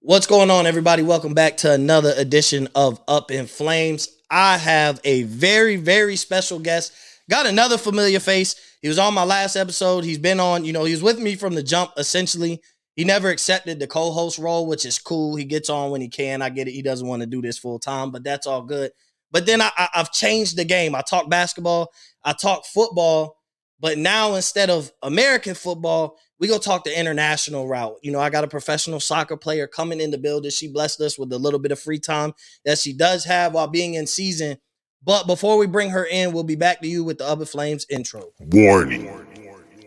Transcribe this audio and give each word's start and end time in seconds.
What's 0.00 0.28
going 0.28 0.48
on, 0.48 0.64
everybody? 0.64 1.02
Welcome 1.02 1.34
back 1.34 1.56
to 1.58 1.72
another 1.72 2.14
edition 2.16 2.68
of 2.76 3.00
Up 3.08 3.32
in 3.32 3.48
Flames. 3.48 4.08
I 4.30 4.56
have 4.56 5.00
a 5.02 5.24
very, 5.24 5.74
very 5.74 6.14
special 6.14 6.60
guest. 6.60 6.92
Got 7.28 7.46
another 7.46 7.76
familiar 7.76 8.20
face. 8.20 8.54
He 8.80 8.86
was 8.86 9.00
on 9.00 9.12
my 9.12 9.24
last 9.24 9.56
episode. 9.56 10.04
He's 10.04 10.18
been 10.18 10.38
on, 10.38 10.64
you 10.64 10.72
know, 10.72 10.84
he 10.84 10.92
was 10.92 11.02
with 11.02 11.18
me 11.18 11.34
from 11.34 11.56
the 11.56 11.64
jump, 11.64 11.90
essentially. 11.96 12.62
He 12.94 13.02
never 13.02 13.28
accepted 13.28 13.80
the 13.80 13.88
co 13.88 14.12
host 14.12 14.38
role, 14.38 14.68
which 14.68 14.86
is 14.86 15.00
cool. 15.00 15.34
He 15.34 15.44
gets 15.44 15.68
on 15.68 15.90
when 15.90 16.00
he 16.00 16.08
can. 16.08 16.42
I 16.42 16.50
get 16.50 16.68
it. 16.68 16.72
He 16.72 16.82
doesn't 16.82 17.06
want 17.06 17.22
to 17.22 17.26
do 17.26 17.42
this 17.42 17.58
full 17.58 17.80
time, 17.80 18.12
but 18.12 18.22
that's 18.22 18.46
all 18.46 18.62
good. 18.62 18.92
But 19.32 19.46
then 19.46 19.60
I, 19.60 19.72
I, 19.76 19.88
I've 19.96 20.12
changed 20.12 20.56
the 20.56 20.64
game. 20.64 20.94
I 20.94 21.02
talk 21.02 21.28
basketball, 21.28 21.92
I 22.24 22.34
talk 22.34 22.66
football, 22.66 23.36
but 23.80 23.98
now 23.98 24.34
instead 24.34 24.70
of 24.70 24.90
American 25.02 25.54
football, 25.54 26.18
we 26.40 26.48
go 26.48 26.58
talk 26.58 26.84
the 26.84 26.98
international 26.98 27.66
route. 27.68 27.96
You 28.02 28.12
know, 28.12 28.20
I 28.20 28.30
got 28.30 28.44
a 28.44 28.48
professional 28.48 29.00
soccer 29.00 29.36
player 29.36 29.66
coming 29.66 30.00
in 30.00 30.10
the 30.10 30.18
building. 30.18 30.50
She 30.50 30.72
blessed 30.72 31.00
us 31.00 31.18
with 31.18 31.32
a 31.32 31.38
little 31.38 31.58
bit 31.58 31.72
of 31.72 31.80
free 31.80 31.98
time 31.98 32.32
that 32.64 32.78
she 32.78 32.92
does 32.92 33.24
have 33.24 33.54
while 33.54 33.66
being 33.66 33.94
in 33.94 34.06
season. 34.06 34.58
But 35.04 35.26
before 35.26 35.58
we 35.58 35.66
bring 35.66 35.90
her 35.90 36.04
in, 36.04 36.32
we'll 36.32 36.44
be 36.44 36.56
back 36.56 36.80
to 36.80 36.88
you 36.88 37.04
with 37.04 37.18
the 37.18 37.26
Up 37.26 37.40
in 37.40 37.46
Flames 37.46 37.86
intro. 37.88 38.32
Warning. 38.40 39.10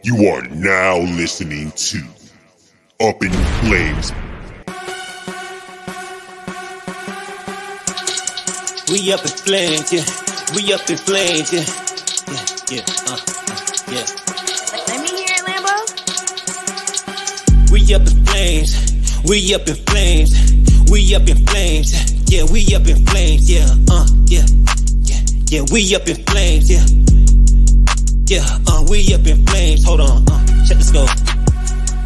You 0.03 0.27
are 0.27 0.41
now 0.43 0.97
listening 0.97 1.71
to 1.71 1.99
Up 3.01 3.21
in 3.23 3.31
Flames. 3.31 4.11
We 8.91 9.13
up 9.13 9.21
in 9.21 9.27
flames, 9.29 9.93
yeah. 9.93 10.03
We 10.53 10.73
up 10.73 10.89
in 10.89 10.97
flames, 10.97 11.53
yeah. 11.53 11.63
Yeah, 12.27 12.45
yeah, 12.69 12.85
uh, 13.07 13.40
yeah. 13.91 14.07
Let 14.87 15.01
me 15.03 15.09
hear 15.09 15.35
it, 15.35 15.43
Lambo. 15.43 15.75
We 17.71 17.93
up 17.93 18.07
in 18.07 18.25
flames. 18.25 18.71
We 19.25 19.53
up 19.53 19.67
in 19.67 19.75
flames. 19.75 20.31
We 20.89 21.13
up 21.15 21.27
in 21.27 21.45
flames. 21.45 21.91
Yeah, 22.31 22.45
we 22.49 22.73
up 22.73 22.87
in 22.87 23.05
flames. 23.07 23.51
Yeah, 23.51 23.67
uh, 23.91 24.07
yeah, 24.27 24.45
yeah, 25.03 25.19
yeah. 25.47 25.63
We 25.71 25.93
up 25.95 26.07
in 26.07 26.23
flames. 26.23 26.69
Yeah, 26.71 26.85
yeah. 28.27 28.47
Uh, 28.67 28.85
we 28.89 29.13
up 29.13 29.27
in 29.27 29.45
flames. 29.47 29.83
Hold 29.83 30.01
on. 30.01 30.23
Uh, 30.29 30.39
check 30.65 30.77
the 30.77 30.83
scope. 30.83 31.11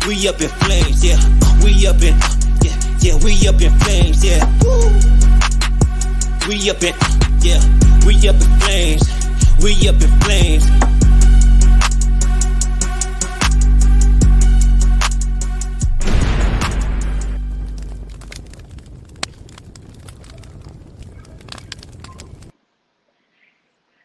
We 0.07 0.27
up 0.27 0.41
in 0.41 0.49
flames. 0.65 1.05
Yeah, 1.05 1.21
uh, 1.21 1.53
we 1.63 1.85
up 1.85 2.01
in. 2.01 2.15
Uh, 2.17 2.33
yeah, 2.65 2.77
yeah. 2.99 3.15
We 3.21 3.37
up 3.47 3.61
in 3.61 3.71
flames. 3.85 4.25
Yeah. 4.25 4.41
Woo. 4.65 4.89
We 6.49 6.69
up 6.69 6.81
in. 6.81 6.95
Yeah, 7.45 7.61
we 8.05 8.17
up 8.27 8.41
in 8.41 8.51
flames. 8.65 9.05
We 9.61 9.87
up 9.87 10.01
in 10.01 10.09
flames. 10.25 10.94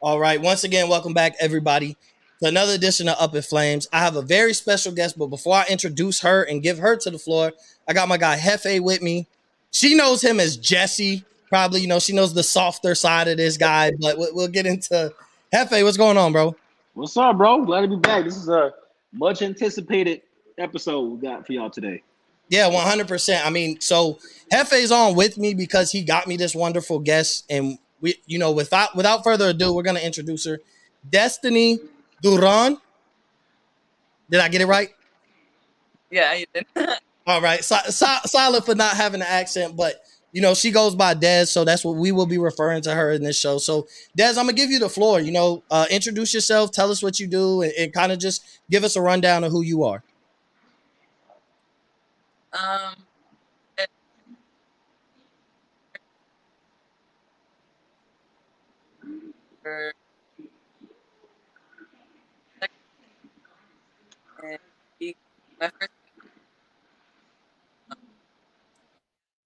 All 0.02 0.18
right. 0.18 0.40
Once 0.40 0.64
again, 0.64 0.88
welcome 0.88 1.12
back, 1.12 1.34
everybody, 1.40 1.94
to 2.40 2.48
another 2.48 2.72
edition 2.72 3.06
of 3.06 3.16
Up 3.20 3.34
in 3.34 3.42
Flames. 3.42 3.86
I 3.92 3.98
have 3.98 4.16
a 4.16 4.22
very 4.22 4.54
special 4.54 4.92
guest, 4.92 5.18
but 5.18 5.26
before 5.26 5.56
I 5.56 5.66
introduce 5.68 6.20
her 6.22 6.42
and 6.42 6.62
give 6.62 6.78
her 6.78 6.96
to 6.96 7.10
the 7.10 7.18
floor, 7.18 7.52
I 7.86 7.92
got 7.92 8.08
my 8.08 8.16
guy 8.16 8.38
Hefe 8.38 8.80
with 8.80 9.02
me. 9.02 9.26
She 9.72 9.94
knows 9.94 10.22
him 10.22 10.40
as 10.40 10.56
Jesse. 10.56 11.22
Probably, 11.50 11.82
you 11.82 11.86
know, 11.86 11.98
she 11.98 12.14
knows 12.14 12.32
the 12.32 12.42
softer 12.42 12.94
side 12.94 13.28
of 13.28 13.36
this 13.36 13.58
guy, 13.58 13.92
but 14.00 14.16
we'll, 14.16 14.34
we'll 14.34 14.48
get 14.48 14.64
into 14.64 15.12
Hefe. 15.52 15.84
What's 15.84 15.98
going 15.98 16.16
on, 16.16 16.32
bro? 16.32 16.56
What's 16.94 17.14
up, 17.18 17.36
bro? 17.36 17.62
Glad 17.66 17.82
to 17.82 17.88
be 17.88 17.96
back. 17.96 18.24
This 18.24 18.38
is 18.38 18.48
a 18.48 18.72
much 19.12 19.42
anticipated 19.42 20.22
episode 20.56 21.00
we 21.10 21.18
got 21.18 21.46
for 21.46 21.52
y'all 21.52 21.68
today. 21.68 22.02
Yeah, 22.48 22.68
one 22.68 22.86
hundred 22.86 23.06
percent. 23.06 23.46
I 23.46 23.50
mean, 23.50 23.80
so 23.80 24.18
Hefe's 24.50 24.90
on 24.90 25.14
with 25.14 25.36
me 25.36 25.52
because 25.52 25.92
he 25.92 26.02
got 26.04 26.26
me 26.26 26.38
this 26.38 26.54
wonderful 26.54 27.00
guest, 27.00 27.44
and 27.50 27.78
we, 28.00 28.16
you 28.26 28.38
know, 28.38 28.52
without 28.52 28.96
without 28.96 29.24
further 29.24 29.48
ado, 29.50 29.72
we're 29.74 29.82
gonna 29.82 30.00
introduce 30.00 30.44
her, 30.46 30.60
Destiny 31.08 31.78
Duran. 32.22 32.78
Did 34.30 34.40
I 34.40 34.48
get 34.48 34.60
it 34.60 34.66
right? 34.66 34.90
Yeah, 36.10 36.34
you 36.34 36.46
did. 36.52 36.66
All 37.26 37.40
right, 37.40 37.62
so, 37.64 37.76
so, 37.90 38.06
solid 38.24 38.64
for 38.64 38.74
not 38.74 38.96
having 38.96 39.20
an 39.20 39.26
accent, 39.28 39.76
but 39.76 40.02
you 40.32 40.40
know 40.40 40.54
she 40.54 40.70
goes 40.70 40.94
by 40.94 41.14
Des, 41.14 41.46
so 41.46 41.64
that's 41.64 41.84
what 41.84 41.96
we 41.96 42.12
will 42.12 42.26
be 42.26 42.38
referring 42.38 42.82
to 42.82 42.94
her 42.94 43.12
in 43.12 43.22
this 43.22 43.38
show. 43.38 43.58
So 43.58 43.86
Des, 44.16 44.30
I'm 44.30 44.34
gonna 44.46 44.52
give 44.54 44.70
you 44.70 44.78
the 44.78 44.88
floor. 44.88 45.20
You 45.20 45.32
know, 45.32 45.62
uh, 45.70 45.86
introduce 45.90 46.34
yourself, 46.34 46.72
tell 46.72 46.90
us 46.90 47.02
what 47.02 47.20
you 47.20 47.26
do, 47.26 47.62
and, 47.62 47.72
and 47.78 47.92
kind 47.92 48.12
of 48.12 48.18
just 48.18 48.42
give 48.70 48.84
us 48.84 48.96
a 48.96 49.02
rundown 49.02 49.44
of 49.44 49.52
who 49.52 49.62
you 49.62 49.84
are. 49.84 50.02
um, 52.52 52.94
my 59.64 59.92
first 65.70 65.90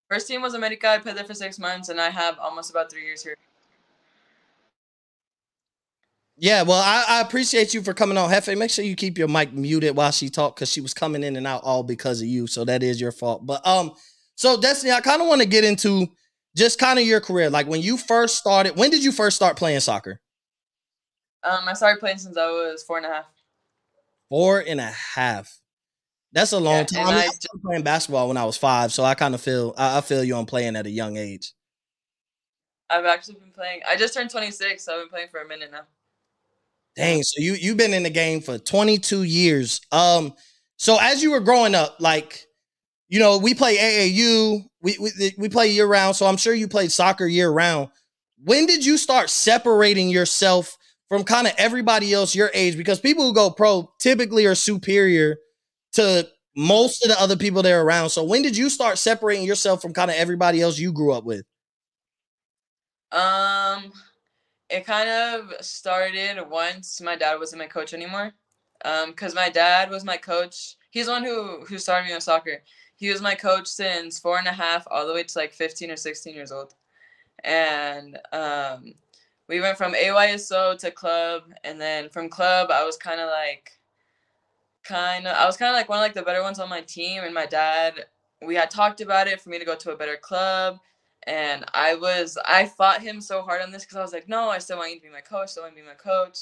first 0.09 0.29
team 0.29 0.43
was 0.43 0.55
America. 0.55 0.89
I 0.89 0.99
played 0.99 1.17
there 1.17 1.25
for 1.25 1.35
six 1.35 1.59
months, 1.59 1.89
and 1.89 2.01
I 2.01 2.11
have 2.11 2.39
almost 2.39 2.71
about 2.71 2.91
three 2.91 3.05
years 3.05 3.23
here. 3.23 3.37
Yeah, 6.37 6.63
well, 6.63 6.81
I, 6.81 7.05
I 7.09 7.21
appreciate 7.21 7.75
you 7.75 7.83
for 7.83 7.95
coming 7.95 8.19
on, 8.19 8.29
Hefe. 8.29 8.57
Make 8.59 8.71
sure 8.71 8.85
you 8.85 8.97
keep 8.97 9.19
your 9.19 9.29
mic 9.29 9.53
muted 9.53 9.97
while 9.97 10.11
she 10.11 10.29
talked 10.29 10.57
because 10.57 10.71
she 10.71 10.81
was 10.81 10.93
coming 10.93 11.23
in 11.23 11.37
and 11.37 11.47
out 11.47 11.63
all 11.63 11.85
because 11.85 12.21
of 12.21 12.27
you. 12.27 12.47
So 12.49 12.65
that 12.65 12.83
is 12.83 13.01
your 13.01 13.13
fault. 13.13 13.47
But 13.47 13.65
um, 13.67 13.93
so 14.35 14.61
Destiny, 14.61 14.93
I 14.93 15.01
kind 15.01 15.23
of 15.23 15.29
want 15.29 15.43
to 15.43 15.47
get 15.47 15.63
into 15.63 16.09
just 16.57 16.79
kind 16.79 16.99
of 16.99 17.07
your 17.07 17.21
career. 17.21 17.51
Like 17.51 17.67
when 17.67 17.83
you 17.83 17.97
first 17.97 18.37
started, 18.37 18.77
when 18.77 18.91
did 18.91 19.05
you 19.05 19.13
first 19.13 19.37
start 19.37 19.57
playing 19.57 19.81
soccer? 19.81 20.21
Um, 21.43 21.69
I 21.69 21.75
started 21.75 22.01
playing 22.01 22.19
since 22.19 22.37
I 22.37 22.47
was 22.47 22.83
four 22.83 22.97
and 22.97 23.07
a 23.07 23.11
half. 23.11 23.27
Four 24.29 24.61
and 24.67 24.81
a 24.81 24.91
half. 24.91 25.61
That's 26.33 26.53
a 26.53 26.59
long 26.59 26.79
Yeah, 26.79 26.85
time. 26.85 27.07
I, 27.07 27.11
mean, 27.11 27.15
I 27.15 27.25
I 27.25 27.29
started 27.29 27.63
playing 27.65 27.83
basketball 27.85 28.29
when 28.29 28.37
I 28.37 28.45
was 28.45 28.57
five, 28.57 28.93
so 28.93 29.05
I 29.05 29.15
kind 29.15 29.35
of 29.35 29.41
feel 29.41 29.75
I, 29.77 29.99
I 29.99 30.01
feel 30.01 30.25
you 30.25 30.35
on 30.35 30.47
playing 30.47 30.75
at 30.77 30.87
a 30.87 30.91
young 30.91 31.17
age. 31.17 31.53
I've 32.91 33.05
actually 33.05 33.37
been 33.37 33.51
playing. 33.53 33.81
I 33.89 33.97
just 33.97 34.15
turned 34.15 34.31
26, 34.31 34.83
so 34.83 34.95
I've 34.95 35.01
been 35.03 35.09
playing 35.09 35.29
for 35.31 35.41
a 35.41 35.49
minute 35.49 35.71
now. 35.71 35.83
Dang, 36.97 37.23
so 37.23 37.43
you 37.43 37.55
you've 37.55 37.77
been 37.77 37.95
in 37.95 38.03
the 38.05 38.11
game 38.11 38.41
for 38.41 38.59
22 38.59 39.25
years. 39.25 39.81
Um, 39.91 40.35
so 40.77 40.99
as 41.01 41.23
you 41.23 41.31
were 41.33 41.41
growing 41.41 41.75
up, 41.75 41.97
like, 42.01 42.47
you 43.09 43.21
know, 43.21 43.39
we 43.39 43.55
play 43.55 43.77
AAU, 43.77 44.65
we 44.83 44.97
we, 44.99 45.35
we 45.39 45.49
play 45.49 45.69
year 45.69 45.87
round. 45.87 46.17
So 46.17 46.27
I'm 46.27 46.37
sure 46.37 46.55
you 46.55 46.69
played 46.69 46.93
soccer 46.93 47.27
year 47.27 47.51
round. 47.51 47.89
When 48.43 48.67
did 48.67 48.85
you 48.85 48.97
start 48.97 49.31
separating 49.31 50.09
yourself 50.09 50.77
from 51.09 51.25
kind 51.25 51.47
of 51.47 51.55
everybody 51.57 52.13
else 52.13 52.35
your 52.35 52.51
age? 52.55 52.77
Because 52.77 53.01
people 53.01 53.25
who 53.25 53.35
go 53.35 53.51
pro 53.51 53.91
typically 53.99 54.47
are 54.47 54.55
superior 54.55 55.37
to 55.93 56.29
most 56.57 57.05
of 57.05 57.11
the 57.11 57.21
other 57.21 57.37
people 57.37 57.63
they're 57.63 57.83
around. 57.83 58.11
So 58.11 58.25
when 58.25 58.43
did 58.43 58.57
you 58.57 58.69
start 58.71 58.99
separating 58.99 59.45
yourself 59.45 59.83
from 59.83 59.93
kind 59.93 60.11
of 60.11 60.17
everybody 60.17 60.61
else 60.61 60.79
you 60.79 60.93
grew 60.93 61.13
up 61.13 61.25
with? 61.25 61.45
Um, 63.13 63.93
it 64.69 64.85
kind 64.85 65.09
of 65.09 65.65
started 65.65 66.43
once 66.51 67.01
my 67.01 67.17
dad 67.17 67.39
wasn't 67.39 67.61
my 67.61 67.69
coach 67.69 67.95
anymore. 67.95 68.33
Um, 68.85 69.11
because 69.11 69.35
my 69.35 69.49
dad 69.49 69.89
was 69.89 70.05
my 70.05 70.17
coach. 70.17 70.77
He's 70.91 71.07
the 71.07 71.13
one 71.13 71.25
who 71.25 71.65
who 71.65 71.79
started 71.79 72.07
me 72.07 72.15
on 72.15 72.21
soccer. 72.21 72.63
He 73.05 73.11
was 73.11 73.21
my 73.21 73.35
coach 73.35 73.67
since 73.67 74.19
four 74.19 74.39
and 74.39 74.47
a 74.47 74.53
half 74.53 74.87
all 74.91 75.07
the 75.07 75.13
way 75.13 75.25
to 75.25 75.39
like 75.39 75.53
15 75.53 75.91
or 75.91 75.97
16 75.97 76.35
years 76.35 76.51
old. 76.51 76.75
And 77.45 78.19
um, 78.33 78.95
we 79.47 79.61
went 79.61 79.77
from 79.77 79.93
AYSO 79.93 80.79
to 80.79 80.91
club, 80.91 81.43
and 81.65 81.79
then 81.79 82.09
from 82.09 82.31
club 82.31 82.71
I 82.71 82.83
was 82.83 82.97
kind 82.97 83.21
of 83.21 83.29
like, 83.29 83.73
kind 84.85 85.27
of 85.27 85.37
I 85.37 85.45
was 85.45 85.59
kind 85.59 85.69
of 85.69 85.77
like 85.77 85.91
one 85.91 85.99
of 85.99 86.03
like 86.03 86.15
the 86.15 86.23
better 86.23 86.43
ones 86.43 86.59
on 86.59 86.71
my 86.71 86.81
team. 86.81 87.25
And 87.25 87.35
my 87.35 87.45
dad, 87.45 88.07
we 88.41 88.55
had 88.55 88.71
talked 88.71 89.03
about 89.03 89.29
it 89.29 89.39
for 89.39 89.51
me 89.51 89.59
to 89.59 89.67
go 89.67 89.77
to 89.77 89.91
a 89.91 89.97
better 89.97 90.17
club 90.17 90.79
and 91.27 91.65
I 91.75 91.95
was 91.95 92.39
I 92.47 92.67
fought 92.67 93.03
him 93.03 93.21
so 93.21 93.43
hard 93.43 93.61
on 93.63 93.71
this 93.71 93.85
because 93.85 93.97
I 93.97 94.03
was 94.03 94.13
like, 94.13 94.29
no, 94.29 94.49
I 94.49 94.59
still 94.59 94.79
want 94.79 94.91
you 94.93 94.97
to 94.97 95.03
be 95.03 95.13
my 95.13 95.21
coach, 95.21 95.51
still 95.51 95.65
want 95.65 95.75
to 95.77 95.83
be 95.83 95.87
my 95.87 95.95
coach, 95.95 96.39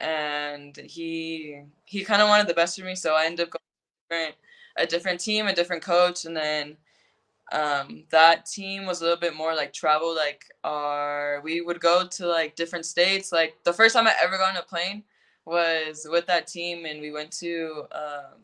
and 0.00 0.76
he 0.76 1.60
he 1.84 2.04
kind 2.04 2.22
of 2.22 2.28
wanted 2.28 2.48
the 2.48 2.54
best 2.54 2.78
for 2.78 2.84
me, 2.84 2.94
so 2.94 3.14
I 3.14 3.26
ended 3.26 3.46
up 3.46 3.50
going 3.50 3.62
different, 4.08 4.36
a 4.76 4.86
different 4.86 5.20
team, 5.20 5.46
a 5.46 5.54
different 5.54 5.82
coach, 5.82 6.24
and 6.24 6.36
then 6.36 6.76
um, 7.52 8.04
that 8.10 8.46
team 8.46 8.86
was 8.86 9.00
a 9.00 9.04
little 9.04 9.18
bit 9.18 9.36
more 9.36 9.54
like 9.54 9.72
travel, 9.72 10.14
like 10.14 10.44
our 10.64 11.40
we 11.44 11.60
would 11.60 11.80
go 11.80 12.06
to 12.06 12.26
like 12.26 12.56
different 12.56 12.86
states. 12.86 13.32
Like 13.32 13.54
the 13.64 13.72
first 13.72 13.94
time 13.94 14.06
I 14.06 14.14
ever 14.22 14.38
got 14.38 14.50
on 14.50 14.56
a 14.56 14.62
plane 14.62 15.04
was 15.44 16.06
with 16.10 16.26
that 16.26 16.46
team, 16.46 16.86
and 16.86 17.00
we 17.00 17.12
went 17.12 17.30
to 17.32 17.84
um, 17.92 18.40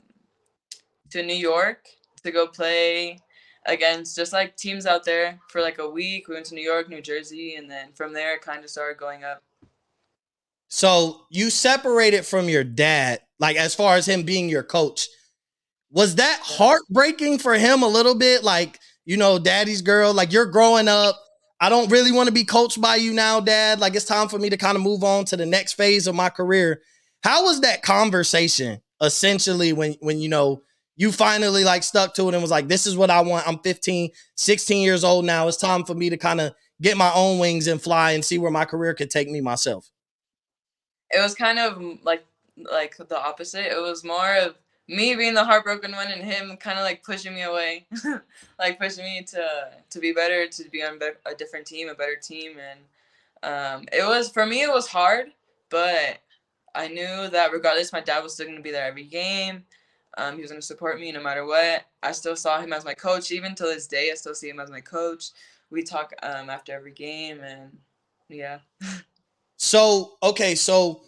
to 1.11 1.23
New 1.23 1.35
York 1.35 1.89
to 2.23 2.31
go 2.31 2.47
play 2.47 3.19
against 3.67 4.17
just 4.17 4.33
like 4.33 4.57
teams 4.57 4.87
out 4.87 5.05
there 5.05 5.39
for 5.49 5.61
like 5.61 5.79
a 5.79 5.89
week. 5.89 6.29
We 6.29 6.35
went 6.35 6.47
to 6.47 6.55
New 6.55 6.63
York, 6.65 6.89
New 6.89 7.03
Jersey, 7.03 7.55
and 7.55 7.71
then 7.71 7.93
from 7.93 8.13
there 8.13 8.35
it 8.35 8.43
kind 8.43 8.65
of 8.65 8.71
started 8.71 8.99
going 8.99 9.25
up. 9.25 9.43
So 10.69 11.23
you 11.31 11.49
separated 11.49 12.27
from 12.27 12.49
your 12.49 12.65
dad, 12.65 13.21
like 13.39 13.57
as 13.57 13.75
far 13.75 13.97
as 13.97 14.07
him 14.07 14.23
being 14.23 14.49
your 14.49 14.63
coach. 14.63 15.09
Was 15.91 16.17
that 16.17 16.41
heartbreaking 16.43 17.39
for 17.39 17.55
him 17.55 17.83
a 17.83 17.89
little 17.89 18.15
bit? 18.15 18.45
Like, 18.45 18.79
you 19.05 19.17
know, 19.17 19.39
daddy's 19.39 19.83
girl. 19.83 20.13
Like 20.13 20.33
you're 20.33 20.47
growing 20.47 20.89
up. 20.89 21.17
I 21.61 21.69
don't 21.69 21.91
really 21.91 22.13
want 22.13 22.29
to 22.29 22.33
be 22.33 22.45
coached 22.45 22.81
by 22.81 22.97
you 22.97 23.13
now, 23.13 23.41
dad. 23.41 23.81
Like 23.81 23.95
it's 23.95 24.05
time 24.05 24.29
for 24.29 24.39
me 24.39 24.51
to 24.51 24.57
kind 24.57 24.77
of 24.77 24.83
move 24.83 25.03
on 25.03 25.25
to 25.27 25.37
the 25.37 25.47
next 25.47 25.73
phase 25.73 26.07
of 26.07 26.15
my 26.15 26.29
career. 26.29 26.83
How 27.25 27.45
was 27.45 27.63
that 27.63 27.83
conversation 27.83 28.81
essentially 29.01 29.73
when 29.73 29.95
when 30.01 30.19
you 30.21 30.29
know 30.29 30.63
you 30.97 31.13
finally 31.13 31.63
like 31.63 31.85
stuck 31.85 32.15
to 32.15 32.29
it 32.29 32.35
and 32.35 32.43
was 32.43 32.51
like 32.51 32.69
this 32.69 32.87
is 32.87 32.97
what 32.97 33.11
I 33.11 33.21
want. 33.23 33.47
I'm 33.47 33.59
15, 33.61 34.11
16 34.37 34.83
years 34.83 35.05
old 35.05 35.25
now. 35.25 35.49
It's 35.49 35.57
time 35.57 35.85
for 35.85 35.95
me 35.95 36.11
to 36.11 36.17
kind 36.17 36.41
of 36.41 36.53
get 36.83 36.97
my 36.97 37.13
own 37.15 37.39
wings 37.39 37.67
and 37.67 37.81
fly 37.81 38.13
and 38.13 38.25
see 38.25 38.39
where 38.39 38.51
my 38.51 38.65
career 38.65 38.95
could 38.95 39.11
take 39.11 39.29
me 39.31 39.41
myself. 39.41 39.91
It 41.11 41.21
was 41.21 41.35
kind 41.35 41.59
of 41.59 41.81
like 42.03 42.25
like 42.57 42.97
the 42.97 43.19
opposite. 43.19 43.67
It 43.67 43.81
was 43.81 44.05
more 44.05 44.35
of 44.37 44.57
me 44.89 45.15
being 45.15 45.35
the 45.35 45.45
heartbroken 45.45 45.93
one 45.93 46.11
and 46.11 46.23
him 46.23 46.57
kind 46.57 46.79
of 46.79 46.85
like 46.85 47.03
pushing 47.03 47.35
me 47.35 47.43
away, 47.43 47.87
like 48.59 48.79
pushing 48.81 49.05
me 49.05 49.23
to 49.23 49.71
to 49.91 49.99
be 49.99 50.13
better, 50.13 50.49
to 50.49 50.71
be 50.71 50.83
on 50.83 50.99
a 51.27 51.35
different 51.35 51.67
team, 51.67 51.89
a 51.89 51.95
better 51.95 52.17
team, 52.17 52.57
and 52.59 52.81
um, 53.43 53.85
it 53.93 54.05
was 54.05 54.31
for 54.31 54.47
me. 54.47 54.63
It 54.63 54.73
was 54.73 54.89
hard, 54.89 55.27
but 55.69 56.19
I 56.75 56.89
knew 56.89 57.29
that 57.29 57.53
regardless, 57.53 57.93
my 57.93 58.01
dad 58.01 58.23
was 58.23 58.35
still 58.35 58.47
gonna 58.47 58.63
be 58.63 58.71
there 58.71 58.87
every 58.87 59.05
game. 59.05 59.65
Um, 60.17 60.37
he 60.37 60.43
was 60.43 60.51
gonna 60.51 60.63
support 60.63 60.99
me 60.99 61.13
no 61.13 61.23
matter 61.23 61.45
what. 61.45 61.85
I 62.03 62.13
still 62.13 62.37
saw 62.37 62.61
him 62.61 62.73
as 62.73 62.85
my 62.85 62.95
coach, 62.95 63.31
even 63.31 63.55
to 63.57 63.65
this 63.65 63.87
day. 63.87 64.11
I 64.11 64.15
still 64.15 64.35
see 64.35 64.49
him 64.49 64.59
as 64.59 64.71
my 64.71 64.81
coach. 64.81 65.31
We 65.71 65.83
talk 65.83 66.15
um, 66.23 66.49
after 66.49 66.73
every 66.73 66.93
game, 66.93 67.41
and 67.41 67.77
yeah. 68.31 68.61
so 69.59 70.17
okay, 70.23 70.55
so 70.55 71.03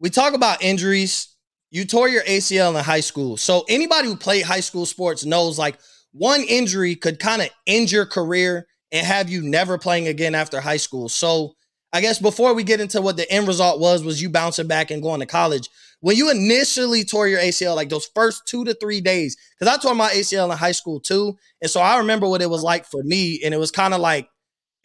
we 0.00 0.08
talk 0.08 0.32
about 0.32 0.62
injuries 0.62 1.35
you 1.70 1.84
tore 1.84 2.08
your 2.08 2.22
ACL 2.24 2.76
in 2.76 2.84
high 2.84 3.00
school. 3.00 3.36
So 3.36 3.64
anybody 3.68 4.08
who 4.08 4.16
played 4.16 4.44
high 4.44 4.60
school 4.60 4.86
sports 4.86 5.24
knows 5.24 5.58
like 5.58 5.78
one 6.12 6.42
injury 6.42 6.94
could 6.94 7.18
kind 7.18 7.42
of 7.42 7.50
end 7.66 7.90
your 7.90 8.06
career 8.06 8.66
and 8.92 9.06
have 9.06 9.28
you 9.28 9.42
never 9.42 9.78
playing 9.78 10.06
again 10.06 10.34
after 10.34 10.60
high 10.60 10.76
school. 10.76 11.08
So 11.08 11.54
I 11.92 12.00
guess 12.00 12.18
before 12.18 12.54
we 12.54 12.62
get 12.62 12.80
into 12.80 13.00
what 13.00 13.16
the 13.16 13.30
end 13.30 13.48
result 13.48 13.80
was, 13.80 14.04
was 14.04 14.20
you 14.20 14.28
bouncing 14.30 14.66
back 14.66 14.90
and 14.90 15.02
going 15.02 15.20
to 15.20 15.26
college. 15.26 15.68
When 16.00 16.16
you 16.16 16.30
initially 16.30 17.04
tore 17.04 17.26
your 17.26 17.40
ACL, 17.40 17.74
like 17.74 17.88
those 17.88 18.08
first 18.14 18.46
two 18.46 18.64
to 18.64 18.74
three 18.74 19.00
days, 19.00 19.36
because 19.58 19.74
I 19.74 19.80
tore 19.80 19.94
my 19.94 20.10
ACL 20.10 20.50
in 20.50 20.56
high 20.56 20.72
school 20.72 21.00
too. 21.00 21.36
And 21.62 21.70
so 21.70 21.80
I 21.80 21.98
remember 21.98 22.28
what 22.28 22.42
it 22.42 22.50
was 22.50 22.62
like 22.62 22.86
for 22.86 23.02
me. 23.02 23.40
And 23.42 23.54
it 23.54 23.58
was 23.58 23.70
kind 23.70 23.94
of 23.94 24.00
like 24.00 24.28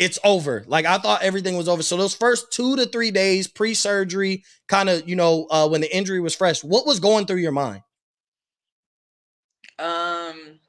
it's 0.02 0.18
over. 0.24 0.66
Like 0.66 0.88
I 0.88 0.98
thought 0.98 1.22
everything 1.22 1.56
was 1.56 1.70
over. 1.70 1.84
So 1.84 1.96
those 1.96 2.16
first 2.16 2.52
two 2.52 2.76
to 2.76 2.88
three 2.88 3.12
days 3.12 3.48
pre-surgery, 3.48 4.44
kind 4.68 4.90
of, 4.90 5.08
you 5.08 5.16
know, 5.16 5.46
uh, 5.52 5.70
when 5.70 5.80
the 5.80 5.96
injury 5.96 6.20
was 6.20 6.36
fresh, 6.36 6.64
what 6.64 6.88
was 6.88 7.00
going 7.00 7.28
through 7.28 7.38
your 7.38 7.52
mind? 7.52 7.84
Um, 9.78 10.60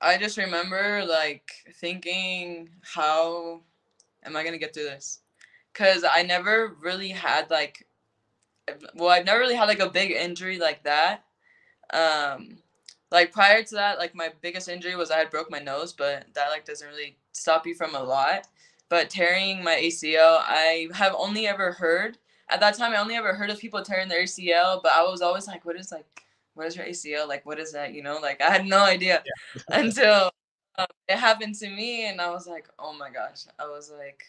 I 0.00 0.18
just 0.20 0.38
remember 0.38 1.04
like 1.04 1.50
thinking, 1.80 2.68
how 2.80 3.62
am 4.22 4.36
I 4.36 4.44
gonna 4.44 4.58
get 4.58 4.72
through 4.72 4.84
this? 4.84 5.18
Cause 5.74 6.04
I 6.08 6.22
never 6.22 6.76
really 6.80 7.08
had 7.08 7.50
like, 7.50 7.88
well, 8.94 9.10
I've 9.10 9.26
never 9.26 9.40
really 9.40 9.56
had 9.56 9.66
like 9.66 9.80
a 9.80 9.90
big 9.90 10.12
injury 10.12 10.60
like 10.60 10.84
that. 10.84 11.24
Um, 11.92 12.58
like 13.10 13.32
prior 13.32 13.64
to 13.64 13.74
that, 13.74 13.98
like 13.98 14.14
my 14.14 14.30
biggest 14.42 14.68
injury 14.68 14.94
was 14.94 15.10
I 15.10 15.18
had 15.18 15.30
broke 15.30 15.50
my 15.50 15.58
nose, 15.58 15.92
but 15.92 16.26
that 16.34 16.50
like 16.50 16.64
doesn't 16.64 16.86
really 16.86 17.16
stop 17.34 17.66
you 17.66 17.74
from 17.74 17.94
a 17.94 18.02
lot. 18.02 18.46
But 18.88 19.10
tearing 19.10 19.62
my 19.62 19.74
ACL, 19.74 20.40
I 20.42 20.88
have 20.94 21.14
only 21.16 21.46
ever 21.46 21.72
heard 21.72 22.18
at 22.48 22.60
that 22.60 22.76
time. 22.76 22.92
I 22.92 23.00
only 23.00 23.16
ever 23.16 23.34
heard 23.34 23.50
of 23.50 23.58
people 23.58 23.82
tearing 23.82 24.08
their 24.08 24.22
ACL, 24.22 24.80
but 24.82 24.92
I 24.92 25.02
was 25.02 25.22
always 25.22 25.46
like, 25.46 25.64
"What 25.64 25.76
is 25.76 25.90
like, 25.90 26.06
what 26.54 26.66
is 26.66 26.76
your 26.76 26.86
ACL? 26.86 27.28
Like, 27.28 27.44
what 27.46 27.58
is 27.58 27.72
that?" 27.72 27.94
You 27.94 28.02
know, 28.02 28.18
like 28.18 28.40
I 28.40 28.50
had 28.50 28.66
no 28.66 28.78
idea 28.78 29.22
yeah. 29.24 29.62
until 29.78 30.30
um, 30.78 30.86
it 31.08 31.18
happened 31.18 31.54
to 31.56 31.70
me, 31.70 32.06
and 32.06 32.20
I 32.20 32.30
was 32.30 32.46
like, 32.46 32.68
"Oh 32.78 32.92
my 32.92 33.10
gosh!" 33.10 33.44
I 33.58 33.66
was 33.66 33.90
like, 33.90 34.24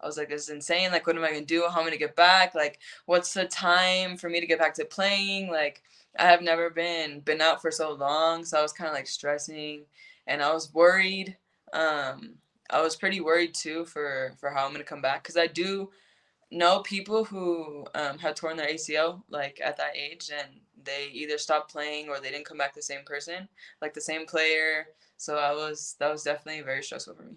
I 0.00 0.06
was 0.06 0.16
like, 0.16 0.30
"This 0.30 0.44
is 0.44 0.50
insane! 0.50 0.90
Like, 0.90 1.06
what 1.06 1.16
am 1.16 1.24
I 1.24 1.28
gonna 1.30 1.44
do? 1.44 1.62
How 1.68 1.80
am 1.80 1.86
I 1.86 1.90
gonna 1.90 1.98
get 1.98 2.16
back? 2.16 2.54
Like, 2.54 2.80
what's 3.06 3.34
the 3.34 3.46
time 3.46 4.16
for 4.16 4.28
me 4.30 4.40
to 4.40 4.46
get 4.46 4.58
back 4.58 4.74
to 4.74 4.84
playing? 4.84 5.50
Like." 5.50 5.82
I 6.18 6.24
have 6.24 6.42
never 6.42 6.70
been 6.70 7.20
been 7.20 7.40
out 7.40 7.62
for 7.62 7.70
so 7.70 7.92
long, 7.92 8.44
so 8.44 8.58
I 8.58 8.62
was 8.62 8.72
kind 8.72 8.88
of 8.88 8.94
like 8.94 9.06
stressing, 9.06 9.84
and 10.26 10.42
I 10.42 10.52
was 10.52 10.72
worried. 10.74 11.36
Um, 11.72 12.34
I 12.70 12.80
was 12.82 12.96
pretty 12.96 13.20
worried 13.20 13.54
too 13.54 13.84
for 13.84 14.32
for 14.38 14.50
how 14.50 14.66
I'm 14.66 14.72
gonna 14.72 14.84
come 14.84 15.02
back 15.02 15.22
because 15.22 15.36
I 15.36 15.46
do 15.46 15.90
know 16.50 16.80
people 16.80 17.24
who 17.24 17.86
um, 17.94 18.18
had 18.18 18.36
torn 18.36 18.56
their 18.56 18.68
ACL 18.68 19.22
like 19.28 19.60
at 19.62 19.76
that 19.76 19.96
age, 19.96 20.30
and 20.32 20.60
they 20.82 21.08
either 21.12 21.38
stopped 21.38 21.70
playing 21.70 22.08
or 22.08 22.20
they 22.20 22.30
didn't 22.30 22.46
come 22.46 22.58
back 22.58 22.74
the 22.74 22.82
same 22.82 23.04
person, 23.04 23.48
like 23.82 23.94
the 23.94 24.00
same 24.00 24.26
player. 24.26 24.88
So 25.16 25.36
I 25.36 25.52
was 25.52 25.96
that 25.98 26.10
was 26.10 26.22
definitely 26.22 26.62
very 26.62 26.82
stressful 26.82 27.14
for 27.14 27.22
me. 27.22 27.36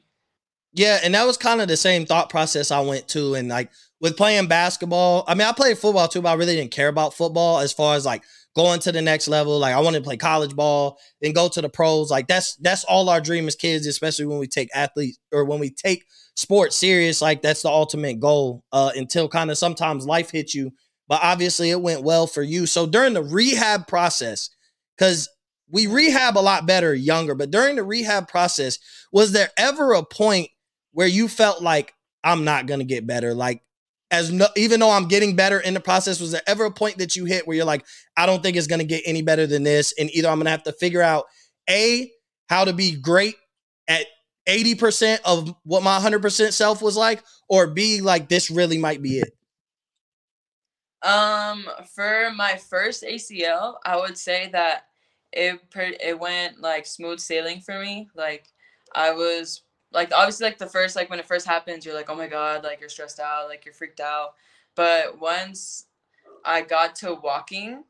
Yeah, 0.74 1.00
and 1.04 1.14
that 1.16 1.28
was 1.28 1.36
kind 1.36 1.60
of 1.60 1.68
the 1.68 1.76
same 1.76 2.06
thought 2.06 2.30
process 2.30 2.72
I 2.72 2.80
went 2.80 3.08
to, 3.10 3.36
and 3.36 3.50
like 3.50 3.72
with 4.00 4.18
playing 4.18 4.48
basketball. 4.48 5.24
I 5.28 5.36
mean, 5.36 5.48
I 5.48 5.52
played 5.52 5.78
football 5.78 6.08
too, 6.08 6.22
but 6.22 6.30
I 6.30 6.34
really 6.34 6.56
didn't 6.56 6.72
care 6.72 6.88
about 6.88 7.14
football 7.14 7.60
as 7.60 7.74
far 7.74 7.96
as 7.96 8.06
like 8.06 8.24
going 8.56 8.80
to 8.82 8.92
the 8.92 9.02
next 9.02 9.28
level. 9.28 9.60
Like 9.60 9.76
I 9.76 9.80
want 9.80 9.96
to 9.96 10.02
play 10.02 10.18
college 10.18 10.56
ball, 10.56 10.98
then 11.22 11.34
go 11.34 11.48
to 11.50 11.62
the 11.62 11.70
pros. 11.70 12.12
Like 12.12 12.28
that's 12.28 12.56
that's 12.58 12.84
all 12.84 13.10
our 13.10 13.22
dream 13.22 13.48
as 13.48 13.56
kids, 13.56 13.88
especially 13.88 14.26
when 14.26 14.40
we 14.40 14.48
take 14.48 14.70
athletes 14.76 15.20
or 15.32 15.46
when 15.46 15.60
we 15.60 15.70
take 15.70 16.06
sports 16.36 16.76
serious. 16.76 17.22
Like 17.22 17.42
that's 17.42 17.62
the 17.62 17.70
ultimate 17.70 18.20
goal. 18.20 18.64
Uh, 18.72 18.92
until 18.96 19.28
kind 19.28 19.52
of 19.52 19.58
sometimes 19.58 20.06
life 20.06 20.32
hits 20.32 20.54
you. 20.56 20.72
But 21.08 21.22
obviously, 21.24 21.70
it 21.72 21.82
went 21.82 22.04
well 22.04 22.28
for 22.28 22.42
you. 22.42 22.66
So 22.66 22.88
during 22.88 23.14
the 23.14 23.24
rehab 23.24 23.88
process, 23.88 24.50
because 24.98 25.30
we 25.70 25.88
rehab 25.88 26.38
a 26.38 26.40
lot 26.40 26.66
better 26.66 26.94
younger, 26.94 27.36
but 27.36 27.52
during 27.52 27.76
the 27.76 27.84
rehab 27.84 28.28
process, 28.28 28.80
was 29.12 29.32
there 29.32 29.50
ever 29.58 29.94
a 29.94 30.06
point 30.06 30.50
where 30.94 31.08
you 31.08 31.28
felt 31.28 31.62
like 31.62 31.94
I'm 32.24 32.44
not 32.46 32.66
gonna 32.66 32.86
get 32.86 33.08
better? 33.08 33.34
Like 33.34 33.62
as 34.12 34.32
no, 34.32 34.48
even 34.58 34.82
though 34.82 34.92
I'm 34.92 35.08
getting 35.08 35.36
better 35.36 35.60
in 35.60 35.74
the 35.74 35.80
process, 35.80 36.20
was 36.20 36.32
there 36.32 36.42
ever 36.46 36.66
a 36.66 36.72
point 36.72 36.98
that 36.98 37.16
you 37.16 37.26
hit 37.26 37.48
where 37.48 37.56
you're 37.56 37.66
like, 37.66 37.86
I 38.18 38.26
don't 38.26 38.44
think 38.44 38.58
it's 38.58 38.68
going 38.68 38.80
to 38.80 38.86
get 38.86 39.04
any 39.06 39.22
better 39.22 39.48
than 39.48 39.64
this, 39.64 39.94
and 39.98 40.10
either 40.14 40.28
I'm 40.28 40.38
going 40.38 40.46
to 40.46 40.52
have 40.52 40.64
to 40.64 40.74
figure 40.74 41.02
out 41.02 41.26
a 41.70 42.12
how 42.50 42.66
to 42.66 42.74
be 42.74 42.92
great 42.92 43.36
at 43.88 44.06
80% 44.48 45.20
of 45.24 45.56
what 45.64 45.84
my 45.84 45.98
100% 46.00 46.52
self 46.52 46.82
was 46.82 46.98
like, 46.98 47.24
or 47.48 47.68
b 47.68 48.02
like 48.02 48.28
this 48.28 48.52
really 48.52 48.78
might 48.78 49.02
be 49.02 49.20
it. 49.20 49.32
Um, 51.04 51.68
for 51.96 52.32
my 52.36 52.58
first 52.58 53.04
ACL, 53.04 53.76
I 53.86 53.96
would 53.96 54.18
say 54.18 54.50
that 54.52 54.86
it 55.32 55.60
it 55.76 56.20
went 56.20 56.60
like 56.60 56.86
smooth 56.86 57.20
sailing 57.20 57.62
for 57.62 57.80
me. 57.80 58.10
Like 58.14 58.46
I 58.94 59.12
was 59.12 59.64
like 59.92 60.12
obviously 60.14 60.46
like 60.46 60.58
the 60.58 60.68
first 60.68 60.96
like 60.96 61.10
when 61.10 61.20
it 61.20 61.28
first 61.28 61.46
happens 61.46 61.86
you're 61.86 61.96
like 61.96 62.10
oh 62.10 62.16
my 62.16 62.28
god 62.28 62.64
like 62.64 62.80
you're 62.80 62.90
stressed 62.90 63.20
out 63.20 63.48
like 63.50 63.66
you're 63.66 63.74
freaked 63.74 64.00
out. 64.00 64.36
But 64.76 65.20
once 65.20 65.86
i 66.46 66.62
got 66.62 66.96
to 66.96 67.16
walking 67.16 67.84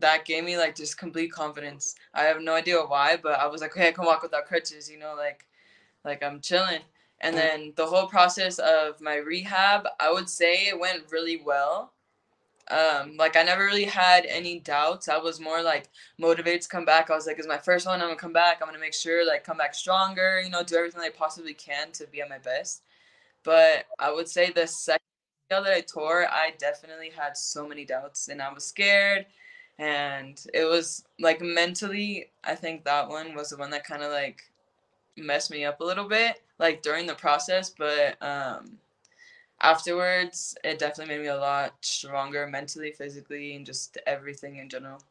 that 0.00 0.24
gave 0.26 0.44
me 0.44 0.58
like 0.58 0.74
just 0.74 0.98
complete 0.98 1.32
confidence. 1.32 1.94
I 2.12 2.24
have 2.24 2.42
no 2.42 2.54
idea 2.54 2.80
why 2.80 3.16
but 3.22 3.38
i 3.38 3.46
was 3.46 3.60
like 3.60 3.72
okay 3.76 3.88
i 3.88 3.92
can 3.92 4.04
walk 4.04 4.22
without 4.22 4.46
crutches 4.46 4.90
you 4.90 4.98
know 4.98 5.14
like 5.16 5.46
like 6.04 6.22
i'm 6.22 6.40
chilling. 6.40 6.80
And 7.20 7.36
then 7.36 7.72
the 7.74 7.86
whole 7.86 8.06
process 8.06 8.58
of 8.58 9.00
my 9.00 9.16
rehab 9.16 9.86
i 9.98 10.12
would 10.12 10.28
say 10.28 10.66
it 10.66 10.78
went 10.78 11.10
really 11.10 11.40
well 11.44 11.92
um, 12.70 13.16
like 13.16 13.36
I 13.36 13.42
never 13.42 13.64
really 13.64 13.84
had 13.84 14.26
any 14.26 14.60
doubts. 14.60 15.08
I 15.08 15.18
was 15.18 15.40
more 15.40 15.62
like 15.62 15.88
motivated 16.18 16.62
to 16.62 16.68
come 16.68 16.84
back. 16.84 17.10
I 17.10 17.14
was 17.14 17.26
like, 17.26 17.38
"It's 17.38 17.48
my 17.48 17.58
first 17.58 17.86
one. 17.86 18.00
I'm 18.00 18.08
gonna 18.08 18.16
come 18.16 18.32
back. 18.32 18.58
I'm 18.60 18.68
gonna 18.68 18.78
make 18.78 18.94
sure 18.94 19.26
like 19.26 19.44
come 19.44 19.56
back 19.56 19.74
stronger. 19.74 20.40
You 20.40 20.50
know, 20.50 20.62
do 20.62 20.76
everything 20.76 21.00
I 21.00 21.10
possibly 21.10 21.54
can 21.54 21.92
to 21.92 22.06
be 22.06 22.20
at 22.20 22.28
my 22.28 22.38
best." 22.38 22.82
But 23.44 23.86
I 23.98 24.12
would 24.12 24.28
say 24.28 24.50
the 24.50 24.66
second 24.66 25.00
that 25.50 25.66
I 25.66 25.80
tore, 25.80 26.28
I 26.28 26.52
definitely 26.58 27.10
had 27.10 27.36
so 27.36 27.66
many 27.66 27.84
doubts, 27.84 28.28
and 28.28 28.42
I 28.42 28.52
was 28.52 28.64
scared. 28.66 29.26
And 29.78 30.44
it 30.52 30.64
was 30.64 31.04
like 31.20 31.40
mentally, 31.40 32.30
I 32.44 32.54
think 32.56 32.84
that 32.84 33.08
one 33.08 33.34
was 33.34 33.50
the 33.50 33.56
one 33.56 33.70
that 33.70 33.84
kind 33.84 34.02
of 34.02 34.10
like 34.10 34.42
messed 35.16 35.50
me 35.50 35.64
up 35.64 35.80
a 35.80 35.84
little 35.84 36.08
bit, 36.08 36.42
like 36.58 36.82
during 36.82 37.06
the 37.06 37.14
process. 37.14 37.70
But 37.70 38.20
um, 38.22 38.78
afterwards, 39.60 40.56
it 40.64 40.78
definitely 40.78 41.16
made 41.16 41.22
me 41.22 41.28
a 41.28 41.36
lot 41.36 41.74
stronger 41.80 42.46
mentally, 42.46 42.92
physically, 42.92 43.56
and 43.56 43.66
just 43.66 43.98
everything 44.06 44.56
in 44.56 44.68
general. 44.68 45.02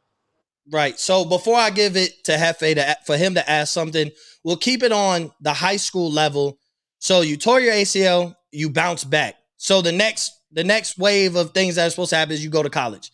Right. 0.70 0.98
So 0.98 1.24
before 1.24 1.56
I 1.56 1.70
give 1.70 1.96
it 1.96 2.24
to 2.24 2.32
Hefe 2.32 2.74
to 2.74 2.96
for 3.06 3.16
him 3.16 3.34
to 3.34 3.50
ask 3.50 3.72
something, 3.72 4.10
we'll 4.44 4.56
keep 4.56 4.82
it 4.82 4.92
on 4.92 5.32
the 5.40 5.54
high 5.54 5.78
school 5.78 6.10
level. 6.10 6.58
So 6.98 7.22
you 7.22 7.36
tore 7.36 7.60
your 7.60 7.72
ACL, 7.72 8.34
you 8.52 8.68
bounce 8.70 9.04
back. 9.04 9.36
So 9.56 9.80
the 9.80 9.92
next 9.92 10.32
the 10.52 10.64
next 10.64 10.98
wave 10.98 11.36
of 11.36 11.52
things 11.52 11.76
that 11.76 11.86
are 11.86 11.90
supposed 11.90 12.10
to 12.10 12.16
happen 12.16 12.34
is 12.34 12.44
you 12.44 12.50
go 12.50 12.62
to 12.62 12.70
college. 12.70 13.10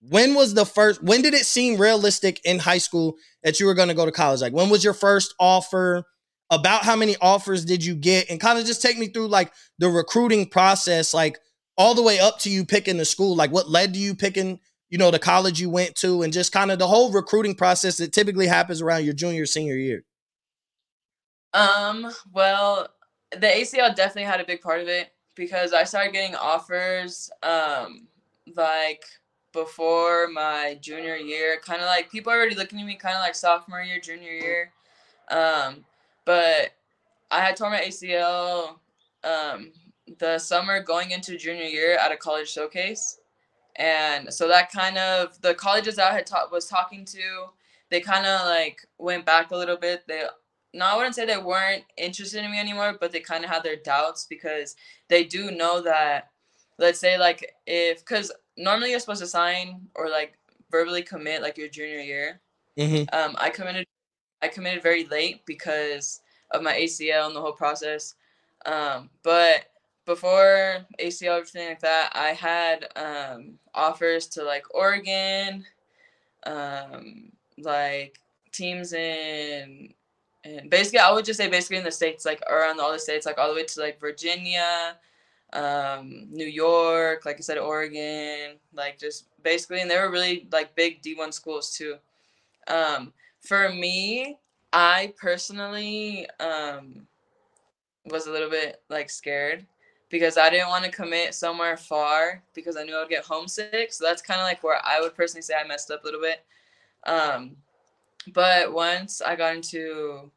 When 0.00 0.34
was 0.34 0.54
the 0.54 0.66
first 0.66 1.02
when 1.02 1.22
did 1.22 1.34
it 1.34 1.46
seem 1.46 1.80
realistic 1.80 2.40
in 2.44 2.58
high 2.58 2.78
school 2.78 3.16
that 3.44 3.60
you 3.60 3.66
were 3.66 3.74
going 3.74 3.88
to 3.88 3.94
go 3.94 4.06
to 4.06 4.12
college? 4.12 4.40
Like 4.40 4.52
when 4.52 4.68
was 4.68 4.82
your 4.82 4.94
first 4.94 5.34
offer? 5.38 6.04
About 6.50 6.84
how 6.84 6.96
many 6.96 7.16
offers 7.20 7.64
did 7.64 7.84
you 7.84 7.94
get 7.94 8.30
and 8.30 8.40
kind 8.40 8.58
of 8.58 8.64
just 8.64 8.82
take 8.82 8.98
me 8.98 9.08
through 9.08 9.28
like 9.28 9.52
the 9.78 9.88
recruiting 9.88 10.46
process 10.46 11.12
like 11.12 11.38
all 11.76 11.94
the 11.94 12.02
way 12.02 12.18
up 12.18 12.38
to 12.38 12.50
you 12.50 12.64
picking 12.64 12.96
the 12.96 13.04
school 13.04 13.36
like 13.36 13.50
what 13.52 13.68
led 13.68 13.92
to 13.92 14.00
you 14.00 14.14
picking 14.14 14.58
you 14.88 14.98
know 14.98 15.10
the 15.10 15.18
college 15.18 15.60
you 15.60 15.68
went 15.68 15.94
to 15.94 16.22
and 16.22 16.32
just 16.32 16.52
kind 16.52 16.70
of 16.70 16.78
the 16.78 16.86
whole 16.86 17.12
recruiting 17.12 17.54
process 17.54 17.98
that 17.98 18.12
typically 18.12 18.46
happens 18.46 18.80
around 18.80 19.04
your 19.04 19.14
junior 19.14 19.46
senior 19.46 19.76
year 19.76 20.04
Um, 21.52 22.10
well, 22.32 22.88
the 23.32 23.46
ACL 23.46 23.94
definitely 23.94 24.24
had 24.24 24.40
a 24.40 24.44
big 24.44 24.60
part 24.60 24.80
of 24.80 24.88
it 24.88 25.12
because 25.34 25.72
I 25.72 25.84
started 25.84 26.12
getting 26.12 26.34
offers 26.34 27.30
um 27.42 28.08
like 28.56 29.04
before 29.52 30.28
my 30.28 30.78
junior 30.80 31.16
year, 31.16 31.58
kind 31.64 31.80
of 31.80 31.86
like 31.86 32.10
people 32.10 32.32
already 32.32 32.54
looking 32.54 32.80
at 32.80 32.86
me 32.86 32.96
kind 32.96 33.16
of 33.16 33.22
like 33.22 33.34
sophomore 33.34 33.82
year, 33.82 34.00
junior 34.00 34.30
year. 34.30 34.72
Um, 35.30 35.84
but 36.28 36.72
I 37.30 37.40
had 37.40 37.56
torn 37.56 37.72
my 37.72 37.80
ACL 37.80 38.76
um 39.24 39.72
the 40.18 40.38
summer 40.38 40.82
going 40.82 41.10
into 41.10 41.38
junior 41.38 41.64
year 41.64 41.96
at 41.96 42.12
a 42.12 42.16
college 42.16 42.50
showcase. 42.50 43.20
And 43.76 44.32
so 44.32 44.46
that 44.48 44.70
kind 44.70 44.98
of 44.98 45.40
the 45.40 45.54
colleges 45.54 45.98
I 45.98 46.12
had 46.12 46.26
taught 46.26 46.52
was 46.52 46.66
talking 46.66 47.04
to, 47.06 47.46
they 47.90 48.00
kind 48.00 48.26
of 48.26 48.46
like 48.46 48.86
went 48.98 49.24
back 49.24 49.50
a 49.50 49.56
little 49.56 49.76
bit. 49.76 50.04
They 50.06 50.24
no, 50.74 50.84
I 50.84 50.96
wouldn't 50.96 51.14
say 51.14 51.24
they 51.24 51.38
weren't 51.38 51.84
interested 51.96 52.44
in 52.44 52.50
me 52.50 52.60
anymore, 52.60 52.98
but 53.00 53.10
they 53.10 53.20
kind 53.20 53.42
of 53.42 53.50
had 53.50 53.62
their 53.62 53.76
doubts 53.76 54.26
because 54.28 54.76
they 55.08 55.24
do 55.24 55.50
know 55.50 55.80
that, 55.80 56.30
let's 56.78 57.00
say, 57.00 57.16
like, 57.16 57.54
if, 57.66 58.00
because 58.00 58.30
normally 58.58 58.90
you're 58.90 59.00
supposed 59.00 59.22
to 59.22 59.26
sign 59.26 59.80
or 59.94 60.10
like 60.10 60.34
verbally 60.70 61.02
commit 61.02 61.40
like 61.40 61.56
your 61.56 61.68
junior 61.68 62.00
year. 62.00 62.40
Mm-hmm. 62.78 63.14
Um, 63.16 63.34
I 63.38 63.48
committed, 63.48 63.86
I 64.42 64.48
committed 64.48 64.82
very 64.82 65.04
late 65.06 65.44
because 65.46 66.20
of 66.50 66.62
my 66.62 66.74
ACL 66.74 67.26
and 67.26 67.36
the 67.36 67.40
whole 67.40 67.52
process. 67.52 68.14
Um, 68.66 69.10
but 69.22 69.66
before 70.06 70.86
ACL, 71.00 71.38
everything 71.38 71.68
like 71.68 71.80
that, 71.80 72.10
I 72.14 72.28
had 72.28 72.86
um, 72.96 73.58
offers 73.74 74.26
to 74.28 74.42
like 74.42 74.64
Oregon, 74.74 75.64
um, 76.46 77.32
like 77.58 78.20
teams 78.52 78.92
in 78.92 79.92
and 80.44 80.70
basically 80.70 81.00
I 81.00 81.12
would 81.12 81.24
just 81.24 81.38
say 81.38 81.48
basically 81.48 81.78
in 81.78 81.84
the 81.84 81.90
states, 81.90 82.24
like 82.24 82.42
around 82.48 82.80
all 82.80 82.92
the 82.92 82.98
states, 82.98 83.26
like 83.26 83.38
all 83.38 83.48
the 83.48 83.54
way 83.54 83.64
to 83.64 83.80
like 83.80 84.00
Virginia, 84.00 84.96
um, 85.52 86.28
New 86.30 86.46
York, 86.46 87.24
like 87.24 87.36
I 87.36 87.40
said, 87.40 87.58
Oregon, 87.58 88.56
like 88.72 88.98
just 88.98 89.26
basically, 89.42 89.80
and 89.80 89.90
they 89.90 89.98
were 89.98 90.10
really 90.10 90.48
like 90.52 90.74
big 90.74 91.02
D1 91.02 91.32
schools 91.32 91.76
too. 91.76 91.96
Um, 92.68 93.12
for 93.40 93.70
me, 93.70 94.38
I 94.72 95.12
personally 95.20 96.28
um, 96.40 97.06
was 98.06 98.26
a 98.26 98.30
little 98.30 98.50
bit 98.50 98.82
like 98.88 99.10
scared 99.10 99.66
because 100.10 100.38
I 100.38 100.50
didn't 100.50 100.68
want 100.68 100.84
to 100.84 100.90
commit 100.90 101.34
somewhere 101.34 101.76
far 101.76 102.42
because 102.54 102.76
I 102.76 102.82
knew 102.82 102.96
I 102.96 103.00
would 103.00 103.10
get 103.10 103.24
homesick. 103.24 103.92
So 103.92 104.04
that's 104.04 104.22
kind 104.22 104.40
of 104.40 104.44
like 104.44 104.62
where 104.62 104.80
I 104.84 105.00
would 105.00 105.14
personally 105.14 105.42
say 105.42 105.54
I 105.54 105.66
messed 105.66 105.90
up 105.90 106.02
a 106.02 106.06
little 106.06 106.20
bit. 106.20 106.44
Um, 107.06 107.56
but 108.32 108.72
once 108.72 109.22
I 109.22 109.36
got 109.36 109.56
into 109.56 110.30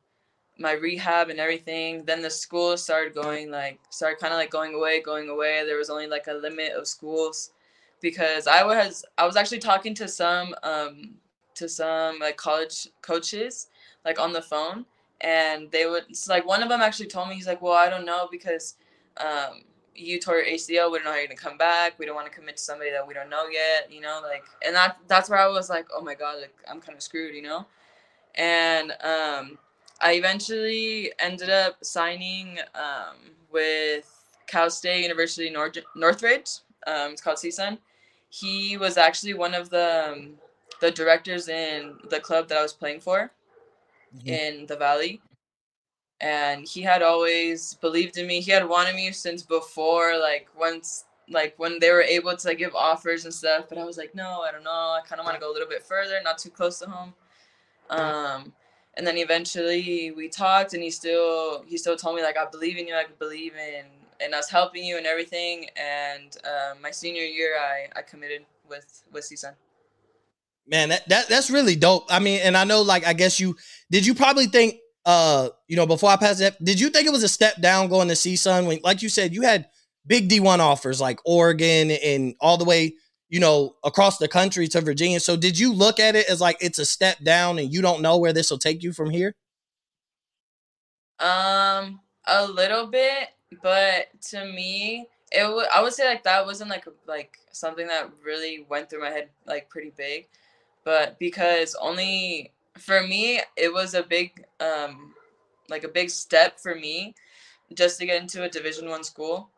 my 0.57 0.73
rehab 0.73 1.29
and 1.29 1.39
everything, 1.39 2.05
then 2.05 2.21
the 2.21 2.29
school 2.29 2.77
started 2.77 3.13
going 3.13 3.49
like 3.49 3.79
started 3.89 4.19
kind 4.19 4.33
of 4.33 4.39
like 4.39 4.51
going 4.51 4.73
away, 4.73 5.01
going 5.01 5.29
away. 5.29 5.63
There 5.65 5.77
was 5.77 5.89
only 5.89 6.07
like 6.07 6.27
a 6.27 6.33
limit 6.33 6.73
of 6.73 6.87
schools 6.87 7.51
because 8.01 8.47
I 8.47 8.63
was 8.63 9.05
I 9.17 9.25
was 9.25 9.35
actually 9.35 9.59
talking 9.59 9.95
to 9.95 10.07
some 10.07 10.53
um 10.63 11.15
to 11.61 11.69
some 11.69 12.19
like 12.19 12.37
college 12.37 12.89
coaches 13.01 13.67
like 14.05 14.19
on 14.19 14.33
the 14.33 14.41
phone 14.41 14.85
and 15.21 15.71
they 15.71 15.85
would 15.85 16.05
like 16.27 16.45
one 16.45 16.63
of 16.63 16.69
them 16.69 16.81
actually 16.81 17.07
told 17.07 17.29
me 17.29 17.35
he's 17.35 17.47
like 17.47 17.61
well 17.61 17.73
I 17.73 17.89
don't 17.89 18.05
know 18.05 18.27
because 18.31 18.75
um 19.17 19.63
you 19.95 20.19
tore 20.19 20.37
your 20.37 20.45
ACL 20.45 20.91
we 20.91 20.97
don't 20.97 21.05
know 21.05 21.11
how 21.11 21.17
you're 21.17 21.27
gonna 21.27 21.37
come 21.37 21.57
back 21.57 21.99
we 21.99 22.05
don't 22.05 22.15
want 22.15 22.27
to 22.31 22.37
commit 22.37 22.57
to 22.57 22.63
somebody 22.63 22.91
that 22.91 23.07
we 23.07 23.13
don't 23.13 23.29
know 23.29 23.47
yet 23.47 23.91
you 23.91 24.01
know 24.01 24.21
like 24.23 24.43
and 24.65 24.75
that 24.75 24.97
that's 25.07 25.29
where 25.29 25.39
I 25.39 25.47
was 25.47 25.69
like 25.69 25.87
oh 25.95 26.01
my 26.01 26.15
god 26.15 26.39
like 26.41 26.55
I'm 26.69 26.81
kind 26.81 26.95
of 26.97 27.03
screwed 27.03 27.35
you 27.35 27.43
know 27.43 27.65
and 28.35 28.91
um, 29.03 29.57
I 29.99 30.13
eventually 30.13 31.11
ended 31.19 31.49
up 31.49 31.83
signing 31.83 32.59
um, 32.75 33.17
with 33.51 34.09
Cal 34.47 34.69
State 34.69 35.03
University 35.03 35.49
North- 35.49 35.77
Northridge. 35.95 36.59
Um, 36.87 37.11
it's 37.11 37.21
called 37.21 37.37
CSUN. 37.37 37.77
He 38.29 38.77
was 38.77 38.97
actually 38.97 39.33
one 39.33 39.53
of 39.53 39.69
the 39.69 40.13
um, 40.13 40.33
the 40.81 40.91
directors 40.91 41.47
in 41.47 41.97
the 42.09 42.19
club 42.19 42.49
that 42.49 42.57
I 42.57 42.61
was 42.61 42.73
playing 42.73 42.99
for 43.01 43.31
Mhm. 44.17 44.27
in 44.27 44.65
the 44.65 44.75
Valley, 44.75 45.21
and 46.19 46.67
he 46.67 46.81
had 46.81 47.01
always 47.01 47.75
believed 47.75 48.17
in 48.17 48.27
me. 48.27 48.41
He 48.41 48.51
had 48.51 48.67
wanted 48.67 48.95
me 48.95 49.11
since 49.13 49.43
before, 49.43 50.17
like 50.17 50.49
once, 50.55 51.05
like 51.29 51.53
when 51.57 51.79
they 51.79 51.91
were 51.91 52.01
able 52.01 52.35
to 52.35 52.47
like, 52.47 52.57
give 52.57 52.75
offers 52.75 53.25
and 53.25 53.33
stuff. 53.33 53.65
But 53.69 53.77
I 53.77 53.85
was 53.85 53.97
like, 53.97 54.13
no, 54.13 54.41
I 54.41 54.51
don't 54.51 54.63
know. 54.63 54.71
I 54.71 55.01
kind 55.07 55.19
of 55.19 55.25
want 55.25 55.35
to 55.35 55.41
go 55.41 55.51
a 55.51 55.53
little 55.53 55.69
bit 55.69 55.83
further, 55.83 56.19
not 56.21 56.37
too 56.37 56.49
close 56.49 56.79
to 56.79 56.87
home. 56.89 57.13
Um, 57.89 58.53
and 58.95 59.05
then 59.07 59.17
eventually 59.17 60.11
we 60.11 60.29
talked, 60.29 60.73
and 60.73 60.83
he 60.83 60.91
still 60.91 61.63
he 61.63 61.77
still 61.77 61.95
told 61.95 62.15
me 62.15 62.23
like 62.23 62.37
I 62.37 62.45
believe 62.45 62.77
in 62.77 62.87
you, 62.87 62.95
I 62.95 63.05
believe 63.19 63.55
in 63.55 63.85
in 64.19 64.33
us 64.33 64.49
helping 64.49 64.83
you 64.83 64.97
and 64.97 65.05
everything. 65.07 65.69
And 65.75 66.35
um, 66.45 66.81
my 66.81 66.91
senior 66.91 67.23
year, 67.23 67.57
I 67.57 67.87
I 67.95 68.01
committed 68.01 68.45
with 68.67 69.03
with 69.11 69.23
CSUN. 69.25 69.55
Man, 70.71 70.87
that, 70.89 71.07
that 71.09 71.27
that's 71.27 71.49
really 71.49 71.75
dope. 71.75 72.05
I 72.09 72.19
mean, 72.19 72.39
and 72.41 72.55
I 72.55 72.63
know, 72.63 72.81
like, 72.81 73.05
I 73.05 73.11
guess 73.11 73.41
you 73.41 73.57
did. 73.91 74.05
You 74.05 74.15
probably 74.15 74.45
think, 74.45 74.75
uh, 75.05 75.49
you 75.67 75.75
know, 75.75 75.85
before 75.85 76.09
I 76.09 76.15
passed 76.15 76.39
that, 76.39 76.63
did 76.63 76.79
you 76.79 76.89
think 76.89 77.05
it 77.05 77.11
was 77.11 77.23
a 77.23 77.29
step 77.29 77.59
down 77.61 77.89
going 77.89 78.07
to 78.07 78.13
CSUN 78.13 78.67
when, 78.67 78.79
like 78.81 79.01
you 79.01 79.09
said, 79.09 79.33
you 79.33 79.41
had 79.41 79.67
big 80.07 80.29
D 80.29 80.39
one 80.39 80.61
offers 80.61 81.01
like 81.01 81.19
Oregon 81.25 81.91
and 81.91 82.35
all 82.39 82.57
the 82.57 82.63
way, 82.63 82.95
you 83.27 83.41
know, 83.41 83.75
across 83.83 84.17
the 84.17 84.29
country 84.29 84.69
to 84.69 84.79
Virginia. 84.79 85.19
So, 85.19 85.35
did 85.35 85.59
you 85.59 85.73
look 85.73 85.99
at 85.99 86.15
it 86.15 86.29
as 86.29 86.39
like 86.39 86.55
it's 86.61 86.79
a 86.79 86.85
step 86.85 87.17
down 87.21 87.59
and 87.59 87.71
you 87.71 87.81
don't 87.81 88.01
know 88.01 88.17
where 88.17 88.31
this 88.31 88.49
will 88.49 88.57
take 88.57 88.81
you 88.81 88.93
from 88.93 89.09
here? 89.09 89.35
Um, 91.19 91.99
a 92.25 92.47
little 92.47 92.87
bit, 92.87 93.27
but 93.61 94.07
to 94.29 94.45
me, 94.45 95.07
it 95.31 95.53
would 95.53 95.67
I 95.67 95.81
would 95.81 95.93
say 95.93 96.07
like 96.07 96.23
that 96.23 96.45
wasn't 96.45 96.69
like 96.69 96.85
like 97.07 97.37
something 97.51 97.87
that 97.87 98.09
really 98.23 98.65
went 98.69 98.89
through 98.89 99.01
my 99.01 99.09
head 99.09 99.29
like 99.45 99.69
pretty 99.69 99.91
big, 99.97 100.27
but 100.83 101.17
because 101.19 101.75
only 101.79 102.51
for 102.77 103.01
me 103.03 103.41
it 103.57 103.73
was 103.73 103.93
a 103.93 104.03
big 104.03 104.45
um 104.59 105.13
like 105.69 105.83
a 105.83 105.87
big 105.87 106.09
step 106.09 106.59
for 106.59 106.75
me 106.75 107.13
just 107.73 107.99
to 107.99 108.05
get 108.05 108.21
into 108.21 108.43
a 108.43 108.49
Division 108.49 108.89
One 108.89 109.03
school, 109.03 109.49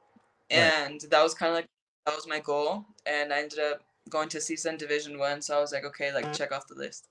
Right. 0.51 0.59
and 0.59 1.01
that 1.09 1.23
was 1.23 1.33
kind 1.33 1.49
of 1.49 1.55
like 1.55 1.65
that 2.05 2.15
was 2.15 2.27
my 2.27 2.39
goal, 2.39 2.85
and 3.05 3.33
I 3.33 3.39
ended 3.39 3.59
up 3.59 3.81
going 4.09 4.29
to 4.29 4.37
CSUN 4.37 4.77
Division 4.77 5.17
One, 5.17 5.41
so 5.41 5.57
I 5.57 5.61
was 5.61 5.71
like, 5.71 5.85
okay, 5.85 6.13
like 6.13 6.31
check 6.33 6.51
off 6.51 6.67
the 6.67 6.75
list. 6.75 7.07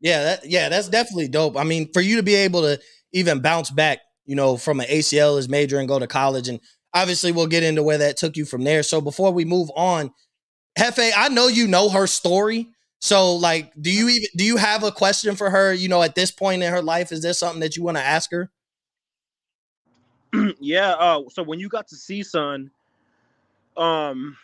Yeah, 0.00 0.22
that 0.22 0.46
yeah, 0.46 0.68
that's 0.68 0.88
definitely 0.88 1.28
dope. 1.28 1.56
I 1.56 1.64
mean, 1.64 1.92
for 1.92 2.00
you 2.00 2.16
to 2.16 2.22
be 2.22 2.34
able 2.36 2.62
to 2.62 2.80
even 3.12 3.40
bounce 3.40 3.70
back, 3.70 4.00
you 4.24 4.34
know, 4.36 4.56
from 4.56 4.80
an 4.80 4.86
ACL 4.86 5.38
as 5.38 5.48
major 5.48 5.78
and 5.78 5.88
go 5.88 5.98
to 5.98 6.06
college, 6.06 6.48
and 6.48 6.60
obviously 6.94 7.32
we'll 7.32 7.46
get 7.46 7.62
into 7.62 7.82
where 7.82 7.98
that 7.98 8.16
took 8.16 8.36
you 8.36 8.44
from 8.44 8.64
there. 8.64 8.82
So 8.82 9.00
before 9.00 9.32
we 9.32 9.44
move 9.44 9.70
on, 9.76 10.10
Hefe, 10.78 11.12
I 11.16 11.28
know 11.28 11.48
you 11.48 11.66
know 11.66 11.90
her 11.90 12.06
story. 12.06 12.68
So 13.04 13.34
like, 13.34 13.70
do 13.78 13.90
you 13.90 14.08
even 14.08 14.28
do 14.34 14.44
you 14.44 14.56
have 14.56 14.82
a 14.82 14.90
question 14.90 15.36
for 15.36 15.50
her? 15.50 15.74
You 15.74 15.88
know, 15.88 16.02
at 16.02 16.14
this 16.14 16.30
point 16.30 16.62
in 16.62 16.72
her 16.72 16.80
life, 16.80 17.12
is 17.12 17.20
there 17.20 17.34
something 17.34 17.60
that 17.60 17.76
you 17.76 17.82
want 17.82 17.98
to 17.98 18.02
ask 18.02 18.30
her? 18.30 18.50
yeah. 20.58 20.92
Uh, 20.92 21.20
so 21.28 21.42
when 21.42 21.60
you 21.60 21.68
got 21.68 21.86
to 21.88 21.96
CSUN, 21.96 22.70
um, 23.76 24.38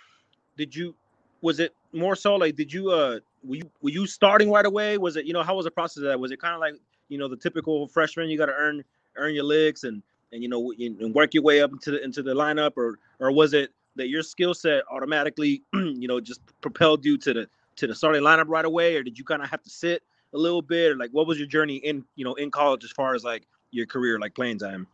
did 0.58 0.76
you 0.76 0.94
was 1.40 1.58
it 1.58 1.72
more 1.94 2.14
so 2.14 2.36
like 2.36 2.54
did 2.54 2.70
you 2.70 2.90
uh 2.90 3.20
were 3.42 3.56
you 3.56 3.70
were 3.80 3.88
you 3.88 4.06
starting 4.06 4.50
right 4.50 4.66
away? 4.66 4.98
Was 4.98 5.16
it 5.16 5.24
you 5.24 5.32
know 5.32 5.42
how 5.42 5.56
was 5.56 5.64
the 5.64 5.70
process 5.70 6.02
of 6.02 6.08
that? 6.10 6.20
Was 6.20 6.30
it 6.30 6.38
kind 6.38 6.52
of 6.52 6.60
like 6.60 6.74
you 7.08 7.16
know 7.16 7.28
the 7.28 7.38
typical 7.38 7.88
freshman 7.88 8.28
you 8.28 8.36
got 8.36 8.46
to 8.46 8.52
earn 8.52 8.84
earn 9.16 9.34
your 9.34 9.44
licks 9.44 9.84
and 9.84 10.02
and 10.32 10.42
you 10.42 10.50
know 10.50 10.74
and 10.78 11.14
work 11.14 11.32
your 11.32 11.42
way 11.42 11.62
up 11.62 11.72
into 11.72 11.92
the 11.92 12.04
into 12.04 12.22
the 12.22 12.34
lineup 12.34 12.72
or 12.76 12.98
or 13.20 13.32
was 13.32 13.54
it 13.54 13.70
that 13.96 14.08
your 14.08 14.22
skill 14.22 14.52
set 14.52 14.84
automatically 14.90 15.62
you 15.72 16.06
know 16.06 16.20
just 16.20 16.42
propelled 16.60 17.06
you 17.06 17.16
to 17.16 17.32
the 17.32 17.48
to 17.76 17.86
the 17.86 17.94
starting 17.94 18.22
lineup 18.22 18.48
right 18.48 18.64
away 18.64 18.96
or 18.96 19.02
did 19.02 19.18
you 19.18 19.24
kind 19.24 19.42
of 19.42 19.50
have 19.50 19.62
to 19.62 19.70
sit 19.70 20.02
a 20.34 20.38
little 20.38 20.62
bit 20.62 20.92
or 20.92 20.96
like 20.96 21.10
what 21.12 21.26
was 21.26 21.38
your 21.38 21.48
journey 21.48 21.76
in 21.76 22.04
you 22.16 22.24
know 22.24 22.34
in 22.34 22.50
college 22.50 22.84
as 22.84 22.90
far 22.90 23.14
as 23.14 23.24
like 23.24 23.46
your 23.70 23.86
career 23.86 24.18
like 24.18 24.34
playing 24.34 24.58
time? 24.58 24.86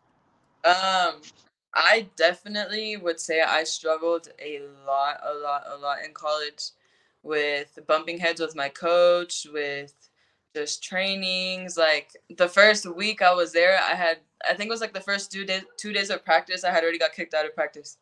Um, 0.64 1.20
I 1.74 2.08
definitely 2.16 2.96
would 2.96 3.20
say 3.20 3.42
I 3.42 3.64
struggled 3.64 4.28
a 4.40 4.62
lot, 4.86 5.20
a 5.22 5.34
lot, 5.34 5.64
a 5.70 5.76
lot 5.76 6.04
in 6.04 6.12
college 6.12 6.70
with 7.22 7.78
bumping 7.86 8.18
heads 8.18 8.40
with 8.40 8.56
my 8.56 8.68
coach, 8.68 9.46
with 9.52 9.94
just 10.54 10.82
trainings. 10.82 11.76
Like 11.76 12.10
the 12.36 12.48
first 12.48 12.86
week 12.86 13.22
I 13.22 13.34
was 13.34 13.52
there, 13.52 13.78
I 13.78 13.94
had 13.94 14.18
I 14.48 14.54
think 14.54 14.68
it 14.68 14.72
was 14.72 14.80
like 14.80 14.94
the 14.94 15.00
first 15.00 15.30
two 15.30 15.44
days 15.44 15.64
two 15.76 15.92
days 15.92 16.10
of 16.10 16.24
practice, 16.24 16.64
I 16.64 16.70
had 16.70 16.82
already 16.82 16.98
got 16.98 17.12
kicked 17.12 17.34
out 17.34 17.46
of 17.46 17.54
practice. 17.54 17.98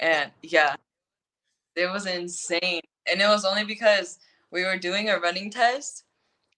And 0.00 0.30
yeah, 0.42 0.76
it 1.74 1.90
was 1.90 2.06
insane. 2.06 2.82
And 3.10 3.20
it 3.20 3.28
was 3.28 3.44
only 3.44 3.64
because 3.64 4.18
we 4.50 4.64
were 4.64 4.76
doing 4.78 5.08
a 5.10 5.18
running 5.18 5.50
test 5.50 6.04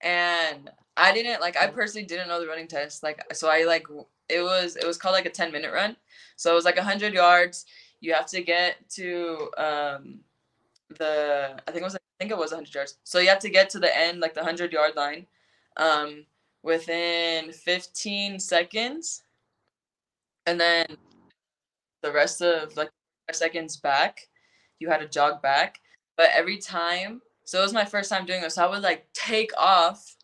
and 0.01 0.69
I 0.97 1.13
didn't 1.13 1.41
like 1.41 1.57
I 1.57 1.67
personally 1.67 2.05
didn't 2.07 2.27
know 2.27 2.39
the 2.41 2.47
running 2.47 2.67
test. 2.67 3.03
Like 3.03 3.21
so 3.33 3.49
I 3.49 3.63
like 3.65 3.87
it 4.29 4.41
was 4.41 4.75
it 4.75 4.85
was 4.87 4.97
called 4.97 5.13
like 5.13 5.25
a 5.25 5.29
10 5.31 5.51
minute 5.51 5.73
run. 5.73 5.95
So 6.35 6.51
it 6.51 6.55
was 6.55 6.65
like 6.65 6.77
100 6.77 7.13
yards. 7.13 7.65
You 8.01 8.13
have 8.13 8.27
to 8.27 8.41
get 8.41 8.77
to 8.91 9.51
um 9.57 10.19
the 10.97 11.61
I 11.67 11.71
think 11.71 11.81
it 11.81 11.85
was 11.85 11.95
I 11.95 11.99
think 12.19 12.31
it 12.31 12.37
was 12.37 12.51
100 12.51 12.73
yards. 12.75 12.97
So 13.03 13.19
you 13.19 13.29
have 13.29 13.39
to 13.39 13.49
get 13.49 13.69
to 13.71 13.79
the 13.79 13.95
end 13.97 14.19
like 14.19 14.33
the 14.33 14.41
100 14.41 14.73
yard 14.73 14.95
line 14.95 15.27
um 15.77 16.25
within 16.63 17.51
15 17.53 18.39
seconds, 18.39 19.23
and 20.45 20.59
then 20.59 20.97
the 22.01 22.11
rest 22.11 22.41
of 22.41 22.75
like 22.77 22.89
seconds 23.31 23.77
back, 23.77 24.27
you 24.79 24.89
had 24.89 24.99
to 24.99 25.07
jog 25.07 25.41
back. 25.41 25.79
But 26.19 26.31
every 26.33 26.57
time, 26.57 27.21
so 27.45 27.59
it 27.59 27.61
was 27.61 27.71
my 27.71 27.85
first 27.85 28.09
time 28.09 28.25
doing 28.25 28.41
this. 28.41 28.55
So 28.55 28.65
I 28.65 28.69
would 28.69 28.81
like 28.81 29.07
take 29.13 29.51
off, 29.57 30.17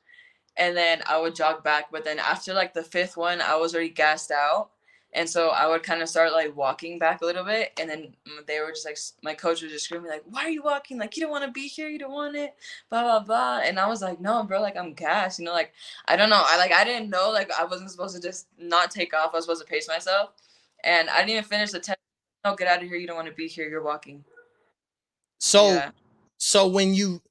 and 0.58 0.76
then 0.76 1.02
I 1.08 1.18
would 1.18 1.36
jog 1.36 1.64
back. 1.64 1.86
But 1.90 2.04
then 2.04 2.20
after 2.20 2.54
like 2.54 2.74
the 2.74 2.84
fifth 2.84 3.16
one, 3.16 3.40
I 3.40 3.56
was 3.56 3.74
already 3.74 3.92
gassed 3.92 4.30
out. 4.30 4.72
And 5.14 5.30
so 5.30 5.52
I 5.52 5.68
would 5.68 5.84
kind 5.84 6.02
of 6.02 6.10
start 6.10 6.34
like 6.34 6.54
walking 6.54 7.00
back 7.00 7.22
a 7.22 7.26
little 7.26 7.46
bit, 7.46 7.72
and 7.80 7.90
then 7.90 8.14
they 8.46 8.60
were 8.60 8.72
just 8.72 8.86
like, 8.86 8.98
my 9.24 9.34
coach 9.34 9.62
was 9.62 9.72
just 9.72 9.86
screaming 9.86 10.12
like, 10.12 10.24
"Why 10.30 10.42
are 10.42 10.50
you 10.50 10.64
walking? 10.64 10.98
Like 10.98 11.16
you 11.16 11.24
don't 11.24 11.32
want 11.32 11.46
to 11.46 11.52
be 11.52 11.70
here, 11.70 11.88
you 11.88 11.98
don't 11.98 12.12
want 12.12 12.36
it, 12.36 12.56
blah 12.90 13.04
blah 13.04 13.20
blah." 13.22 13.60
And 13.64 13.80
I 13.80 13.88
was 13.88 14.02
like, 14.02 14.20
"No, 14.20 14.44
bro, 14.44 14.62
like 14.62 14.76
I'm 14.76 14.94
gassed, 14.94 15.40
you 15.40 15.46
know, 15.46 15.54
like 15.54 15.72
I 16.10 16.18
don't 16.18 16.30
know, 16.30 16.44
I 16.46 16.58
like 16.58 16.74
I 16.74 16.84
didn't 16.84 17.10
know 17.10 17.30
like 17.32 17.50
I 17.54 17.64
wasn't 17.64 17.92
supposed 17.92 18.18
to 18.18 18.22
just 18.22 18.48
not 18.60 18.92
take 18.92 19.14
off. 19.14 19.30
I 19.32 19.38
was 19.38 19.46
supposed 19.46 19.62
to 19.66 19.68
pace 19.68 19.88
myself, 19.88 20.32
and 20.84 21.10
I 21.10 21.20
didn't 21.20 21.30
even 21.30 21.44
finish 21.46 21.72
the 21.72 21.80
ten. 21.80 21.96
No, 22.44 22.54
get 22.54 22.68
out 22.68 22.84
of 22.84 22.90
here. 22.90 22.98
You 22.98 23.08
don't 23.08 23.16
want 23.16 23.30
to 23.30 23.34
be 23.34 23.48
here. 23.48 23.70
You're 23.70 23.82
walking. 23.82 24.26
So, 25.38 25.70
Yeah. 25.70 25.92
so 26.38 26.68
when 26.68 26.94
you, 26.94 27.22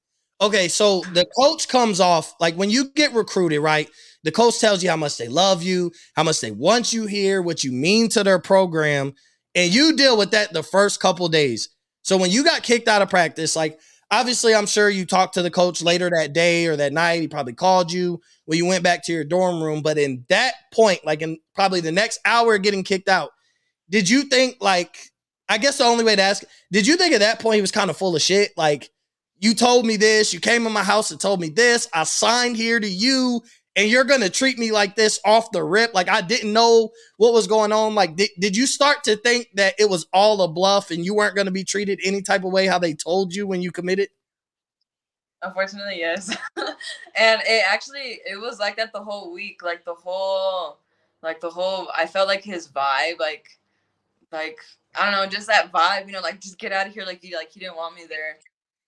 okay, 0.40 0.68
so 0.68 1.02
the 1.12 1.26
coach 1.38 1.68
comes 1.68 2.00
off 2.00 2.34
like 2.40 2.54
when 2.54 2.70
you 2.70 2.90
get 2.90 3.12
recruited, 3.12 3.60
right? 3.60 3.88
The 4.24 4.32
coach 4.32 4.58
tells 4.58 4.82
you 4.82 4.90
how 4.90 4.96
much 4.96 5.18
they 5.18 5.28
love 5.28 5.62
you, 5.62 5.92
how 6.16 6.22
much 6.22 6.40
they 6.40 6.50
want 6.50 6.92
you 6.92 7.06
here, 7.06 7.42
what 7.42 7.62
you 7.62 7.72
mean 7.72 8.08
to 8.10 8.24
their 8.24 8.38
program, 8.38 9.14
and 9.54 9.72
you 9.72 9.94
deal 9.96 10.16
with 10.16 10.30
that 10.32 10.52
the 10.52 10.62
first 10.62 11.00
couple 11.00 11.28
days. 11.28 11.68
So 12.02 12.16
when 12.16 12.30
you 12.30 12.42
got 12.44 12.62
kicked 12.62 12.88
out 12.88 13.02
of 13.02 13.10
practice, 13.10 13.54
like 13.54 13.78
obviously, 14.10 14.54
I'm 14.54 14.66
sure 14.66 14.88
you 14.88 15.04
talked 15.06 15.34
to 15.34 15.42
the 15.42 15.50
coach 15.50 15.82
later 15.82 16.10
that 16.10 16.32
day 16.32 16.66
or 16.66 16.76
that 16.76 16.92
night. 16.92 17.20
He 17.20 17.28
probably 17.28 17.52
called 17.52 17.92
you 17.92 18.20
when 18.46 18.58
you 18.58 18.66
went 18.66 18.84
back 18.84 19.04
to 19.04 19.12
your 19.12 19.24
dorm 19.24 19.62
room. 19.62 19.82
But 19.82 19.98
in 19.98 20.24
that 20.28 20.54
point, 20.72 21.04
like 21.04 21.22
in 21.22 21.38
probably 21.54 21.80
the 21.80 21.92
next 21.92 22.20
hour 22.24 22.58
getting 22.58 22.84
kicked 22.84 23.08
out, 23.08 23.30
did 23.90 24.08
you 24.08 24.22
think 24.22 24.56
like 24.60 24.96
I 25.48 25.58
guess 25.58 25.78
the 25.78 25.84
only 25.84 26.04
way 26.04 26.16
to 26.16 26.22
ask, 26.22 26.42
did 26.72 26.86
you 26.86 26.96
think 26.96 27.12
at 27.12 27.20
that 27.20 27.40
point 27.40 27.56
he 27.56 27.60
was 27.60 27.70
kind 27.70 27.90
of 27.90 27.96
full 27.96 28.16
of 28.16 28.22
shit? 28.22 28.52
Like, 28.56 28.90
you 29.38 29.54
told 29.54 29.84
me 29.84 29.96
this, 29.96 30.32
you 30.32 30.40
came 30.40 30.66
in 30.66 30.72
my 30.72 30.82
house 30.82 31.10
and 31.10 31.20
told 31.20 31.40
me 31.40 31.50
this, 31.50 31.88
I 31.92 32.04
signed 32.04 32.56
here 32.56 32.80
to 32.80 32.88
you, 32.88 33.42
and 33.76 33.90
you're 33.90 34.04
gonna 34.04 34.30
treat 34.30 34.58
me 34.58 34.72
like 34.72 34.94
this 34.94 35.20
off 35.24 35.50
the 35.50 35.62
rip. 35.62 35.94
Like 35.94 36.08
I 36.08 36.20
didn't 36.20 36.52
know 36.52 36.90
what 37.16 37.32
was 37.32 37.46
going 37.46 37.72
on. 37.72 37.94
Like, 37.94 38.16
did, 38.16 38.30
did 38.38 38.56
you 38.56 38.66
start 38.66 39.04
to 39.04 39.16
think 39.16 39.48
that 39.54 39.74
it 39.78 39.90
was 39.90 40.06
all 40.12 40.40
a 40.42 40.48
bluff 40.48 40.90
and 40.90 41.04
you 41.04 41.14
weren't 41.14 41.36
gonna 41.36 41.50
be 41.50 41.64
treated 41.64 42.00
any 42.04 42.22
type 42.22 42.44
of 42.44 42.52
way 42.52 42.66
how 42.66 42.78
they 42.78 42.94
told 42.94 43.34
you 43.34 43.46
when 43.46 43.62
you 43.62 43.72
committed? 43.72 44.08
Unfortunately, 45.42 45.98
yes. 45.98 46.34
and 46.56 47.42
it 47.44 47.64
actually 47.68 48.20
it 48.24 48.40
was 48.40 48.58
like 48.58 48.76
that 48.76 48.92
the 48.92 49.02
whole 49.02 49.32
week. 49.32 49.62
Like 49.62 49.84
the 49.84 49.94
whole 49.94 50.78
like 51.22 51.40
the 51.40 51.50
whole 51.50 51.88
I 51.94 52.06
felt 52.06 52.28
like 52.28 52.44
his 52.44 52.68
vibe, 52.68 53.18
like 53.18 53.58
like 54.30 54.58
I 54.96 55.10
don't 55.10 55.20
know, 55.20 55.26
just 55.26 55.48
that 55.48 55.72
vibe, 55.72 56.06
you 56.06 56.12
know, 56.12 56.20
like 56.20 56.40
just 56.40 56.58
get 56.58 56.72
out 56.72 56.86
of 56.86 56.94
here, 56.94 57.04
like 57.04 57.22
he 57.22 57.34
like 57.34 57.52
he 57.52 57.60
didn't 57.60 57.76
want 57.76 57.96
me 57.96 58.02
there. 58.08 58.38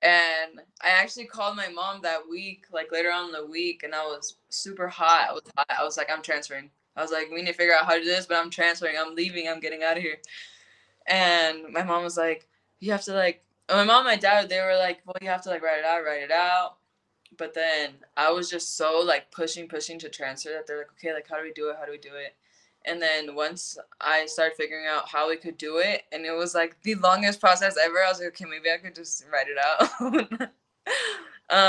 And 0.02 0.60
I 0.82 0.90
actually 0.90 1.24
called 1.26 1.56
my 1.56 1.68
mom 1.68 2.02
that 2.02 2.20
week, 2.30 2.66
like 2.72 2.92
later 2.92 3.10
on 3.10 3.26
in 3.26 3.32
the 3.32 3.46
week, 3.46 3.82
and 3.82 3.94
I 3.94 4.04
was 4.04 4.36
super 4.50 4.88
hot. 4.88 5.28
I 5.30 5.32
was 5.32 5.42
hot. 5.56 5.66
I 5.80 5.84
was 5.84 5.96
like, 5.96 6.10
I'm 6.12 6.22
transferring. 6.22 6.70
I 6.96 7.02
was 7.02 7.10
like, 7.10 7.28
we 7.30 7.38
need 7.42 7.48
to 7.48 7.52
figure 7.54 7.74
out 7.74 7.86
how 7.86 7.94
to 7.94 8.00
do 8.00 8.06
this, 8.06 8.26
but 8.26 8.38
I'm 8.38 8.50
transferring. 8.50 8.96
I'm 8.98 9.14
leaving. 9.14 9.48
I'm 9.48 9.60
getting 9.60 9.82
out 9.82 9.96
of 9.96 10.02
here. 10.02 10.18
And 11.06 11.72
my 11.72 11.82
mom 11.82 12.02
was 12.04 12.16
like, 12.16 12.48
you 12.80 12.92
have 12.92 13.02
to 13.04 13.12
like 13.12 13.42
and 13.68 13.78
my 13.78 13.84
mom 13.84 14.06
and 14.06 14.14
my 14.14 14.16
dad 14.16 14.48
they 14.48 14.60
were 14.60 14.76
like 14.76 15.00
well 15.06 15.16
you 15.20 15.28
have 15.28 15.42
to 15.42 15.50
like 15.50 15.62
write 15.62 15.78
it 15.78 15.84
out 15.84 16.04
write 16.04 16.22
it 16.22 16.30
out 16.30 16.76
but 17.36 17.54
then 17.54 17.90
i 18.16 18.30
was 18.30 18.50
just 18.50 18.76
so 18.76 19.00
like 19.04 19.30
pushing 19.30 19.68
pushing 19.68 19.98
to 19.98 20.08
transfer 20.08 20.50
that 20.50 20.66
they're 20.66 20.78
like 20.78 20.92
okay 20.92 21.12
like 21.14 21.28
how 21.28 21.36
do 21.36 21.42
we 21.42 21.52
do 21.52 21.68
it 21.70 21.76
how 21.78 21.84
do 21.84 21.92
we 21.92 21.98
do 21.98 22.14
it 22.14 22.34
and 22.86 23.00
then 23.00 23.34
once 23.34 23.78
i 24.00 24.26
started 24.26 24.56
figuring 24.56 24.86
out 24.86 25.08
how 25.08 25.28
we 25.28 25.36
could 25.36 25.58
do 25.58 25.78
it 25.78 26.02
and 26.12 26.24
it 26.24 26.32
was 26.32 26.54
like 26.54 26.76
the 26.82 26.94
longest 26.96 27.40
process 27.40 27.76
ever 27.82 28.02
i 28.04 28.08
was 28.08 28.18
like 28.20 28.28
okay 28.28 28.44
maybe 28.44 28.70
i 28.72 28.78
could 28.78 28.94
just 28.94 29.24
write 29.32 29.46
it 29.48 29.58
out 29.58 30.50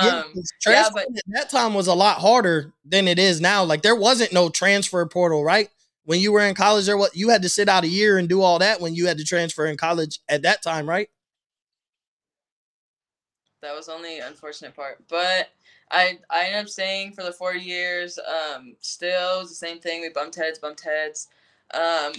Yeah, 0.02 0.10
um 0.10 0.32
yeah, 0.36 0.42
transferring 0.62 1.08
at 1.16 1.24
that 1.28 1.50
time 1.50 1.74
was 1.74 1.88
a 1.88 1.94
lot 1.94 2.18
harder 2.18 2.74
than 2.86 3.08
it 3.08 3.20
is 3.20 3.40
now. 3.42 3.64
Like 3.64 3.82
there 3.84 3.96
wasn't 3.96 4.34
no 4.34 4.50
transfer 4.50 5.06
portal, 5.06 5.44
right? 5.44 5.70
When 6.04 6.20
you 6.20 6.32
were 6.32 6.42
in 6.42 6.56
college, 6.56 6.86
there 6.86 6.98
what 6.98 7.16
you 7.16 7.30
had 7.30 7.42
to 7.44 7.50
sit 7.50 7.70
out 7.70 7.84
a 7.84 7.88
year 7.88 8.18
and 8.18 8.30
do 8.30 8.42
all 8.42 8.60
that 8.60 8.82
when 8.82 8.96
you 8.96 9.08
had 9.08 9.18
to 9.18 9.24
transfer 9.24 9.66
in 9.66 9.78
college 9.78 10.20
at 10.30 10.44
that 10.44 10.64
time, 10.64 10.88
right? 10.90 11.10
That 13.62 13.76
was 13.76 13.90
only 13.90 14.20
unfortunate 14.20 14.76
part. 14.76 15.04
But 15.10 15.50
i 15.92 16.20
i 16.30 16.46
ended 16.46 16.62
up 16.64 16.70
staying 16.70 17.14
for 17.14 17.24
the 17.24 17.32
four 17.32 17.56
years. 17.56 18.20
Um 18.20 18.76
still 18.82 19.38
it 19.38 19.42
was 19.42 19.50
the 19.50 19.56
same 19.56 19.80
thing. 19.80 20.02
We 20.02 20.10
bumped 20.10 20.36
heads 20.36 20.60
bumped 20.60 20.84
heads. 20.84 21.28
Um 21.74 22.14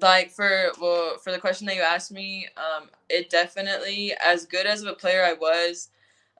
like 0.00 0.30
for 0.30 0.72
well 0.80 1.18
for 1.18 1.32
the 1.32 1.38
question 1.38 1.66
that 1.66 1.76
you 1.76 1.82
asked 1.82 2.12
me 2.12 2.46
um 2.56 2.88
it 3.08 3.30
definitely 3.30 4.12
as 4.24 4.46
good 4.46 4.66
as 4.66 4.82
of 4.82 4.88
a 4.88 4.94
player 4.94 5.24
i 5.24 5.32
was 5.32 5.90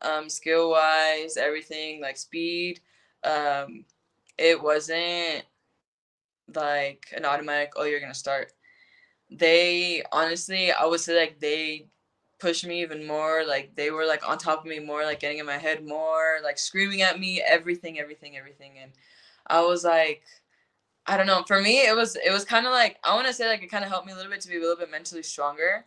um 0.02 0.28
skill 0.28 0.70
wise 0.70 1.36
everything 1.36 2.00
like 2.00 2.16
speed 2.16 2.80
um 3.24 3.84
it 4.38 4.62
wasn't 4.62 5.44
like 6.54 7.06
an 7.16 7.24
automatic 7.24 7.72
oh 7.76 7.84
you're 7.84 8.00
gonna 8.00 8.14
start. 8.14 8.52
They 9.30 10.02
honestly 10.12 10.72
i 10.72 10.84
would 10.86 11.00
say 11.00 11.18
like 11.18 11.40
they 11.40 11.86
pushed 12.38 12.66
me 12.66 12.82
even 12.82 13.06
more. 13.06 13.44
Like 13.46 13.74
they 13.74 13.90
were 13.90 14.06
like 14.06 14.28
on 14.28 14.38
top 14.38 14.60
of 14.60 14.66
me 14.66 14.78
more, 14.78 15.04
like 15.04 15.20
getting 15.20 15.38
in 15.38 15.46
my 15.46 15.58
head 15.58 15.86
more, 15.86 16.38
like 16.42 16.58
screaming 16.58 17.02
at 17.02 17.18
me, 17.18 17.42
everything, 17.46 17.98
everything, 17.98 18.36
everything. 18.36 18.78
And 18.80 18.92
I 19.46 19.60
was 19.60 19.84
like, 19.84 20.22
I 21.06 21.16
don't 21.16 21.26
know. 21.26 21.42
For 21.46 21.60
me, 21.60 21.86
it 21.86 21.96
was 21.96 22.16
it 22.16 22.30
was 22.30 22.44
kind 22.44 22.66
of 22.66 22.72
like 22.72 22.98
I 23.04 23.14
want 23.14 23.26
to 23.26 23.32
say 23.32 23.48
like 23.48 23.62
it 23.62 23.70
kind 23.70 23.84
of 23.84 23.90
helped 23.90 24.06
me 24.06 24.12
a 24.12 24.16
little 24.16 24.30
bit 24.30 24.40
to 24.42 24.48
be 24.48 24.56
a 24.56 24.60
little 24.60 24.76
bit 24.76 24.90
mentally 24.90 25.22
stronger, 25.22 25.86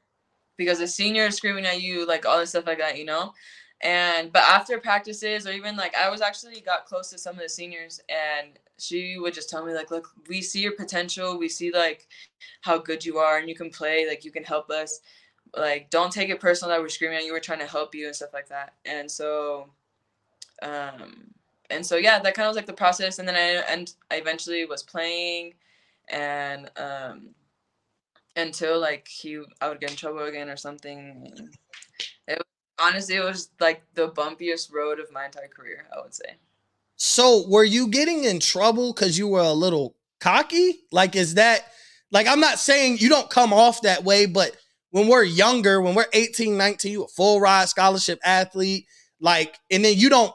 because 0.58 0.80
the 0.80 0.88
senior 0.88 1.26
is 1.28 1.36
screaming 1.36 1.66
at 1.66 1.82
you, 1.82 2.06
like 2.08 2.26
all 2.26 2.40
this 2.40 2.50
stuff 2.52 2.66
like 2.68 2.80
that, 2.80 2.98
you 2.98 3.06
know. 3.06 3.34
And 3.84 4.32
but 4.32 4.44
after 4.44 4.78
practices 4.80 5.48
or 5.48 5.52
even 5.52 5.76
like 5.76 5.96
I 5.96 6.10
was 6.10 6.22
actually 6.22 6.62
got 6.62 6.86
close 6.86 7.10
to 7.10 7.18
some 7.18 7.36
of 7.36 7.42
the 7.42 7.50
seniors 7.50 8.00
and 8.10 8.60
she 8.78 9.18
would 9.18 9.34
just 9.34 9.50
tell 9.50 9.66
me 9.66 9.74
like 9.74 9.92
look 9.92 10.10
we 10.30 10.42
see 10.42 10.62
your 10.62 10.74
potential 10.74 11.38
we 11.38 11.50
see 11.50 11.72
like 11.72 12.08
how 12.62 12.78
good 12.78 13.04
you 13.04 13.18
are 13.18 13.38
and 13.38 13.50
you 13.50 13.56
can 13.56 13.70
play 13.72 14.08
like 14.08 14.24
you 14.24 14.32
can 14.32 14.44
help 14.44 14.70
us 14.70 15.02
like 15.56 15.90
don't 15.90 16.12
take 16.12 16.30
it 16.30 16.40
personal 16.40 16.74
that 16.74 16.82
we're 16.82 16.90
screaming 16.90 17.18
at 17.18 17.26
you 17.26 17.34
we're 17.34 17.40
trying 17.40 17.60
to 17.60 17.66
help 17.66 17.94
you 17.94 18.08
and 18.08 18.16
stuff 18.16 18.34
like 18.34 18.50
that. 18.50 18.74
And 18.86 19.10
so 19.10 19.70
um 20.62 21.32
and 21.70 21.86
so 21.86 21.96
yeah 21.96 22.20
that 22.20 22.34
kind 22.34 22.46
of 22.46 22.52
was 22.52 22.58
like 22.58 22.66
the 22.66 22.74
process. 22.74 23.20
And 23.20 23.28
then 23.28 23.36
i 23.36 23.64
and 23.72 23.94
i 24.10 24.16
eventually 24.16 24.66
was 24.66 24.84
playing 24.84 25.54
and 26.10 26.70
um 26.78 27.30
until 28.36 28.80
like 28.80 29.08
he 29.08 29.42
i 29.60 29.68
would 29.68 29.80
get 29.80 29.92
in 29.92 29.98
trouble 29.98 30.24
again 30.24 30.50
or 30.50 30.58
something. 30.58 31.50
It 32.28 32.42
honestly 32.80 33.16
it 33.16 33.24
was 33.24 33.50
like 33.60 33.84
the 33.94 34.10
bumpiest 34.10 34.74
road 34.74 35.00
of 35.00 35.12
my 35.12 35.26
entire 35.26 35.48
career 35.48 35.86
i 35.96 36.02
would 36.02 36.14
say. 36.14 36.38
So 37.04 37.48
were 37.48 37.64
you 37.64 37.88
getting 37.88 38.26
in 38.26 38.40
trouble 38.40 38.94
because 38.94 39.18
you 39.18 39.28
were 39.28 39.42
a 39.42 39.54
little 39.54 39.96
cocky? 40.20 40.82
Like, 40.92 41.16
is 41.16 41.34
that 41.34 41.66
like 42.12 42.28
I'm 42.28 42.40
not 42.40 42.60
saying 42.60 43.00
you 43.00 43.10
don't 43.10 43.28
come 43.28 43.52
off 43.52 43.82
that 43.82 44.04
way, 44.04 44.28
but 44.28 44.56
when 44.92 45.08
we're 45.08 45.24
younger, 45.24 45.82
when 45.82 45.96
we're 45.96 46.06
18, 46.14 46.58
19, 46.58 46.92
you 46.92 47.04
a 47.04 47.08
full 47.08 47.40
ride 47.40 47.70
scholarship 47.70 48.20
athlete, 48.24 48.86
like, 49.20 49.58
and 49.70 49.84
then 49.84 49.98
you 49.98 50.10
don't 50.10 50.34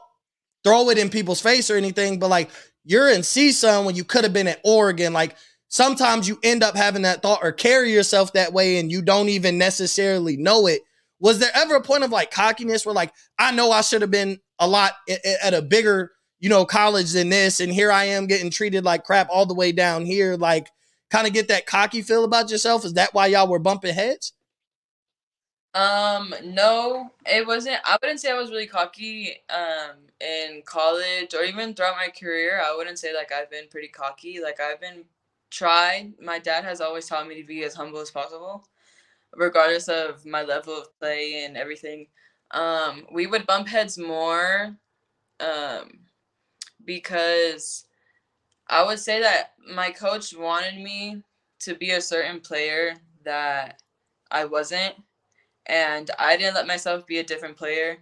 throw 0.63 0.89
it 0.89 0.97
in 0.97 1.09
people's 1.09 1.41
face 1.41 1.71
or 1.71 1.77
anything, 1.77 2.19
but 2.19 2.29
like 2.29 2.49
you're 2.83 3.09
in 3.09 3.21
CSUN 3.21 3.85
when 3.85 3.95
you 3.95 4.03
could 4.03 4.23
have 4.23 4.33
been 4.33 4.47
at 4.47 4.61
Oregon. 4.63 5.13
Like 5.13 5.35
sometimes 5.67 6.27
you 6.27 6.39
end 6.43 6.63
up 6.63 6.75
having 6.75 7.03
that 7.03 7.21
thought 7.21 7.39
or 7.43 7.51
carry 7.51 7.93
yourself 7.93 8.33
that 8.33 8.53
way 8.53 8.77
and 8.77 8.91
you 8.91 9.01
don't 9.01 9.29
even 9.29 9.57
necessarily 9.57 10.37
know 10.37 10.67
it. 10.67 10.81
Was 11.19 11.39
there 11.39 11.51
ever 11.53 11.75
a 11.75 11.81
point 11.81 12.03
of 12.03 12.11
like 12.11 12.31
cockiness 12.31 12.85
where 12.85 12.95
like 12.95 13.13
I 13.39 13.51
know 13.51 13.71
I 13.71 13.81
should 13.81 14.01
have 14.01 14.11
been 14.11 14.39
a 14.59 14.67
lot 14.67 14.93
at 15.43 15.53
a 15.53 15.61
bigger, 15.61 16.11
you 16.39 16.49
know, 16.49 16.65
college 16.65 17.13
than 17.13 17.29
this, 17.29 17.59
and 17.59 17.71
here 17.71 17.91
I 17.91 18.05
am 18.05 18.27
getting 18.27 18.51
treated 18.51 18.83
like 18.85 19.03
crap 19.03 19.27
all 19.31 19.45
the 19.45 19.55
way 19.55 19.71
down 19.71 20.05
here? 20.05 20.35
Like, 20.35 20.69
kind 21.09 21.25
of 21.25 21.33
get 21.33 21.47
that 21.47 21.65
cocky 21.65 22.01
feel 22.01 22.23
about 22.23 22.51
yourself? 22.51 22.85
Is 22.85 22.93
that 22.93 23.13
why 23.13 23.27
y'all 23.27 23.47
were 23.47 23.59
bumping 23.59 23.93
heads? 23.93 24.33
Um, 25.73 26.33
no, 26.43 27.11
it 27.25 27.45
wasn't. 27.45 27.77
I 27.85 27.97
wouldn't 28.01 28.19
say 28.19 28.31
I 28.31 28.39
was 28.39 28.49
really 28.49 28.67
cocky 28.67 29.35
um 29.49 29.97
in 30.19 30.63
college 30.65 31.35
or 31.35 31.43
even 31.43 31.73
throughout 31.75 31.97
my 31.97 32.09
career. 32.09 32.61
I 32.63 32.75
wouldn't 32.75 32.97
say 32.99 33.13
like 33.13 33.31
I've 33.31 33.51
been 33.51 33.67
pretty 33.69 33.89
cocky. 33.89 34.41
Like 34.41 34.59
I've 34.59 34.81
been 34.81 35.05
tried. 35.51 36.13
My 36.21 36.39
dad 36.39 36.63
has 36.63 36.81
always 36.81 37.05
taught 37.07 37.27
me 37.27 37.39
to 37.41 37.47
be 37.47 37.63
as 37.63 37.75
humble 37.75 37.99
as 37.99 38.09
possible, 38.11 38.67
regardless 39.35 39.89
of 39.89 40.25
my 40.25 40.43
level 40.43 40.77
of 40.79 40.99
play 40.99 41.45
and 41.45 41.57
everything. 41.57 42.07
Um, 42.51 43.07
we 43.11 43.27
would 43.27 43.47
bump 43.47 43.67
heads 43.69 43.97
more 43.97 44.77
um 45.41 45.99
because 46.85 47.85
I 48.67 48.83
would 48.85 48.99
say 48.99 49.21
that 49.21 49.53
my 49.73 49.91
coach 49.91 50.35
wanted 50.35 50.75
me 50.77 51.23
to 51.61 51.75
be 51.75 51.91
a 51.91 52.01
certain 52.01 52.39
player 52.41 52.95
that 53.25 53.81
I 54.31 54.45
wasn't 54.45 54.95
and 55.67 56.09
I 56.19 56.37
didn't 56.37 56.55
let 56.55 56.67
myself 56.67 57.05
be 57.07 57.19
a 57.19 57.23
different 57.23 57.57
player. 57.57 57.99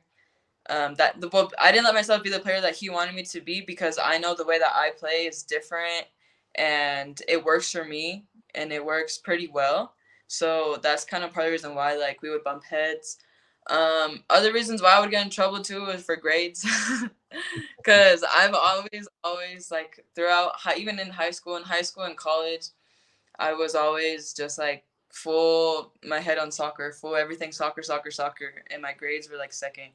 um, 0.69 0.95
that 0.95 1.21
the 1.21 1.30
well, 1.30 1.51
I 1.62 1.71
didn't 1.71 1.86
let 1.86 1.93
myself 1.95 2.23
be 2.23 2.30
the 2.32 2.39
player 2.39 2.62
that 2.62 2.75
he 2.75 2.89
wanted 2.89 3.15
me 3.15 3.23
to 3.25 3.41
be 3.41 3.62
because 3.62 3.99
I 4.04 4.17
know 4.17 4.36
the 4.36 4.45
way 4.45 4.60
that 4.60 4.73
I 4.75 4.91
play 4.97 5.28
is 5.28 5.43
different 5.43 6.06
and 6.56 7.21
it 7.28 7.43
works 7.43 7.71
for 7.71 7.86
me 7.86 8.25
and 8.56 8.71
it 8.73 8.84
works 8.86 9.17
pretty 9.19 9.47
well. 9.54 9.93
So 10.28 10.78
that's 10.82 11.06
kind 11.06 11.23
of 11.23 11.34
part 11.34 11.45
of 11.45 11.49
the 11.49 11.54
reason 11.54 11.75
why 11.75 11.95
like 11.97 12.21
we 12.21 12.30
would 12.32 12.43
bump 12.43 12.63
heads. 12.65 13.17
Um, 13.69 14.23
other 14.30 14.54
reasons 14.54 14.82
why 14.82 14.91
I 14.93 14.99
would 15.01 15.12
get 15.12 15.23
in 15.25 15.32
trouble 15.32 15.62
too 15.63 15.86
was 15.88 16.04
for 16.04 16.15
grades, 16.15 16.65
because 17.78 18.23
I've 18.36 18.54
always, 18.54 19.08
always 19.23 19.71
like 19.71 20.06
throughout, 20.15 20.54
even 20.78 20.99
in 20.99 21.10
high 21.10 21.32
school, 21.32 21.58
in 21.58 21.63
high 21.63 21.82
school 21.82 22.04
and 22.04 22.17
college, 22.17 22.67
I 23.39 23.54
was 23.54 23.75
always 23.75 24.34
just 24.34 24.58
like 24.60 24.86
full 25.15 25.93
my 26.04 26.19
head 26.19 26.38
on 26.38 26.51
soccer, 26.51 26.91
full 26.91 27.15
everything 27.15 27.51
soccer, 27.51 27.82
soccer, 27.82 28.12
soccer, 28.12 28.63
and 28.69 28.82
my 28.82 28.93
grades 28.93 29.30
were 29.30 29.38
like 29.38 29.54
second. 29.54 29.89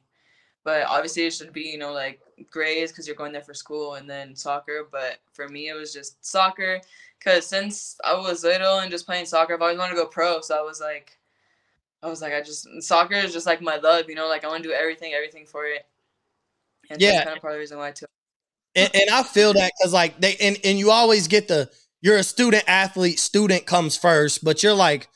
But 0.63 0.87
obviously, 0.87 1.25
it 1.25 1.33
should 1.33 1.53
be 1.53 1.61
you 1.61 1.77
know 1.77 1.93
like 1.93 2.19
grades 2.49 2.91
because 2.91 3.07
you're 3.07 3.15
going 3.15 3.31
there 3.31 3.43
for 3.43 3.53
school 3.53 3.95
and 3.95 4.09
then 4.09 4.35
soccer. 4.35 4.87
But 4.91 5.19
for 5.33 5.47
me, 5.47 5.69
it 5.69 5.73
was 5.73 5.93
just 5.93 6.23
soccer 6.25 6.81
because 7.19 7.45
since 7.45 7.97
I 8.03 8.15
was 8.15 8.43
little 8.43 8.79
and 8.79 8.91
just 8.91 9.05
playing 9.05 9.25
soccer, 9.25 9.53
I've 9.53 9.61
always 9.61 9.77
wanted 9.77 9.91
to 9.95 10.01
go 10.01 10.07
pro. 10.07 10.41
So 10.41 10.57
I 10.57 10.61
was 10.61 10.81
like, 10.81 11.17
I 12.03 12.07
was 12.09 12.21
like, 12.21 12.33
I 12.33 12.41
just 12.41 12.67
soccer 12.81 13.15
is 13.15 13.33
just 13.33 13.45
like 13.47 13.61
my 13.61 13.77
love, 13.77 14.09
you 14.09 14.15
know. 14.15 14.27
Like 14.27 14.43
I 14.43 14.47
want 14.47 14.63
to 14.63 14.69
do 14.69 14.73
everything, 14.75 15.13
everything 15.13 15.45
for 15.45 15.65
it. 15.65 15.85
And 16.89 17.01
Yeah. 17.01 17.11
that's 17.11 17.25
kind 17.25 17.35
of 17.35 17.41
part 17.41 17.53
of 17.53 17.55
the 17.55 17.59
reason 17.59 17.77
why 17.77 17.91
too. 17.91 18.05
and, 18.75 18.89
and 18.95 19.09
I 19.11 19.23
feel 19.23 19.53
that 19.53 19.71
because 19.79 19.93
like 19.93 20.19
they 20.19 20.35
and, 20.37 20.57
and 20.63 20.79
you 20.79 20.91
always 20.91 21.27
get 21.27 21.47
the 21.47 21.69
you're 22.01 22.17
a 22.17 22.23
student 22.23 22.63
athlete, 22.67 23.19
student 23.19 23.65
comes 23.65 23.97
first, 23.97 24.43
but 24.43 24.63
you're 24.63 24.73
like, 24.73 25.07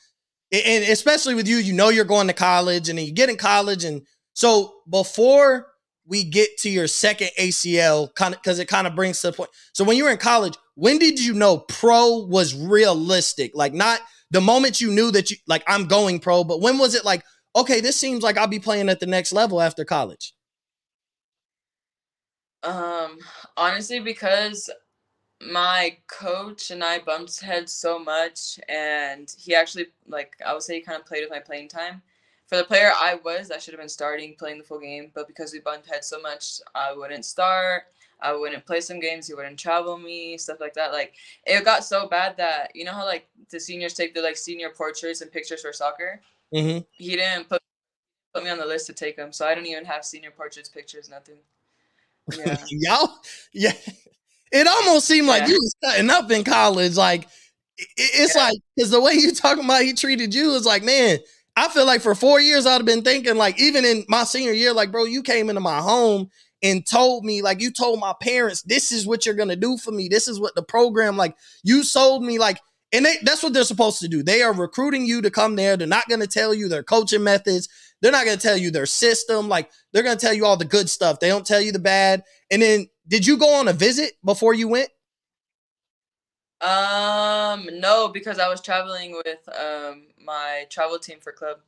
and 0.52 0.84
especially 0.84 1.34
with 1.34 1.48
you, 1.48 1.56
you 1.56 1.72
know 1.72 1.88
you're 1.88 2.04
going 2.04 2.28
to 2.28 2.32
college, 2.32 2.88
and 2.88 2.98
then 2.98 3.06
you 3.06 3.12
get 3.12 3.28
in 3.28 3.36
college, 3.36 3.84
and 3.84 4.02
so 4.34 4.74
before 4.88 5.66
we 6.06 6.22
get 6.24 6.56
to 6.58 6.70
your 6.70 6.86
second 6.86 7.30
ACL, 7.38 8.14
kind 8.14 8.34
of 8.34 8.40
because 8.40 8.58
it 8.58 8.68
kind 8.68 8.86
of 8.86 8.94
brings 8.94 9.20
to 9.20 9.28
the 9.28 9.32
point. 9.32 9.50
So 9.72 9.82
when 9.82 9.96
you 9.96 10.04
were 10.04 10.10
in 10.10 10.18
college, 10.18 10.54
when 10.74 10.98
did 10.98 11.18
you 11.18 11.34
know 11.34 11.58
pro 11.58 12.18
was 12.26 12.54
realistic? 12.54 13.52
Like 13.54 13.74
not 13.74 14.00
the 14.30 14.40
moment 14.40 14.80
you 14.80 14.92
knew 14.92 15.10
that 15.10 15.30
you 15.30 15.36
like 15.46 15.64
I'm 15.66 15.86
going 15.86 16.20
pro, 16.20 16.44
but 16.44 16.60
when 16.60 16.78
was 16.78 16.94
it 16.94 17.04
like, 17.04 17.24
okay, 17.56 17.80
this 17.80 17.96
seems 17.96 18.22
like 18.22 18.36
I'll 18.38 18.46
be 18.46 18.60
playing 18.60 18.88
at 18.88 19.00
the 19.00 19.06
next 19.06 19.32
level 19.32 19.60
after 19.60 19.84
college? 19.84 20.32
Um, 22.62 23.18
honestly, 23.56 24.00
because 24.00 24.70
my 25.40 25.96
coach 26.06 26.70
and 26.70 26.82
I 26.82 27.00
bumped 27.00 27.40
heads 27.40 27.72
so 27.72 27.98
much, 27.98 28.58
and 28.68 29.32
he 29.38 29.54
actually 29.54 29.86
like 30.08 30.36
I 30.44 30.52
would 30.52 30.62
say 30.62 30.76
he 30.76 30.80
kind 30.80 31.00
of 31.00 31.06
played 31.06 31.22
with 31.22 31.30
my 31.30 31.40
playing 31.40 31.68
time. 31.68 32.02
For 32.46 32.56
the 32.56 32.64
player 32.64 32.92
I 32.94 33.18
was, 33.24 33.50
I 33.50 33.58
should 33.58 33.74
have 33.74 33.80
been 33.80 33.88
starting 33.88 34.36
playing 34.38 34.58
the 34.58 34.64
full 34.64 34.78
game, 34.78 35.10
but 35.14 35.26
because 35.26 35.52
we 35.52 35.58
bumped 35.58 35.88
heads 35.88 36.08
so 36.08 36.20
much, 36.20 36.60
I 36.74 36.94
wouldn't 36.94 37.24
start. 37.24 37.84
I 38.20 38.32
wouldn't 38.32 38.64
play 38.64 38.80
some 38.80 39.00
games. 39.00 39.26
He 39.26 39.34
wouldn't 39.34 39.58
travel 39.58 39.98
me, 39.98 40.38
stuff 40.38 40.60
like 40.60 40.74
that. 40.74 40.92
Like 40.92 41.14
it 41.44 41.64
got 41.64 41.84
so 41.84 42.08
bad 42.08 42.36
that 42.38 42.70
you 42.74 42.84
know 42.84 42.92
how 42.92 43.04
like 43.04 43.28
the 43.50 43.60
seniors 43.60 43.94
take 43.94 44.14
the 44.14 44.22
like 44.22 44.36
senior 44.36 44.70
portraits 44.70 45.20
and 45.20 45.30
pictures 45.30 45.62
for 45.62 45.72
soccer. 45.72 46.20
Mm-hmm. 46.54 46.78
He 46.92 47.16
didn't 47.16 47.48
put 47.48 47.60
put 48.32 48.44
me 48.44 48.50
on 48.50 48.58
the 48.58 48.66
list 48.66 48.86
to 48.86 48.92
take 48.92 49.16
them, 49.16 49.32
so 49.32 49.46
I 49.46 49.54
don't 49.54 49.66
even 49.66 49.84
have 49.84 50.04
senior 50.04 50.30
portraits, 50.30 50.68
pictures, 50.68 51.10
nothing. 51.10 51.36
Yeah. 52.36 52.56
Y'all, 52.70 53.18
yeah. 53.52 53.72
It 54.52 54.66
almost 54.66 55.06
seemed 55.06 55.26
like 55.26 55.42
Yeah. 55.42 55.48
you 55.48 55.54
was 55.60 55.74
cutting 55.84 56.10
up 56.10 56.30
in 56.30 56.44
college. 56.44 56.96
Like 56.96 57.28
it's 57.96 58.34
Yeah. 58.34 58.42
like 58.44 58.58
because 58.76 58.90
the 58.90 59.00
way 59.00 59.12
you 59.14 59.32
talking 59.34 59.64
about 59.64 59.82
he 59.82 59.92
treated 59.92 60.34
you 60.34 60.52
is 60.54 60.64
like, 60.66 60.82
man. 60.82 61.18
I 61.58 61.68
feel 61.70 61.86
like 61.86 62.02
for 62.02 62.14
four 62.14 62.38
years 62.38 62.66
I'd 62.66 62.72
have 62.72 62.84
been 62.84 63.00
thinking 63.02 63.36
like, 63.36 63.58
even 63.58 63.86
in 63.86 64.04
my 64.08 64.24
senior 64.24 64.52
year, 64.52 64.74
like, 64.74 64.92
bro, 64.92 65.04
you 65.04 65.22
came 65.22 65.48
into 65.48 65.62
my 65.62 65.78
home 65.80 66.28
and 66.62 66.86
told 66.86 67.24
me, 67.24 67.40
like, 67.40 67.62
you 67.62 67.70
told 67.70 67.98
my 67.98 68.12
parents, 68.20 68.60
this 68.60 68.92
is 68.92 69.06
what 69.06 69.24
you're 69.24 69.34
gonna 69.34 69.56
do 69.56 69.78
for 69.78 69.90
me. 69.90 70.06
This 70.08 70.28
is 70.28 70.38
what 70.38 70.54
the 70.54 70.62
program, 70.62 71.16
like, 71.16 71.34
you 71.62 71.82
sold 71.82 72.22
me, 72.22 72.38
like, 72.38 72.60
and 72.92 73.06
they, 73.06 73.16
that's 73.22 73.42
what 73.42 73.54
they're 73.54 73.64
supposed 73.64 74.00
to 74.00 74.08
do. 74.08 74.22
They 74.22 74.42
are 74.42 74.52
recruiting 74.52 75.06
you 75.06 75.22
to 75.22 75.30
come 75.30 75.56
there. 75.56 75.78
They're 75.78 75.86
not 75.86 76.08
gonna 76.10 76.26
tell 76.26 76.52
you 76.52 76.68
their 76.68 76.82
coaching 76.82 77.24
methods. 77.24 77.70
They're 78.02 78.12
not 78.12 78.26
gonna 78.26 78.36
tell 78.36 78.58
you 78.58 78.70
their 78.70 78.84
system. 78.84 79.48
Like, 79.48 79.70
they're 79.94 80.02
gonna 80.02 80.16
tell 80.16 80.34
you 80.34 80.44
all 80.44 80.58
the 80.58 80.66
good 80.66 80.90
stuff. 80.90 81.20
They 81.20 81.28
don't 81.28 81.46
tell 81.46 81.60
you 81.62 81.72
the 81.72 81.78
bad. 81.78 82.22
And 82.50 82.60
then, 82.60 82.86
did 83.08 83.26
you 83.26 83.36
go 83.36 83.54
on 83.54 83.68
a 83.68 83.72
visit 83.72 84.12
before 84.24 84.54
you 84.54 84.68
went? 84.68 84.88
Um, 86.60 87.68
no, 87.80 88.08
because 88.08 88.38
I 88.38 88.48
was 88.48 88.60
traveling 88.60 89.12
with 89.12 89.48
um 89.48 90.04
my 90.24 90.66
travel 90.70 90.98
team 90.98 91.18
for 91.20 91.32
club. 91.32 91.58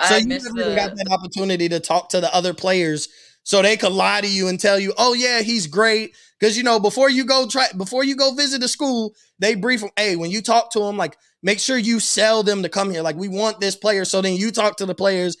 So 0.00 0.14
had 0.14 0.22
you 0.22 0.28
missed 0.28 0.46
never 0.54 0.70
even 0.70 0.76
got 0.76 0.96
that 0.96 1.08
opportunity 1.10 1.68
to 1.68 1.78
talk 1.78 2.08
to 2.10 2.20
the 2.20 2.34
other 2.34 2.52
players, 2.52 3.08
so 3.44 3.62
they 3.62 3.76
could 3.76 3.92
lie 3.92 4.20
to 4.20 4.28
you 4.28 4.48
and 4.48 4.58
tell 4.58 4.78
you, 4.78 4.92
"Oh 4.98 5.12
yeah, 5.14 5.42
he's 5.42 5.68
great." 5.68 6.16
Because 6.38 6.56
you 6.56 6.64
know, 6.64 6.80
before 6.80 7.08
you 7.08 7.24
go 7.24 7.46
try, 7.46 7.68
before 7.76 8.02
you 8.02 8.16
go 8.16 8.34
visit 8.34 8.62
a 8.64 8.68
school, 8.68 9.14
they 9.38 9.54
brief 9.54 9.80
them. 9.80 9.90
Hey, 9.96 10.16
when 10.16 10.32
you 10.32 10.42
talk 10.42 10.72
to 10.72 10.80
them, 10.80 10.96
like 10.96 11.16
make 11.42 11.60
sure 11.60 11.78
you 11.78 12.00
sell 12.00 12.42
them 12.42 12.64
to 12.64 12.68
come 12.68 12.90
here. 12.90 13.02
Like 13.02 13.16
we 13.16 13.28
want 13.28 13.60
this 13.60 13.76
player. 13.76 14.04
So 14.04 14.20
then 14.20 14.34
you 14.34 14.50
talk 14.50 14.78
to 14.78 14.86
the 14.86 14.94
players. 14.96 15.36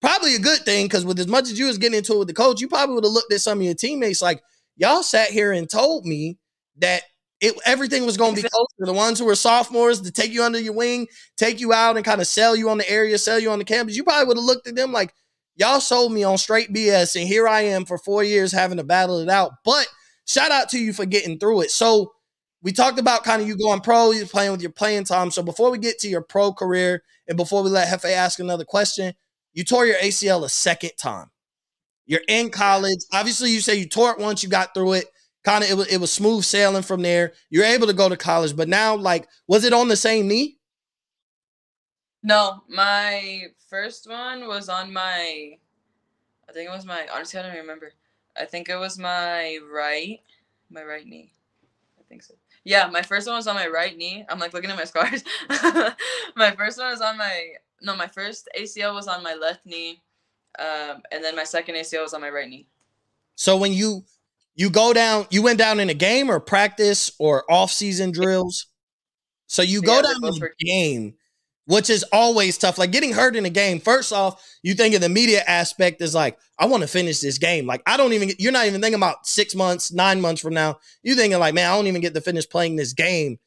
Probably 0.00 0.36
a 0.36 0.40
good 0.40 0.60
thing 0.60 0.86
because 0.86 1.04
with 1.04 1.18
as 1.18 1.26
much 1.26 1.44
as 1.44 1.58
you 1.58 1.66
was 1.66 1.76
getting 1.76 1.98
into 1.98 2.14
it 2.14 2.18
with 2.20 2.28
the 2.28 2.34
coach, 2.34 2.60
you 2.60 2.68
probably 2.68 2.94
would 2.94 3.04
have 3.04 3.12
looked 3.12 3.32
at 3.32 3.40
some 3.40 3.58
of 3.58 3.64
your 3.64 3.74
teammates 3.74 4.22
like 4.22 4.42
y'all 4.78 5.02
sat 5.02 5.28
here 5.28 5.52
and 5.52 5.68
told 5.68 6.06
me 6.06 6.38
that 6.78 7.02
it 7.40 7.54
everything 7.66 8.06
was 8.06 8.16
going 8.16 8.34
to 8.34 8.42
be 8.42 8.48
closer. 8.48 8.86
The 8.86 8.92
ones 8.92 9.18
who 9.18 9.26
were 9.26 9.34
sophomores 9.34 10.00
to 10.00 10.10
take 10.10 10.32
you 10.32 10.42
under 10.42 10.58
your 10.58 10.72
wing, 10.72 11.06
take 11.36 11.60
you 11.60 11.72
out 11.72 11.96
and 11.96 12.04
kind 12.04 12.20
of 12.20 12.26
sell 12.26 12.56
you 12.56 12.70
on 12.70 12.78
the 12.78 12.90
area, 12.90 13.18
sell 13.18 13.38
you 13.38 13.50
on 13.50 13.58
the 13.58 13.64
campus. 13.64 13.96
You 13.96 14.04
probably 14.04 14.26
would 14.26 14.36
have 14.38 14.44
looked 14.44 14.66
at 14.66 14.74
them 14.74 14.92
like 14.92 15.12
y'all 15.56 15.80
sold 15.80 16.12
me 16.12 16.24
on 16.24 16.38
straight 16.38 16.72
BS, 16.72 17.16
and 17.16 17.28
here 17.28 17.46
I 17.46 17.62
am 17.62 17.84
for 17.84 17.98
four 17.98 18.24
years 18.24 18.52
having 18.52 18.78
to 18.78 18.84
battle 18.84 19.18
it 19.18 19.28
out. 19.28 19.52
But 19.64 19.86
shout 20.26 20.50
out 20.50 20.68
to 20.70 20.78
you 20.78 20.92
for 20.92 21.04
getting 21.06 21.38
through 21.38 21.62
it. 21.62 21.70
So 21.70 22.12
we 22.62 22.72
talked 22.72 22.98
about 22.98 23.24
kind 23.24 23.40
of 23.40 23.46
you 23.46 23.56
going 23.56 23.80
pro, 23.80 24.10
you 24.10 24.26
playing 24.26 24.52
with 24.52 24.62
your 24.62 24.72
playing 24.72 25.04
time. 25.04 25.30
So 25.30 25.42
before 25.42 25.70
we 25.70 25.78
get 25.78 25.98
to 26.00 26.08
your 26.08 26.22
pro 26.22 26.52
career, 26.52 27.02
and 27.28 27.36
before 27.36 27.62
we 27.62 27.70
let 27.70 27.88
Hefe 27.88 28.10
ask 28.10 28.40
another 28.40 28.64
question, 28.64 29.14
you 29.52 29.64
tore 29.64 29.86
your 29.86 29.96
ACL 29.98 30.44
a 30.44 30.48
second 30.48 30.92
time. 30.98 31.30
You're 32.08 32.22
in 32.26 32.50
college. 32.50 32.98
Obviously, 33.12 33.50
you 33.50 33.60
say 33.60 33.76
you 33.76 33.86
tore 33.86 34.10
it 34.10 34.18
once, 34.18 34.42
you 34.42 34.48
got 34.48 34.74
through 34.74 34.94
it. 34.94 35.04
Kind 35.44 35.62
of, 35.62 35.70
it 35.70 35.76
was, 35.76 35.86
it 35.86 35.98
was 35.98 36.12
smooth 36.12 36.42
sailing 36.42 36.82
from 36.82 37.02
there. 37.02 37.34
You're 37.50 37.64
able 37.64 37.86
to 37.86 37.92
go 37.92 38.08
to 38.08 38.16
college, 38.16 38.56
but 38.56 38.68
now, 38.68 38.96
like, 38.96 39.28
was 39.46 39.62
it 39.64 39.72
on 39.72 39.86
the 39.86 39.96
same 39.96 40.26
knee? 40.26 40.58
No, 42.22 42.64
my 42.68 43.44
first 43.68 44.08
one 44.08 44.48
was 44.48 44.68
on 44.68 44.92
my 44.92 45.58
I 46.48 46.52
think 46.52 46.68
it 46.68 46.72
was 46.72 46.86
my 46.86 47.06
honestly 47.12 47.38
I 47.38 47.42
don't 47.42 47.56
remember. 47.56 47.92
I 48.36 48.44
think 48.46 48.68
it 48.68 48.76
was 48.76 48.98
my 48.98 49.58
right 49.70 50.20
my 50.70 50.82
right 50.82 51.06
knee. 51.06 51.32
I 51.98 52.02
think 52.08 52.22
so. 52.22 52.34
Yeah, 52.64 52.88
my 52.88 53.02
first 53.02 53.26
one 53.26 53.36
was 53.36 53.46
on 53.46 53.54
my 53.54 53.68
right 53.68 53.96
knee. 53.96 54.24
I'm 54.28 54.38
like 54.38 54.52
looking 54.52 54.70
at 54.70 54.76
my 54.76 54.84
scars. 54.84 55.22
my 56.36 56.50
first 56.56 56.78
one 56.78 56.90
was 56.90 57.00
on 57.00 57.18
my 57.18 57.52
no, 57.80 57.94
my 57.94 58.08
first 58.08 58.48
ACL 58.58 58.94
was 58.94 59.06
on 59.06 59.22
my 59.22 59.34
left 59.34 59.64
knee. 59.64 60.00
Um, 60.58 61.02
and 61.12 61.22
then 61.24 61.36
my 61.36 61.44
second 61.44 61.76
ACL 61.76 62.02
was 62.02 62.14
on 62.14 62.20
my 62.20 62.30
right 62.30 62.48
knee. 62.48 62.68
So 63.36 63.56
when 63.56 63.72
you 63.72 64.04
you 64.54 64.70
go 64.70 64.92
down, 64.92 65.26
you 65.30 65.42
went 65.42 65.58
down 65.58 65.78
in 65.80 65.88
a 65.90 65.94
game 65.94 66.30
or 66.30 66.40
practice 66.40 67.12
or 67.18 67.50
off 67.50 67.70
season 67.70 68.10
drills. 68.10 68.66
So 69.46 69.62
you 69.62 69.82
go 69.82 69.96
Yeah, 69.96 70.02
down 70.02 70.24
in 70.24 70.42
a 70.42 70.64
game, 70.64 71.14
which 71.66 71.90
is 71.90 72.04
always 72.12 72.58
tough. 72.58 72.78
Like 72.78 72.92
getting 72.92 73.12
hurt 73.12 73.36
in 73.36 73.46
a 73.46 73.50
game. 73.50 73.80
First 73.80 74.12
off, 74.12 74.44
you 74.62 74.74
think 74.74 74.94
of 74.94 75.00
the 75.00 75.08
media 75.08 75.42
aspect 75.46 76.02
is 76.02 76.14
like, 76.14 76.38
I 76.58 76.66
want 76.66 76.82
to 76.82 76.88
finish 76.88 77.20
this 77.20 77.38
game. 77.38 77.66
Like 77.66 77.82
I 77.86 77.96
don't 77.96 78.12
even. 78.14 78.30
You're 78.38 78.52
not 78.52 78.66
even 78.66 78.80
thinking 78.80 79.00
about 79.00 79.26
six 79.26 79.54
months, 79.54 79.92
nine 79.92 80.20
months 80.20 80.42
from 80.42 80.54
now. 80.54 80.78
You're 81.02 81.16
thinking 81.16 81.38
like, 81.40 81.54
man, 81.54 81.70
I 81.70 81.76
don't 81.76 81.86
even 81.88 82.02
get 82.02 82.14
to 82.14 82.20
finish 82.20 82.48
playing 82.48 82.76
this 82.76 82.92
game. 82.92 83.38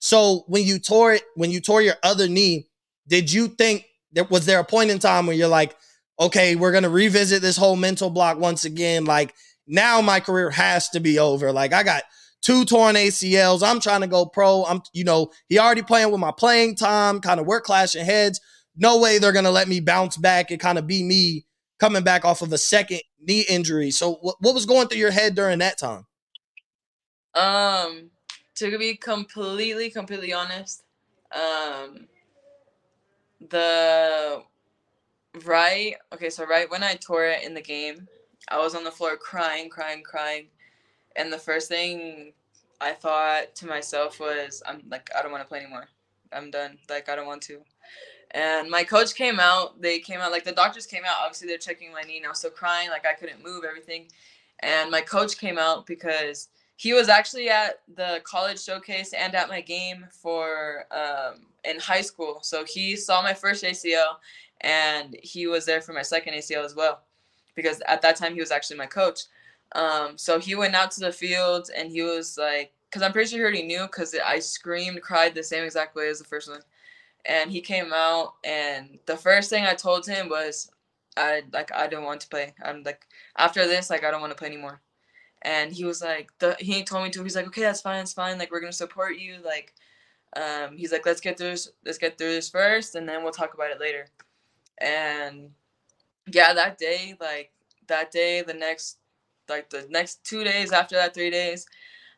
So 0.00 0.44
when 0.48 0.64
you 0.64 0.78
tore 0.78 1.14
it, 1.14 1.24
when 1.36 1.50
you 1.50 1.60
tore 1.60 1.82
your 1.82 1.96
other 2.02 2.28
knee, 2.28 2.68
did 3.08 3.32
you 3.32 3.48
think 3.48 3.86
there 4.12 4.24
was 4.24 4.46
there 4.46 4.60
a 4.60 4.64
point 4.64 4.90
in 4.90 4.98
time 4.98 5.26
where 5.26 5.36
you're 5.36 5.48
like, 5.48 5.76
okay, 6.20 6.54
we're 6.54 6.72
gonna 6.72 6.90
revisit 6.90 7.42
this 7.42 7.56
whole 7.56 7.76
mental 7.76 8.10
block 8.10 8.38
once 8.38 8.64
again? 8.64 9.04
Like 9.04 9.34
now 9.66 10.00
my 10.00 10.20
career 10.20 10.50
has 10.50 10.88
to 10.90 11.00
be 11.00 11.18
over. 11.18 11.52
Like 11.52 11.72
I 11.72 11.82
got 11.82 12.02
two 12.42 12.64
torn 12.64 12.94
ACLs. 12.94 13.62
I'm 13.62 13.80
trying 13.80 14.02
to 14.02 14.06
go 14.06 14.26
pro. 14.26 14.64
I'm, 14.64 14.82
you 14.92 15.04
know, 15.04 15.30
he 15.48 15.58
already 15.58 15.82
playing 15.82 16.10
with 16.10 16.20
my 16.20 16.32
playing 16.36 16.76
time, 16.76 17.20
kind 17.20 17.40
of 17.40 17.46
we're 17.46 17.60
clashing 17.60 18.04
heads. 18.04 18.40
No 18.76 18.98
way 18.98 19.18
they're 19.18 19.32
gonna 19.32 19.50
let 19.50 19.68
me 19.68 19.80
bounce 19.80 20.16
back 20.16 20.50
and 20.50 20.60
kind 20.60 20.78
of 20.78 20.86
be 20.86 21.02
me 21.02 21.46
coming 21.78 22.04
back 22.04 22.24
off 22.24 22.42
of 22.42 22.52
a 22.52 22.58
second 22.58 23.00
knee 23.18 23.44
injury. 23.48 23.90
So 23.90 24.14
what, 24.20 24.36
what 24.40 24.54
was 24.54 24.66
going 24.66 24.88
through 24.88 24.98
your 24.98 25.10
head 25.10 25.34
during 25.34 25.58
that 25.60 25.78
time? 25.78 26.06
Um, 27.34 28.10
to 28.56 28.78
be 28.78 28.96
completely, 28.96 29.90
completely 29.90 30.32
honest, 30.32 30.82
um, 31.32 32.08
the 33.40 34.42
right, 35.44 35.94
okay, 36.12 36.30
so 36.30 36.46
right 36.46 36.70
when 36.70 36.82
I 36.82 36.94
tore 36.94 37.26
it 37.26 37.44
in 37.44 37.54
the 37.54 37.60
game, 37.60 38.08
I 38.48 38.58
was 38.58 38.74
on 38.74 38.84
the 38.84 38.90
floor 38.90 39.16
crying, 39.16 39.68
crying, 39.68 40.02
crying, 40.02 40.46
and 41.16 41.32
the 41.32 41.38
first 41.38 41.68
thing 41.68 42.32
I 42.80 42.92
thought 42.92 43.54
to 43.56 43.66
myself 43.66 44.20
was, 44.20 44.62
I'm 44.66 44.82
like, 44.88 45.10
I 45.16 45.22
don't 45.22 45.32
want 45.32 45.42
to 45.42 45.48
play 45.48 45.60
anymore. 45.60 45.88
I'm 46.32 46.50
done. 46.50 46.78
Like, 46.88 47.08
I 47.08 47.16
don't 47.16 47.26
want 47.26 47.42
to. 47.42 47.60
And 48.32 48.70
my 48.70 48.84
coach 48.84 49.14
came 49.14 49.40
out. 49.40 49.80
They 49.82 49.98
came 49.98 50.20
out 50.20 50.30
like 50.30 50.44
the 50.44 50.52
doctors 50.52 50.86
came 50.86 51.04
out. 51.04 51.16
Obviously, 51.20 51.48
they're 51.48 51.58
checking 51.58 51.92
my 51.92 52.02
knee. 52.02 52.18
And 52.18 52.26
I 52.26 52.28
was 52.28 52.38
still 52.38 52.50
crying, 52.50 52.88
like 52.88 53.04
I 53.06 53.14
couldn't 53.14 53.44
move 53.44 53.64
everything. 53.68 54.06
And 54.60 54.90
my 54.90 55.00
coach 55.00 55.38
came 55.38 55.58
out 55.58 55.86
because 55.86 56.48
he 56.76 56.92
was 56.92 57.08
actually 57.08 57.48
at 57.50 57.80
the 57.96 58.20
college 58.24 58.62
showcase 58.62 59.12
and 59.12 59.34
at 59.34 59.48
my 59.48 59.60
game 59.60 60.06
for 60.10 60.86
um, 60.92 61.46
in 61.64 61.78
high 61.78 62.00
school. 62.00 62.38
So 62.42 62.64
he 62.64 62.96
saw 62.96 63.20
my 63.20 63.34
first 63.34 63.64
ACL, 63.64 64.16
and 64.60 65.16
he 65.22 65.46
was 65.46 65.66
there 65.66 65.80
for 65.80 65.92
my 65.92 66.02
second 66.02 66.34
ACL 66.34 66.64
as 66.64 66.74
well, 66.74 67.02
because 67.54 67.80
at 67.88 68.02
that 68.02 68.16
time 68.16 68.34
he 68.34 68.40
was 68.40 68.50
actually 68.50 68.76
my 68.76 68.86
coach. 68.86 69.22
Um, 69.72 70.18
so 70.18 70.38
he 70.38 70.54
went 70.54 70.74
out 70.74 70.90
to 70.92 71.00
the 71.00 71.12
field 71.12 71.70
and 71.76 71.90
he 71.90 72.02
was 72.02 72.36
like, 72.36 72.72
because 72.88 73.02
I'm 73.02 73.12
pretty 73.12 73.30
sure 73.30 73.38
he 73.38 73.42
already 73.42 73.62
knew 73.62 73.82
because 73.82 74.14
I 74.24 74.40
screamed, 74.40 75.00
cried 75.02 75.34
the 75.34 75.44
same 75.44 75.64
exact 75.64 75.94
way 75.94 76.08
as 76.08 76.18
the 76.18 76.24
first 76.24 76.50
one. 76.50 76.60
And 77.24 77.50
he 77.52 77.60
came 77.60 77.92
out 77.94 78.34
and 78.44 78.98
the 79.06 79.16
first 79.16 79.50
thing 79.50 79.64
I 79.64 79.74
told 79.74 80.06
him 80.06 80.28
was, 80.28 80.70
I 81.16 81.42
like 81.52 81.72
I 81.72 81.86
don't 81.86 82.04
want 82.04 82.20
to 82.22 82.28
play. 82.28 82.54
I'm 82.62 82.82
like 82.82 83.06
after 83.36 83.66
this, 83.66 83.90
like 83.90 84.04
I 84.04 84.10
don't 84.10 84.20
want 84.20 84.32
to 84.32 84.38
play 84.38 84.48
anymore. 84.48 84.80
And 85.42 85.72
he 85.72 85.84
was 85.84 86.02
like, 86.02 86.30
the 86.38 86.56
he 86.58 86.84
told 86.84 87.04
me 87.04 87.10
to. 87.10 87.22
He's 87.22 87.36
like, 87.36 87.46
okay, 87.48 87.62
that's 87.62 87.80
fine, 87.80 88.00
it's 88.00 88.12
fine. 88.12 88.38
Like 88.38 88.50
we're 88.50 88.60
gonna 88.60 88.72
support 88.72 89.16
you. 89.16 89.36
Like, 89.44 89.74
um, 90.36 90.76
he's 90.76 90.92
like, 90.92 91.06
let's 91.06 91.20
get 91.20 91.38
through 91.38 91.50
this. 91.50 91.70
Let's 91.84 91.98
get 91.98 92.18
through 92.18 92.32
this 92.32 92.50
first, 92.50 92.94
and 92.94 93.08
then 93.08 93.22
we'll 93.22 93.32
talk 93.32 93.54
about 93.54 93.70
it 93.70 93.80
later. 93.80 94.06
And 94.80 95.50
yeah, 96.32 96.52
that 96.54 96.78
day, 96.78 97.16
like 97.20 97.50
that 97.88 98.10
day, 98.10 98.42
the 98.42 98.54
next, 98.54 98.98
like 99.48 99.70
the 99.70 99.86
next 99.90 100.24
two 100.24 100.44
days 100.44 100.72
after 100.72 100.96
that, 100.96 101.14
three 101.14 101.30
days, 101.30 101.66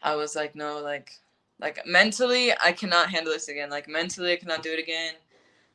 I 0.03 0.15
was 0.15 0.37
like, 0.37 0.55
no, 0.55 0.81
like, 0.81 1.13
like 1.61 1.81
mentally, 1.87 2.53
I 2.63 2.73
cannot 2.73 3.11
handle 3.11 3.33
this 3.33 3.49
again. 3.49 3.71
Like 3.71 3.89
mentally, 3.89 4.33
I 4.33 4.37
cannot 4.37 4.63
do 4.63 4.73
it 4.73 4.79
again. 4.79 5.15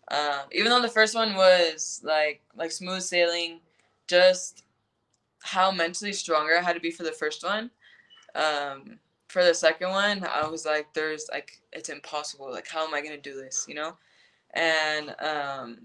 Um, 0.09 0.47
even 0.51 0.69
though 0.69 0.81
the 0.81 0.87
first 0.87 1.15
one 1.15 1.35
was 1.35 2.01
like 2.03 2.41
like 2.55 2.71
smooth 2.71 3.01
sailing, 3.01 3.59
just 4.07 4.63
how 5.41 5.71
mentally 5.71 6.13
stronger 6.13 6.57
I 6.57 6.61
had 6.61 6.73
to 6.73 6.79
be 6.79 6.91
for 6.91 7.03
the 7.03 7.11
first 7.11 7.43
one. 7.43 7.71
Um, 8.35 8.99
for 9.27 9.43
the 9.43 9.53
second 9.53 9.89
one, 9.89 10.25
I 10.25 10.47
was 10.47 10.65
like, 10.65 10.93
there's 10.93 11.27
like 11.31 11.59
it's 11.73 11.89
impossible. 11.89 12.51
Like, 12.51 12.67
how 12.67 12.85
am 12.87 12.93
I 12.93 13.01
gonna 13.01 13.17
do 13.17 13.35
this? 13.35 13.65
You 13.67 13.75
know? 13.75 13.97
And 14.53 15.15
um, 15.19 15.77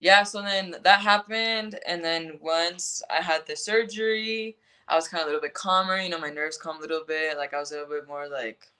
yeah, 0.00 0.22
so 0.24 0.42
then 0.42 0.76
that 0.84 1.00
happened, 1.00 1.78
and 1.86 2.04
then 2.04 2.38
once 2.40 3.02
I 3.10 3.22
had 3.22 3.46
the 3.46 3.56
surgery, 3.56 4.56
I 4.88 4.94
was 4.94 5.08
kind 5.08 5.22
of 5.22 5.26
a 5.26 5.30
little 5.30 5.40
bit 5.40 5.54
calmer. 5.54 5.98
You 5.98 6.10
know, 6.10 6.18
my 6.18 6.30
nerves 6.30 6.58
calmed 6.58 6.80
a 6.80 6.82
little 6.82 7.04
bit. 7.06 7.36
Like 7.36 7.54
I 7.54 7.58
was 7.58 7.72
a 7.72 7.76
little 7.76 7.88
bit 7.90 8.06
more 8.06 8.28
like 8.28 8.70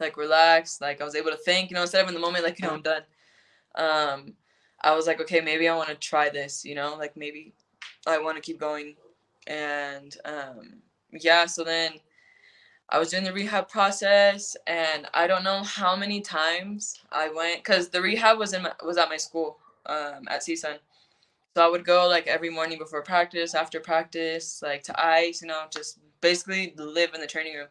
like 0.00 0.16
relaxed. 0.16 0.80
Like 0.80 1.00
I 1.00 1.04
was 1.04 1.14
able 1.14 1.30
to 1.30 1.36
think. 1.36 1.70
You 1.70 1.76
know, 1.76 1.82
instead 1.82 2.02
of 2.02 2.08
in 2.08 2.14
the 2.14 2.20
moment, 2.20 2.44
like 2.44 2.58
you 2.58 2.66
know, 2.66 2.74
I'm 2.74 2.82
done. 2.82 3.02
Um, 3.74 4.34
I 4.82 4.94
was 4.94 5.06
like, 5.06 5.20
okay, 5.20 5.40
maybe 5.40 5.68
I 5.68 5.76
want 5.76 5.90
to 5.90 5.94
try 5.94 6.30
this. 6.30 6.64
You 6.64 6.74
know, 6.74 6.96
like 6.98 7.16
maybe 7.16 7.52
I 8.06 8.18
want 8.18 8.36
to 8.36 8.42
keep 8.42 8.58
going. 8.58 8.96
And 9.46 10.16
um, 10.24 10.78
yeah, 11.12 11.44
so 11.44 11.64
then 11.64 11.92
I 12.88 12.98
was 12.98 13.10
doing 13.10 13.24
the 13.24 13.32
rehab 13.32 13.68
process, 13.68 14.56
and 14.66 15.06
I 15.12 15.26
don't 15.26 15.44
know 15.44 15.62
how 15.62 15.94
many 15.96 16.22
times 16.22 16.98
I 17.12 17.30
went 17.30 17.58
because 17.58 17.90
the 17.90 18.00
rehab 18.00 18.38
was 18.38 18.54
in 18.54 18.62
my, 18.62 18.72
was 18.82 18.96
at 18.96 19.10
my 19.10 19.18
school 19.18 19.58
um, 19.86 20.26
at 20.28 20.42
CSUN. 20.42 20.78
So 21.56 21.64
I 21.64 21.70
would 21.70 21.84
go 21.84 22.08
like 22.08 22.26
every 22.26 22.50
morning 22.50 22.78
before 22.78 23.02
practice, 23.02 23.54
after 23.54 23.78
practice, 23.78 24.60
like 24.62 24.82
to 24.84 25.04
ice, 25.04 25.40
you 25.40 25.48
know, 25.48 25.62
just 25.70 25.98
basically 26.20 26.74
live 26.76 27.14
in 27.14 27.20
the 27.20 27.26
training 27.26 27.54
room. 27.54 27.68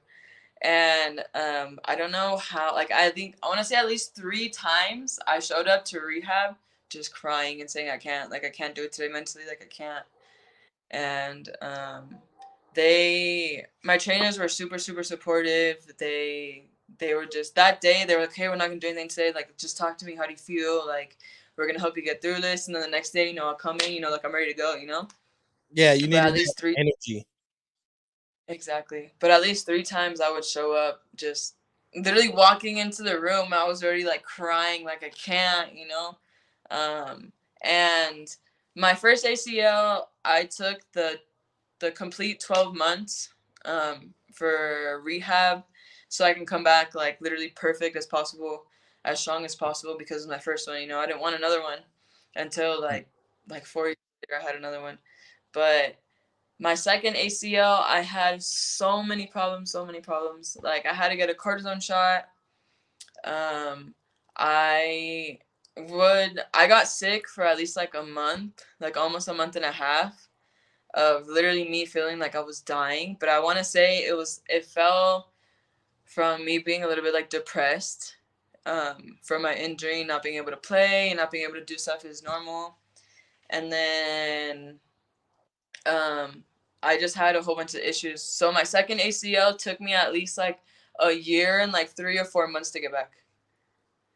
And 0.62 1.20
um, 1.36 1.80
I 1.84 1.96
don't 1.96 2.12
know 2.12 2.38
how, 2.38 2.74
like, 2.74 2.90
I 2.90 3.10
think 3.10 3.36
I 3.44 3.48
want 3.48 3.60
to 3.60 3.66
say 3.66 3.76
at 3.76 3.86
least 3.86 4.16
three 4.16 4.48
times 4.48 5.20
I 5.28 5.40
showed 5.40 5.68
up 5.68 5.84
to 5.86 6.00
rehab 6.00 6.56
just 6.90 7.14
crying 7.14 7.60
and 7.60 7.70
saying 7.70 7.90
I 7.90 7.98
can't, 7.98 8.32
like, 8.32 8.46
I 8.46 8.50
can't 8.50 8.74
do 8.74 8.84
it 8.84 8.94
today 8.94 9.12
mentally, 9.12 9.44
like, 9.46 9.62
I 9.62 9.68
can't. 9.68 10.06
And 10.90 11.50
um, 11.62 12.16
they, 12.76 13.66
my 13.84 13.98
trainers 13.98 14.40
were 14.40 14.48
super, 14.48 14.78
super 14.78 15.04
supportive. 15.04 15.86
They, 15.98 16.64
they 16.98 17.14
were 17.14 17.26
just 17.26 17.56
that 17.56 17.82
day, 17.82 18.06
they 18.06 18.16
were 18.16 18.22
like, 18.22 18.34
hey, 18.34 18.48
we're 18.48 18.56
not 18.56 18.70
gonna 18.70 18.80
do 18.80 18.88
anything 18.88 19.10
today. 19.10 19.34
Like, 19.36 19.58
just 19.58 19.78
talk 19.78 19.98
to 19.98 20.06
me. 20.06 20.16
How 20.16 20.26
do 20.26 20.32
you 20.32 20.38
feel? 20.38 20.88
Like, 20.88 21.18
we're 21.58 21.68
gonna 21.68 21.80
help 21.80 21.98
you 21.98 22.04
get 22.04 22.22
through 22.22 22.42
this. 22.42 22.68
And 22.68 22.76
then 22.76 22.82
the 22.82 22.90
next 22.90 23.12
day, 23.12 23.28
you 23.28 23.34
know, 23.34 23.48
I'll 23.48 23.56
come 23.56 23.80
in, 23.82 23.92
you 23.94 24.02
know, 24.02 24.12
like 24.12 24.26
I'm 24.26 24.34
ready 24.34 24.52
to 24.52 24.58
go, 24.58 24.76
you 24.76 24.88
know? 24.88 25.08
Yeah, 25.72 25.94
you 25.94 26.02
But 26.02 26.10
need 26.10 26.18
at 26.18 26.28
at 26.28 26.34
least 26.34 26.58
three 26.58 26.76
energy. 26.78 27.26
Exactly. 28.48 29.12
But 29.20 29.32
at 29.32 29.42
least 29.42 29.66
three 29.66 29.84
times 29.84 30.22
I 30.22 30.30
would 30.32 30.46
show 30.46 30.74
up 30.74 31.02
just 31.16 31.56
literally 31.96 32.30
walking 32.30 32.78
into 32.78 33.04
the 33.04 33.20
room, 33.20 33.54
I 33.54 33.64
was 33.66 33.84
already 33.84 34.04
like 34.04 34.24
crying, 34.24 34.84
like 34.84 35.04
I 35.04 35.10
can't, 35.10 35.76
you 35.76 35.88
know? 35.88 36.18
Um, 36.72 37.32
and 37.64 38.28
my 38.76 38.94
first 38.94 39.26
ACL, 39.26 40.08
I 40.26 40.46
took 40.46 40.82
the 40.94 41.20
the 41.80 41.92
complete 41.92 42.40
12 42.40 42.76
months 42.76 43.34
um, 43.66 44.14
for 44.34 45.02
rehab 45.04 45.64
so 46.08 46.24
I 46.24 46.34
can 46.34 46.46
come 46.46 46.64
back 46.64 46.96
like 46.96 47.20
literally 47.20 47.50
perfect 47.56 47.98
as 47.98 48.06
possible, 48.06 48.66
as 49.06 49.20
strong 49.20 49.46
as 49.46 49.56
possible 49.56 49.96
because 49.98 50.28
my 50.28 50.40
first 50.40 50.68
one, 50.68 50.82
you 50.82 50.88
know, 50.88 51.00
I 51.00 51.06
didn't 51.06 51.22
want 51.22 51.36
another 51.36 51.62
one 51.62 51.80
until 52.36 52.82
like 52.82 53.08
like 53.50 53.66
four 53.66 53.88
years 53.88 53.98
later 54.22 54.42
I 54.42 54.46
had 54.46 54.56
another 54.56 54.82
one. 54.82 54.98
But 55.52 55.98
my 56.60 56.76
second 56.76 57.16
ACL, 57.16 57.84
I 57.86 58.02
had 58.02 58.42
so 58.42 59.04
many 59.04 59.28
problems, 59.28 59.72
so 59.72 59.86
many 59.86 60.00
problems. 60.00 60.58
Like 60.62 60.86
I 60.86 60.94
had 60.94 61.10
to 61.10 61.18
get 61.18 61.30
a 61.30 61.34
cortisone 61.34 61.82
shot. 61.82 62.26
Um, 63.24 63.94
I 64.38 65.40
would 65.78 66.40
I 66.54 66.68
got 66.68 66.88
sick 66.88 67.28
for 67.28 67.44
at 67.44 67.58
least 67.58 67.76
like 67.76 67.96
a 67.96 68.04
month, 68.04 68.64
like 68.80 68.98
almost 68.98 69.28
a 69.28 69.34
month 69.34 69.56
and 69.56 69.66
a 69.66 69.72
half 69.72 70.30
of 70.94 71.28
literally 71.28 71.68
me 71.68 71.86
feeling 71.86 72.20
like 72.20 72.36
I 72.36 72.40
was 72.40 72.62
dying. 72.62 73.18
But 73.20 73.30
I 73.30 73.40
want 73.40 73.58
to 73.58 73.64
say 73.64 74.06
it 74.06 74.16
was 74.16 74.42
it 74.48 74.66
fell 74.66 75.32
from 76.06 76.46
me 76.46 76.60
being 76.60 76.84
a 76.84 76.88
little 76.88 77.04
bit 77.04 77.14
like 77.14 77.30
depressed 77.30 78.16
um, 78.66 79.18
from 79.22 79.42
my 79.42 79.54
injury, 79.54 80.04
not 80.04 80.24
being 80.24 80.36
able 80.36 80.52
to 80.52 80.58
play, 80.58 81.10
and 81.10 81.18
not 81.18 81.32
being 81.32 81.44
able 81.44 81.56
to 81.56 81.66
do 81.66 81.78
stuff 81.78 82.06
as 82.06 82.24
normal, 82.24 82.78
and 83.50 83.72
then 83.72 84.80
um, 85.86 86.44
I 86.82 86.98
just 87.00 87.16
had 87.16 87.36
a 87.36 87.42
whole 87.42 87.56
bunch 87.56 87.74
of 87.74 87.82
issues. 87.82 88.22
So 88.22 88.52
my 88.52 88.64
second 88.64 89.00
ACL 89.00 89.58
took 89.58 89.80
me 89.80 89.94
at 89.94 90.14
least 90.14 90.38
like 90.38 90.60
a 91.00 91.12
year 91.12 91.60
and 91.60 91.72
like 91.72 91.90
three 91.90 92.20
or 92.20 92.26
four 92.26 92.48
months 92.48 92.72
to 92.72 92.80
get 92.80 92.92
back. 92.92 93.12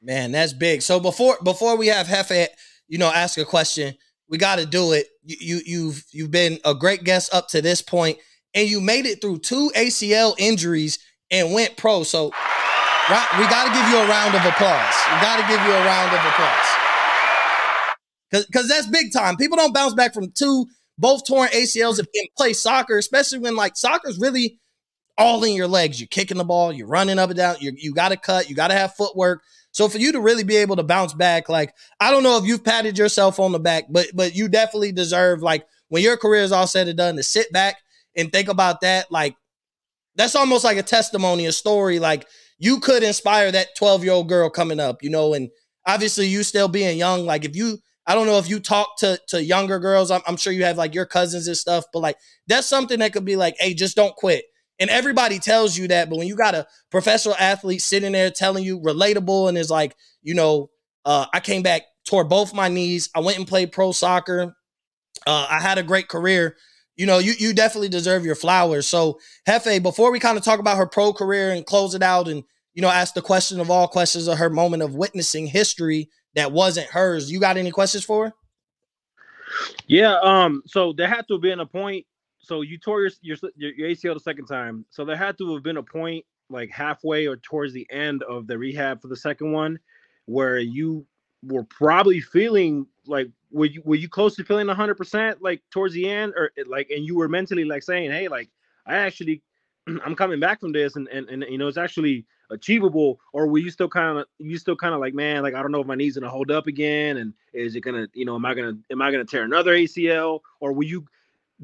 Man, 0.01 0.31
that's 0.31 0.53
big. 0.53 0.81
So 0.81 0.99
before 0.99 1.37
before 1.43 1.75
we 1.75 1.87
have 1.87 2.07
Hefe, 2.07 2.47
you 2.87 2.97
know, 2.97 3.11
ask 3.11 3.37
a 3.37 3.45
question, 3.45 3.95
we 4.29 4.37
got 4.37 4.57
to 4.57 4.65
do 4.65 4.91
it. 4.91 5.07
You, 5.23 5.37
you 5.39 5.61
you've 5.65 6.05
you've 6.11 6.31
been 6.31 6.59
a 6.63 6.75
great 6.75 7.03
guest 7.03 7.33
up 7.33 7.47
to 7.49 7.61
this 7.61 7.81
point, 7.81 8.19
and 8.53 8.69
you 8.69 8.79
made 8.79 9.05
it 9.05 9.21
through 9.21 9.39
two 9.39 9.71
ACL 9.75 10.35
injuries 10.37 10.99
and 11.31 11.53
went 11.53 11.77
pro. 11.77 12.03
So 12.03 12.31
we 13.09 13.47
got 13.47 13.67
to 13.67 13.73
give 13.73 13.87
you 13.89 13.97
a 13.97 14.07
round 14.07 14.35
of 14.35 14.43
applause. 14.43 14.95
We 15.07 15.21
got 15.21 15.39
to 15.39 15.47
give 15.47 15.61
you 15.65 15.71
a 15.71 15.85
round 15.85 16.13
of 16.13 16.19
applause. 16.19 16.67
Cause, 18.31 18.45
Cause 18.53 18.67
that's 18.67 18.87
big 18.87 19.13
time. 19.13 19.37
People 19.37 19.55
don't 19.55 19.73
bounce 19.73 19.93
back 19.93 20.13
from 20.13 20.31
two, 20.31 20.65
both 20.97 21.25
torn 21.25 21.47
ACLs 21.49 21.99
and 21.99 22.07
play 22.35 22.51
soccer, 22.51 22.97
especially 22.97 23.39
when 23.39 23.55
like 23.55 23.77
soccer's 23.77 24.19
really 24.19 24.59
all 25.17 25.41
in 25.45 25.53
your 25.53 25.69
legs. 25.69 26.01
You're 26.01 26.07
kicking 26.07 26.37
the 26.37 26.43
ball, 26.43 26.73
you're 26.73 26.87
running 26.87 27.17
up 27.17 27.29
and 27.29 27.37
down, 27.37 27.55
you 27.61 27.71
you 27.77 27.93
got 27.93 28.09
to 28.09 28.17
cut, 28.17 28.49
you 28.49 28.55
got 28.55 28.67
to 28.67 28.73
have 28.73 28.95
footwork. 28.95 29.41
So 29.71 29.87
for 29.87 29.99
you 29.99 30.11
to 30.11 30.19
really 30.19 30.43
be 30.43 30.57
able 30.57 30.75
to 30.75 30.83
bounce 30.83 31.13
back, 31.13 31.47
like 31.47 31.73
I 32.01 32.11
don't 32.11 32.23
know 32.23 32.37
if 32.37 32.45
you've 32.45 32.63
patted 32.63 32.97
yourself 32.97 33.39
on 33.39 33.53
the 33.53 33.59
back, 33.59 33.85
but 33.89 34.07
but 34.13 34.35
you 34.35 34.49
definitely 34.49 34.91
deserve 34.91 35.41
like 35.41 35.65
when 35.87 36.03
your 36.03 36.17
career 36.17 36.43
is 36.43 36.51
all 36.51 36.67
said 36.67 36.89
and 36.89 36.97
done 36.97 37.15
to 37.15 37.23
sit 37.23 37.53
back 37.53 37.77
and 38.17 38.31
think 38.33 38.49
about 38.49 38.81
that. 38.81 39.09
Like 39.11 39.37
that's 40.15 40.35
almost 40.35 40.65
like 40.65 40.77
a 40.77 40.83
testimony, 40.83 41.45
a 41.45 41.53
story. 41.53 41.99
Like 41.99 42.27
you 42.59 42.79
could 42.79 43.03
inspire 43.03 43.51
that 43.51 43.75
12 43.77 44.03
year 44.03 44.13
old 44.13 44.29
girl 44.29 44.49
coming 44.49 44.79
up, 44.79 45.03
you 45.03 45.09
know, 45.09 45.33
and 45.33 45.49
obviously 45.85 46.27
you 46.27 46.43
still 46.43 46.67
being 46.67 46.97
young. 46.97 47.25
Like 47.25 47.45
if 47.45 47.55
you, 47.55 47.79
I 48.05 48.15
don't 48.15 48.27
know 48.27 48.37
if 48.37 48.49
you 48.49 48.59
talk 48.59 48.97
to 48.99 49.19
to 49.29 49.43
younger 49.43 49.79
girls, 49.79 50.11
I'm, 50.11 50.21
I'm 50.27 50.37
sure 50.37 50.53
you 50.53 50.63
have 50.63 50.77
like 50.77 50.95
your 50.95 51.05
cousins 51.05 51.47
and 51.47 51.57
stuff, 51.57 51.85
but 51.91 51.99
like 51.99 52.17
that's 52.47 52.67
something 52.67 52.99
that 52.99 53.13
could 53.13 53.25
be 53.25 53.35
like, 53.35 53.55
hey, 53.59 53.73
just 53.73 53.95
don't 53.95 54.15
quit. 54.15 54.45
And 54.79 54.89
everybody 54.89 55.39
tells 55.39 55.77
you 55.77 55.87
that, 55.89 56.09
but 56.09 56.17
when 56.17 56.27
you 56.27 56.35
got 56.35 56.55
a 56.55 56.67
professional 56.91 57.35
athlete 57.39 57.81
sitting 57.81 58.11
there 58.11 58.29
telling 58.29 58.63
you 58.63 58.79
relatable 58.79 59.49
and 59.49 59.57
is 59.57 59.71
like, 59.71 59.95
you 60.21 60.35
know, 60.35 60.69
uh, 61.03 61.25
I 61.33 61.39
came 61.39 61.63
back, 61.63 61.81
tore 62.05 62.23
both 62.23 62.53
my 62.53 62.67
knees, 62.67 63.09
I 63.15 63.21
went 63.21 63.39
and 63.39 63.47
played 63.47 63.71
pro 63.71 63.91
soccer, 63.91 64.55
uh, 65.25 65.47
I 65.49 65.59
had 65.59 65.77
a 65.77 65.83
great 65.83 66.07
career. 66.07 66.55
You 66.97 67.05
know, 67.05 67.19
you 67.19 67.33
you 67.37 67.53
definitely 67.53 67.89
deserve 67.89 68.25
your 68.25 68.35
flowers. 68.35 68.87
So, 68.87 69.19
Hefe, 69.47 69.81
before 69.81 70.11
we 70.11 70.19
kind 70.19 70.37
of 70.37 70.43
talk 70.43 70.59
about 70.59 70.77
her 70.77 70.87
pro 70.87 71.13
career 71.13 71.51
and 71.51 71.65
close 71.65 71.93
it 71.93 72.01
out, 72.01 72.27
and 72.27 72.43
you 72.73 72.81
know, 72.81 72.89
ask 72.89 73.13
the 73.13 73.21
question 73.21 73.59
of 73.59 73.71
all 73.71 73.87
questions 73.87 74.27
of 74.27 74.39
her 74.39 74.49
moment 74.49 74.83
of 74.83 74.95
witnessing 74.95 75.47
history 75.47 76.09
that 76.35 76.51
wasn't 76.51 76.87
hers. 76.87 77.31
You 77.31 77.39
got 77.39 77.57
any 77.57 77.71
questions 77.71 78.03
for 78.03 78.25
her? 78.25 78.33
Yeah. 79.87 80.17
Um. 80.21 80.63
So 80.65 80.91
there 80.91 81.07
had 81.07 81.27
to 81.27 81.35
have 81.35 81.41
been 81.41 81.59
a 81.59 81.65
point. 81.65 82.05
So 82.39 82.61
you 82.61 82.79
tore 82.79 83.01
your 83.01 83.11
your, 83.21 83.73
your 83.75 83.89
ACL 83.89 84.15
the 84.15 84.19
second 84.19 84.47
time. 84.47 84.85
So 84.89 85.05
there 85.05 85.15
had 85.15 85.37
to 85.37 85.53
have 85.53 85.63
been 85.63 85.77
a 85.77 85.83
point 85.83 86.25
like 86.49 86.71
halfway 86.71 87.27
or 87.27 87.37
towards 87.37 87.73
the 87.73 87.87
end 87.91 88.23
of 88.23 88.47
the 88.47 88.57
rehab 88.57 89.01
for 89.01 89.07
the 89.07 89.15
second 89.15 89.51
one, 89.51 89.77
where 90.25 90.59
you 90.59 91.05
were 91.43 91.63
probably 91.63 92.21
feeling 92.21 92.87
like 93.07 93.29
were 93.51 93.65
you 93.65 93.81
were 93.85 93.95
you 93.95 94.09
close 94.09 94.35
to 94.35 94.43
feeling 94.43 94.67
100% 94.67 95.37
like 95.41 95.61
towards 95.71 95.93
the 95.93 96.09
end 96.09 96.33
or 96.35 96.51
like 96.65 96.89
and 96.89 97.05
you 97.05 97.15
were 97.15 97.27
mentally 97.27 97.65
like 97.65 97.83
saying 97.83 98.11
hey 98.11 98.27
like 98.27 98.49
i 98.85 98.95
actually 98.95 99.41
i'm 100.05 100.15
coming 100.15 100.39
back 100.39 100.59
from 100.59 100.71
this 100.71 100.95
and 100.95 101.07
and, 101.09 101.29
and 101.29 101.45
you 101.49 101.57
know 101.57 101.67
it's 101.67 101.77
actually 101.77 102.25
achievable 102.49 103.19
or 103.33 103.47
were 103.47 103.57
you 103.57 103.69
still 103.69 103.89
kind 103.89 104.17
of 104.17 104.25
you 104.39 104.57
still 104.57 104.75
kind 104.75 104.93
of 104.93 105.01
like 105.01 105.13
man 105.13 105.43
like 105.43 105.53
i 105.53 105.61
don't 105.61 105.71
know 105.71 105.81
if 105.81 105.87
my 105.87 105.95
knees 105.95 106.15
gonna 106.15 106.29
hold 106.29 106.49
up 106.49 106.67
again 106.67 107.17
and 107.17 107.33
is 107.53 107.75
it 107.75 107.81
gonna 107.81 108.07
you 108.13 108.25
know 108.25 108.35
am 108.35 108.45
i 108.45 108.53
gonna 108.53 108.77
am 108.89 109.01
i 109.01 109.11
gonna 109.11 109.25
tear 109.25 109.43
another 109.43 109.75
acl 109.75 110.39
or 110.61 110.71
were 110.71 110.83
you 110.83 111.05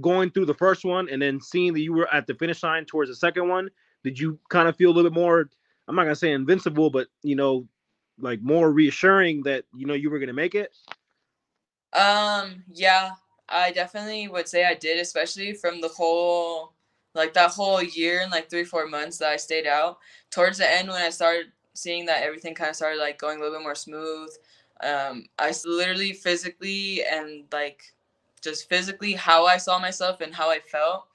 going 0.01 0.29
through 0.29 0.45
the 0.45 0.53
first 0.53 0.83
one 0.83 1.07
and 1.09 1.21
then 1.21 1.39
seeing 1.39 1.71
that 1.73 1.79
you 1.79 1.93
were 1.93 2.11
at 2.13 2.27
the 2.27 2.33
finish 2.33 2.63
line 2.63 2.83
towards 2.83 3.09
the 3.09 3.15
second 3.15 3.47
one 3.47 3.69
did 4.03 4.19
you 4.19 4.37
kind 4.49 4.67
of 4.67 4.75
feel 4.75 4.89
a 4.89 4.93
little 4.93 5.09
bit 5.09 5.17
more 5.17 5.49
i'm 5.87 5.95
not 5.95 6.03
gonna 6.03 6.15
say 6.15 6.31
invincible 6.31 6.89
but 6.89 7.07
you 7.21 7.35
know 7.35 7.65
like 8.19 8.41
more 8.41 8.71
reassuring 8.71 9.41
that 9.43 9.63
you 9.75 9.85
know 9.85 9.93
you 9.93 10.09
were 10.09 10.19
gonna 10.19 10.33
make 10.33 10.55
it 10.55 10.75
Um, 11.93 12.63
yeah, 12.71 13.11
I 13.49 13.71
definitely 13.71 14.27
would 14.27 14.47
say 14.47 14.65
I 14.65 14.73
did, 14.73 14.99
especially 14.99 15.53
from 15.53 15.81
the 15.81 15.89
whole 15.89 16.73
like 17.15 17.33
that 17.35 17.51
whole 17.51 17.81
year 17.83 18.21
and 18.21 18.31
like 18.31 18.49
three, 18.49 18.63
four 18.63 18.87
months 18.87 19.19
that 19.19 19.29
I 19.29 19.37
stayed 19.37 19.67
out. 19.67 19.99
Towards 20.31 20.57
the 20.57 20.71
end 20.71 20.87
when 20.89 21.01
I 21.01 21.09
started 21.09 21.47
seeing 21.75 22.05
that 22.07 22.23
everything 22.23 22.55
kind 22.55 22.69
of 22.71 22.75
started 22.75 22.99
like 22.99 23.19
going 23.19 23.37
a 23.37 23.41
little 23.41 23.57
bit 23.59 23.63
more 23.63 23.75
smooth. 23.75 24.29
Um, 24.81 25.25
I 25.37 25.53
literally 25.65 26.13
physically 26.13 27.03
and 27.05 27.45
like 27.51 27.93
just 28.41 28.67
physically 28.67 29.13
how 29.13 29.45
I 29.45 29.57
saw 29.57 29.77
myself 29.79 30.21
and 30.21 30.33
how 30.33 30.49
I 30.49 30.59
felt. 30.59 31.05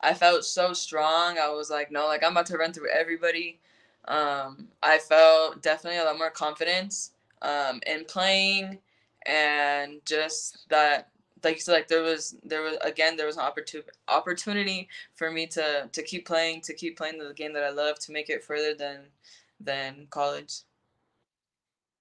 I 0.00 0.14
felt 0.14 0.44
so 0.44 0.72
strong. 0.72 1.38
I 1.38 1.48
was 1.50 1.70
like, 1.70 1.90
no, 1.90 2.06
like 2.06 2.22
I'm 2.22 2.32
about 2.32 2.46
to 2.46 2.56
run 2.56 2.72
through 2.72 2.90
everybody. 2.90 3.58
Um, 4.06 4.68
I 4.82 4.98
felt 4.98 5.60
definitely 5.60 5.98
a 5.98 6.04
lot 6.04 6.18
more 6.18 6.30
confidence 6.30 7.10
um, 7.42 7.80
in 7.86 8.04
playing 8.04 8.78
and 9.26 10.00
just 10.04 10.68
that 10.70 11.10
like 11.44 11.56
you 11.56 11.60
said 11.60 11.72
like 11.72 11.88
there 11.88 12.02
was 12.02 12.36
there 12.42 12.62
was 12.62 12.76
again 12.82 13.16
there 13.16 13.26
was 13.26 13.36
an 13.36 13.42
opportunity 13.42 13.88
opportunity 14.08 14.88
for 15.14 15.30
me 15.30 15.46
to 15.46 15.88
to 15.92 16.02
keep 16.02 16.26
playing 16.26 16.60
to 16.60 16.74
keep 16.74 16.96
playing 16.96 17.18
the 17.18 17.32
game 17.34 17.52
that 17.52 17.64
I 17.64 17.70
love 17.70 17.98
to 18.00 18.12
make 18.12 18.28
it 18.28 18.44
further 18.44 18.74
than 18.74 19.06
than 19.60 20.06
college. 20.10 20.62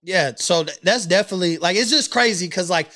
Yeah, 0.03 0.33
so 0.35 0.63
that's 0.83 1.05
definitely 1.05 1.57
like 1.57 1.75
it's 1.75 1.89
just 1.89 2.11
crazy 2.11 2.47
because 2.47 2.69
like 2.69 2.89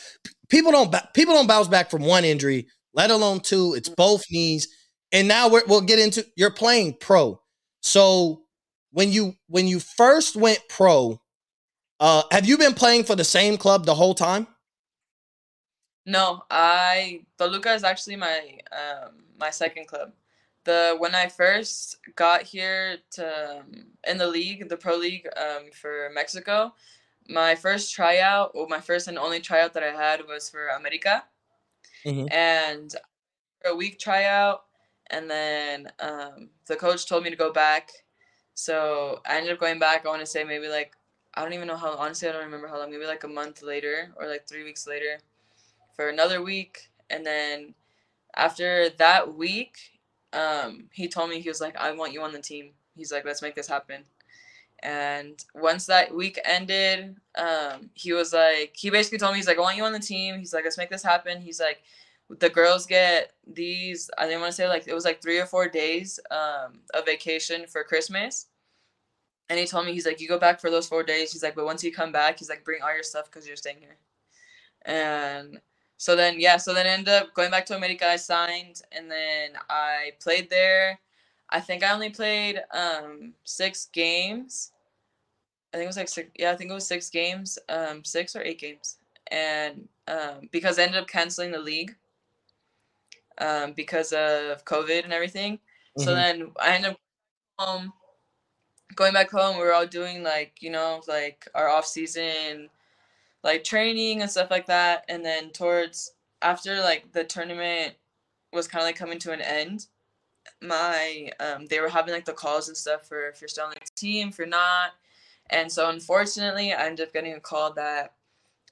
people 0.50 0.72
don't 0.72 0.94
people 1.14 1.34
don't 1.34 1.48
bounce 1.48 1.68
back 1.68 1.90
from 1.90 2.04
one 2.04 2.24
injury, 2.24 2.68
let 2.94 3.12
alone 3.12 3.40
two. 3.40 3.74
It's 3.74 3.90
mm-hmm. 3.90 3.96
both 3.96 4.24
knees, 4.30 4.68
and 5.12 5.28
now 5.28 5.50
we're, 5.50 5.64
we'll 5.68 5.82
get 5.82 6.00
into 6.00 6.26
you're 6.36 6.52
playing 6.52 6.98
pro. 7.00 7.42
So 7.82 8.44
when 8.92 9.12
you 9.12 9.34
when 9.48 9.68
you 9.68 9.80
first 9.80 10.36
went 10.36 10.60
pro, 10.70 11.21
uh, 12.02 12.24
have 12.32 12.46
you 12.46 12.58
been 12.58 12.74
playing 12.74 13.04
for 13.04 13.16
the 13.16 13.24
same 13.24 13.58
club 13.58 13.86
the 13.86 13.96
whole 13.96 14.16
time? 14.16 14.48
No, 16.06 16.44
I 16.50 17.22
Toluca 17.38 17.74
is 17.74 17.84
actually 17.84 18.16
my 18.16 18.58
um 18.72 19.24
my 19.40 19.52
second 19.52 19.88
club. 19.88 20.12
The 20.64 20.96
when 20.98 21.14
I 21.14 21.28
first 21.28 21.98
got 22.16 22.42
here 22.42 22.98
to 23.12 23.60
um, 23.60 23.86
in 24.08 24.18
the 24.18 24.28
league, 24.28 24.68
the 24.68 24.78
pro 24.78 24.96
league 24.96 25.28
um 25.38 25.70
for 25.80 26.10
Mexico, 26.14 26.74
my 27.30 27.54
first 27.54 27.94
tryout, 27.94 28.52
or 28.56 28.68
my 28.68 28.82
first 28.82 29.08
and 29.08 29.18
only 29.20 29.40
tryout 29.40 29.74
that 29.76 29.84
I 29.84 29.92
had 29.92 30.26
was 30.28 30.50
for 30.50 30.70
America. 30.70 31.24
Mhm. 32.06 32.34
And 32.34 32.92
for 33.62 33.72
a 33.72 33.76
week 33.76 34.00
tryout 34.00 34.64
and 35.12 35.30
then 35.30 35.92
um 36.00 36.50
the 36.66 36.76
coach 36.76 37.06
told 37.08 37.24
me 37.24 37.30
to 37.30 37.36
go 37.36 37.54
back. 37.54 37.92
So 38.56 39.22
I 39.26 39.38
ended 39.38 39.54
up 39.54 39.60
going 39.60 39.80
back, 39.80 40.06
I 40.06 40.10
want 40.10 40.22
to 40.22 40.26
say 40.26 40.44
maybe 40.44 40.68
like 40.68 40.94
I 41.34 41.44
don't 41.44 41.54
even 41.54 41.68
know 41.68 41.78
how 41.78 41.96
honestly 41.96 42.28
I 42.28 42.32
don't 42.34 42.44
remember 42.46 42.68
how 42.68 42.78
long, 42.78 42.92
maybe 42.92 43.06
like 43.06 43.24
a 43.24 43.28
month 43.28 43.62
later 43.62 44.12
or 44.18 44.28
like 44.28 44.48
3 44.48 44.64
weeks 44.64 44.88
later 44.88 45.20
for 45.96 46.10
another 46.10 46.42
week. 46.42 46.90
And 47.10 47.26
then 47.26 47.76
after 48.36 48.90
that 48.98 49.36
week 49.36 49.78
um 50.34 50.86
he 50.94 51.08
told 51.10 51.30
me 51.30 51.42
he 51.42 51.50
was 51.50 51.60
like 51.60 51.76
i 51.76 51.92
want 51.92 52.14
you 52.14 52.22
on 52.22 52.32
the 52.34 52.42
team. 52.42 52.72
He's 52.96 53.12
like 53.12 53.26
let's 53.26 53.42
make 53.42 53.56
this 53.56 53.68
happen. 53.68 54.04
And 54.84 55.44
once 55.54 55.86
that 55.88 56.16
week 56.16 56.40
ended 56.46 57.18
um 57.38 57.90
he 57.94 58.14
was 58.14 58.34
like 58.34 58.74
he 58.76 58.90
basically 58.90 59.20
told 59.20 59.34
me 59.34 59.40
he's 59.40 59.48
like 59.48 59.58
i 59.58 59.62
want 59.62 59.78
you 59.78 59.86
on 59.86 59.94
the 59.94 60.00
team. 60.00 60.40
He's 60.40 60.54
like 60.54 60.64
let's 60.64 60.78
make 60.78 60.90
this 60.90 61.04
happen. 61.04 61.42
He's 61.42 61.60
like 61.60 61.82
the 62.40 62.50
girls 62.50 62.86
get 62.86 63.34
these 63.46 64.10
i 64.18 64.26
didn't 64.26 64.40
want 64.42 64.52
to 64.52 64.56
say 64.56 64.68
like 64.68 64.88
it 64.88 64.94
was 64.94 65.06
like 65.06 65.22
three 65.22 65.38
or 65.40 65.46
four 65.46 65.68
days 65.68 66.20
um 66.32 66.80
of 66.94 67.06
vacation 67.06 67.66
for 67.68 67.84
christmas 67.84 68.48
and 69.52 69.60
he 69.60 69.68
told 69.68 69.86
me 69.86 69.94
he's 69.94 70.08
like 70.08 70.22
you 70.22 70.30
go 70.30 70.40
back 70.40 70.62
for 70.62 70.72
those 70.72 70.88
four 70.88 71.04
days. 71.04 71.34
He's 71.34 71.44
like 71.44 71.56
but 71.56 71.66
once 71.66 71.84
you 71.84 71.94
come 71.94 72.14
back 72.14 72.40
he's 72.40 72.50
like 72.50 72.66
bring 72.66 72.82
all 72.84 72.94
your 72.96 73.04
stuff 73.04 73.28
because 73.28 73.48
you're 73.48 73.58
staying 73.58 73.80
here. 73.82 73.98
And 74.86 75.60
so 75.98 76.16
then 76.16 76.40
yeah 76.40 76.58
so 76.58 76.74
then 76.74 76.88
I 76.88 76.92
ended 76.92 77.14
up 77.16 77.36
going 77.36 77.52
back 77.52 77.66
to 77.68 77.76
america. 77.76 78.08
I 78.08 78.18
signed 78.18 78.82
and 78.92 79.12
then 79.12 79.52
i 79.70 80.14
played 80.22 80.50
there. 80.50 81.00
I 81.52 81.62
think 81.62 81.84
i 81.84 81.94
only 81.94 82.12
played 82.12 82.62
um 82.74 83.34
six 83.46 83.88
games. 83.94 84.72
I 85.74 85.78
think 85.78 85.86
it 85.86 85.88
was 85.88 85.98
like 85.98 86.10
six 86.10 86.30
yeah 86.38 86.52
i 86.52 86.56
think 86.56 86.72
it 86.72 86.74
was 86.74 86.88
six 86.88 87.10
games 87.10 87.60
um 87.70 88.04
six 88.06 88.36
or 88.36 88.42
eight 88.44 88.60
games. 88.60 88.98
And 89.32 89.88
um 90.08 90.50
because 90.52 90.80
i 90.80 90.84
ended 90.84 91.02
up 91.02 91.08
canceling 91.08 91.52
the 91.52 91.60
league 91.60 91.96
um 93.40 93.74
because 93.74 94.14
of 94.14 94.66
covid 94.66 95.04
and 95.04 95.14
everything. 95.14 95.60
So 95.96 96.14
Mhm. 96.14 96.16
then 96.16 96.52
i 96.60 96.76
ended 96.76 96.92
up 96.92 97.00
home 97.60 97.94
going 98.96 99.14
back 99.14 99.32
home 99.32 99.58
we 99.58 99.64
were 99.64 99.74
all 99.74 99.88
doing 99.88 100.24
like 100.24 100.54
you 100.60 100.70
know 100.70 101.02
like 101.08 101.48
our 101.54 101.70
off 101.70 101.86
season 101.86 102.70
like 103.44 103.64
training 103.64 104.22
and 104.22 104.30
stuff 104.30 104.52
like 104.52 104.68
that. 104.68 105.06
And 105.10 105.26
then 105.26 105.50
towards 105.50 106.14
after 106.42 106.80
like 106.82 107.12
the 107.12 107.24
tournament 107.24 107.96
was 108.54 108.68
kind 108.68 108.82
of 108.82 108.88
like 108.88 108.96
coming 108.96 109.20
to 109.20 109.32
an 109.32 109.42
end 109.42 109.88
my 110.60 111.30
um 111.40 111.68
they 111.68 111.80
were 111.80 111.90
having 111.90 112.14
like 112.14 112.26
the 112.26 112.34
calls 112.34 112.68
and 112.68 112.76
stuff 112.76 113.08
for 113.08 113.30
if 113.30 113.40
you're 113.40 113.48
still 113.48 113.66
on 113.66 113.72
the 113.72 113.92
team 113.96 114.30
if 114.30 114.38
you're 114.38 114.48
not. 114.48 114.92
And 115.50 115.72
so 115.72 115.90
unfortunately 115.90 116.74
i 116.74 116.86
ended 116.86 117.08
up 117.08 117.14
getting 117.14 117.34
a 117.34 117.40
call 117.40 117.74
that 117.74 118.14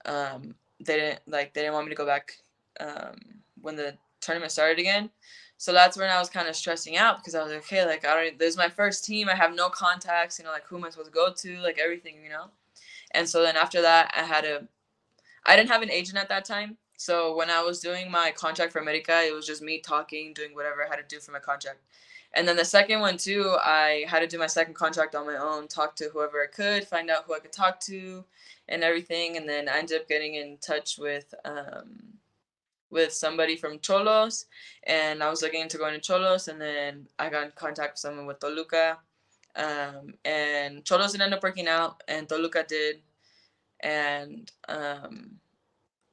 um 0.06 0.56
they 0.80 0.96
didn't 0.98 1.20
like 1.28 1.54
they 1.54 1.62
didn't 1.62 1.74
want 1.74 1.86
me 1.86 1.92
to 1.92 1.96
go 1.96 2.06
back 2.06 2.38
um 2.80 3.16
when 3.62 3.76
the 3.76 3.96
tournament 4.22 4.52
started 4.52 4.80
again 4.80 5.10
so 5.58 5.74
that's 5.74 5.98
when 5.98 6.10
i 6.10 6.20
was 6.20 6.30
kind 6.30 6.48
of 6.48 6.56
stressing 6.56 6.98
out 6.98 7.18
because 7.18 7.36
i 7.36 7.44
was 7.44 7.52
like 7.52 7.62
okay 7.62 7.86
like 7.86 8.06
i 8.06 8.14
don't 8.14 8.40
this 8.40 8.50
is 8.50 8.58
my 8.58 8.70
first 8.70 9.06
team 9.06 9.30
i 9.30 9.36
have 9.36 9.54
no 9.56 9.70
contacts 9.70 10.40
you 10.40 10.46
know 10.46 10.52
like 10.52 10.66
who 10.66 10.78
am 10.78 10.86
i 10.86 10.90
supposed 10.90 11.10
to 11.10 11.14
go 11.14 11.32
to 11.34 11.58
like 11.60 11.80
everything 11.80 12.16
you 12.24 12.30
know 12.30 12.46
and 13.12 13.28
so 13.28 13.42
then 13.42 13.56
after 13.56 13.82
that, 13.82 14.14
I 14.16 14.24
had 14.24 14.46
a, 14.46 14.68
I 15.46 15.56
didn't 15.56 15.70
have 15.70 15.82
an 15.82 15.92
agent 15.92 16.18
at 16.18 16.30
that 16.30 16.46
time. 16.46 16.78
So 16.98 17.36
when 17.36 17.50
I 17.50 17.62
was 17.62 17.80
doing 17.80 18.12
my 18.12 18.32
contract 18.32 18.74
for 18.74 18.80
America, 18.80 19.22
it 19.26 19.34
was 19.34 19.48
just 19.48 19.62
me 19.62 19.80
talking, 19.80 20.34
doing 20.34 20.54
whatever 20.54 20.84
I 20.84 20.90
had 20.90 20.98
to 20.98 21.16
do 21.16 21.20
for 21.22 21.32
my 21.32 21.40
contract. 21.40 21.80
And 22.34 22.48
then 22.48 22.58
the 22.58 22.66
second 22.66 23.00
one 23.00 23.18
too, 23.18 23.56
I 23.60 24.06
had 24.08 24.20
to 24.20 24.28
do 24.28 24.38
my 24.38 24.48
second 24.48 24.76
contract 24.76 25.16
on 25.16 25.26
my 25.26 25.38
own, 25.38 25.68
talk 25.68 25.96
to 25.96 26.10
whoever 26.14 26.44
I 26.44 26.48
could, 26.48 26.88
find 26.88 27.10
out 27.10 27.24
who 27.26 27.34
I 27.34 27.40
could 27.40 27.54
talk 27.54 27.80
to, 27.82 28.24
and 28.68 28.84
everything. 28.84 29.38
And 29.38 29.50
then 29.50 29.68
I 29.68 29.80
ended 29.80 30.02
up 30.02 30.08
getting 30.08 30.36
in 30.36 30.58
touch 30.62 31.00
with 31.00 31.34
um, 31.46 32.19
with 32.92 33.14
somebody 33.14 33.56
from 33.56 33.80
Xolos, 33.80 34.46
and 34.84 35.24
I 35.24 35.30
was 35.30 35.42
looking 35.42 35.62
into 35.62 35.78
going 35.78 36.00
to 36.00 36.12
Xolos, 36.12 36.48
and 36.48 36.60
then 36.60 37.08
I 37.18 37.30
got 37.30 37.46
in 37.46 37.52
contact 37.56 37.94
with 37.94 38.00
someone 38.00 38.26
with 38.26 38.40
Toluca, 38.40 38.98
um, 39.56 40.14
and 40.26 40.84
Xolos 40.84 41.12
didn't 41.12 41.24
end 41.24 41.34
up 41.34 41.44
working 41.44 41.68
out, 41.68 42.02
and 42.08 42.28
Toluca 42.28 42.66
did, 42.68 43.02
and 43.82 44.52
um, 44.68 45.32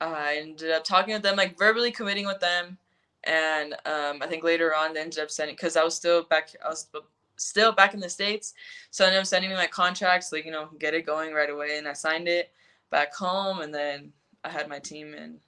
I 0.00 0.38
ended 0.40 0.70
up 0.70 0.84
talking 0.84 1.14
with 1.14 1.22
them, 1.22 1.36
like 1.36 1.58
verbally 1.58 1.90
committing 1.92 2.26
with 2.26 2.40
them, 2.40 2.78
and 3.24 3.74
um, 3.86 4.22
I 4.22 4.26
think 4.28 4.44
later 4.44 4.74
on 4.74 4.92
they 4.92 5.00
ended 5.00 5.18
up 5.20 5.30
sending 5.30 5.56
because 5.56 5.76
I 5.76 5.84
was 5.84 5.94
still 5.94 6.24
back, 6.24 6.50
I 6.64 6.68
was 6.68 6.88
still 7.36 7.72
back 7.72 7.94
in 7.94 8.00
the 8.00 8.08
states, 8.10 8.54
so 8.90 9.04
they 9.04 9.08
ended 9.08 9.20
up 9.20 9.26
sending 9.26 9.50
me 9.50 9.56
my 9.56 9.66
contracts, 9.66 10.32
like 10.32 10.44
you 10.44 10.52
know, 10.52 10.68
get 10.78 10.94
it 10.94 11.06
going 11.06 11.32
right 11.32 11.50
away, 11.50 11.78
and 11.78 11.88
I 11.88 11.94
signed 11.94 12.28
it 12.28 12.52
back 12.90 13.14
home, 13.14 13.60
and 13.60 13.74
then 13.74 14.12
I 14.44 14.50
had 14.50 14.68
my 14.68 14.78
team, 14.78 15.14
and 15.14 15.40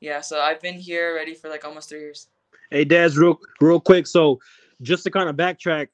yeah, 0.00 0.20
so 0.20 0.40
I've 0.40 0.60
been 0.60 0.74
here 0.74 1.10
already 1.10 1.34
for 1.34 1.48
like 1.48 1.64
almost 1.64 1.88
three 1.88 2.00
years. 2.00 2.28
Hey, 2.70 2.84
Daz, 2.84 3.16
real 3.16 3.38
real 3.60 3.80
quick. 3.80 4.06
So, 4.06 4.38
just 4.82 5.04
to 5.04 5.10
kind 5.10 5.28
of 5.28 5.36
backtrack, 5.36 5.88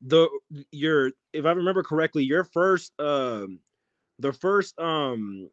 the 0.00 0.28
your 0.70 1.12
if 1.32 1.44
I 1.44 1.52
remember 1.52 1.82
correctly, 1.82 2.24
your 2.24 2.44
first 2.44 2.92
um 2.98 3.58
the 4.18 4.32
first 4.32 4.78
um 4.78 5.48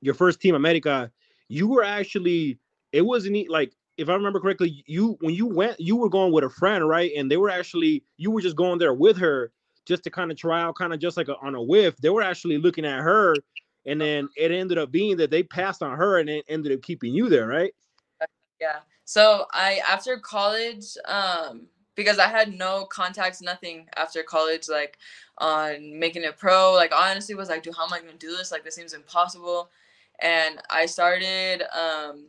your 0.00 0.14
first 0.14 0.40
team 0.40 0.54
America, 0.54 1.10
you 1.48 1.68
were 1.68 1.84
actually 1.84 2.58
it 2.92 3.02
wasn't 3.02 3.48
like 3.50 3.72
if 3.98 4.08
I 4.08 4.14
remember 4.14 4.40
correctly, 4.40 4.82
you 4.86 5.16
when 5.20 5.34
you 5.34 5.46
went, 5.46 5.78
you 5.78 5.96
were 5.96 6.08
going 6.08 6.32
with 6.32 6.44
a 6.44 6.50
friend, 6.50 6.88
right? 6.88 7.12
And 7.16 7.30
they 7.30 7.36
were 7.36 7.50
actually 7.50 8.04
you 8.16 8.30
were 8.30 8.40
just 8.40 8.56
going 8.56 8.78
there 8.78 8.94
with 8.94 9.18
her 9.18 9.52
just 9.86 10.04
to 10.04 10.10
kind 10.10 10.30
of 10.30 10.38
try 10.38 10.62
out, 10.62 10.76
kind 10.76 10.92
of 10.92 11.00
just 11.00 11.16
like 11.16 11.28
a, 11.28 11.36
on 11.42 11.54
a 11.54 11.62
whiff. 11.62 11.96
They 11.98 12.10
were 12.10 12.22
actually 12.22 12.58
looking 12.58 12.84
at 12.84 13.00
her, 13.00 13.34
and 13.86 14.00
then 14.00 14.28
it 14.36 14.50
ended 14.50 14.78
up 14.78 14.92
being 14.92 15.16
that 15.16 15.30
they 15.30 15.42
passed 15.42 15.82
on 15.82 15.96
her 15.96 16.18
and 16.18 16.28
it 16.28 16.44
ended 16.48 16.72
up 16.72 16.82
keeping 16.82 17.14
you 17.14 17.28
there, 17.28 17.46
right? 17.46 17.74
Yeah. 18.60 18.80
So 19.04 19.46
I 19.52 19.80
after 19.88 20.18
college, 20.18 20.96
um, 21.06 21.66
because 21.94 22.18
I 22.18 22.28
had 22.28 22.54
no 22.56 22.86
contacts, 22.86 23.42
nothing 23.42 23.86
after 23.96 24.22
college. 24.22 24.68
Like 24.68 24.98
on 25.38 25.98
making 25.98 26.22
it 26.22 26.38
pro. 26.38 26.72
Like 26.72 26.92
honestly 26.94 27.34
was 27.34 27.48
like, 27.48 27.62
dude, 27.62 27.74
how 27.76 27.84
am 27.84 27.92
I 27.92 27.98
gonna 27.98 28.12
do 28.18 28.36
this? 28.36 28.52
Like 28.52 28.64
this 28.64 28.74
seems 28.74 28.94
impossible. 28.94 29.70
And 30.20 30.60
I 30.70 30.86
started 30.86 31.62
um 31.76 32.28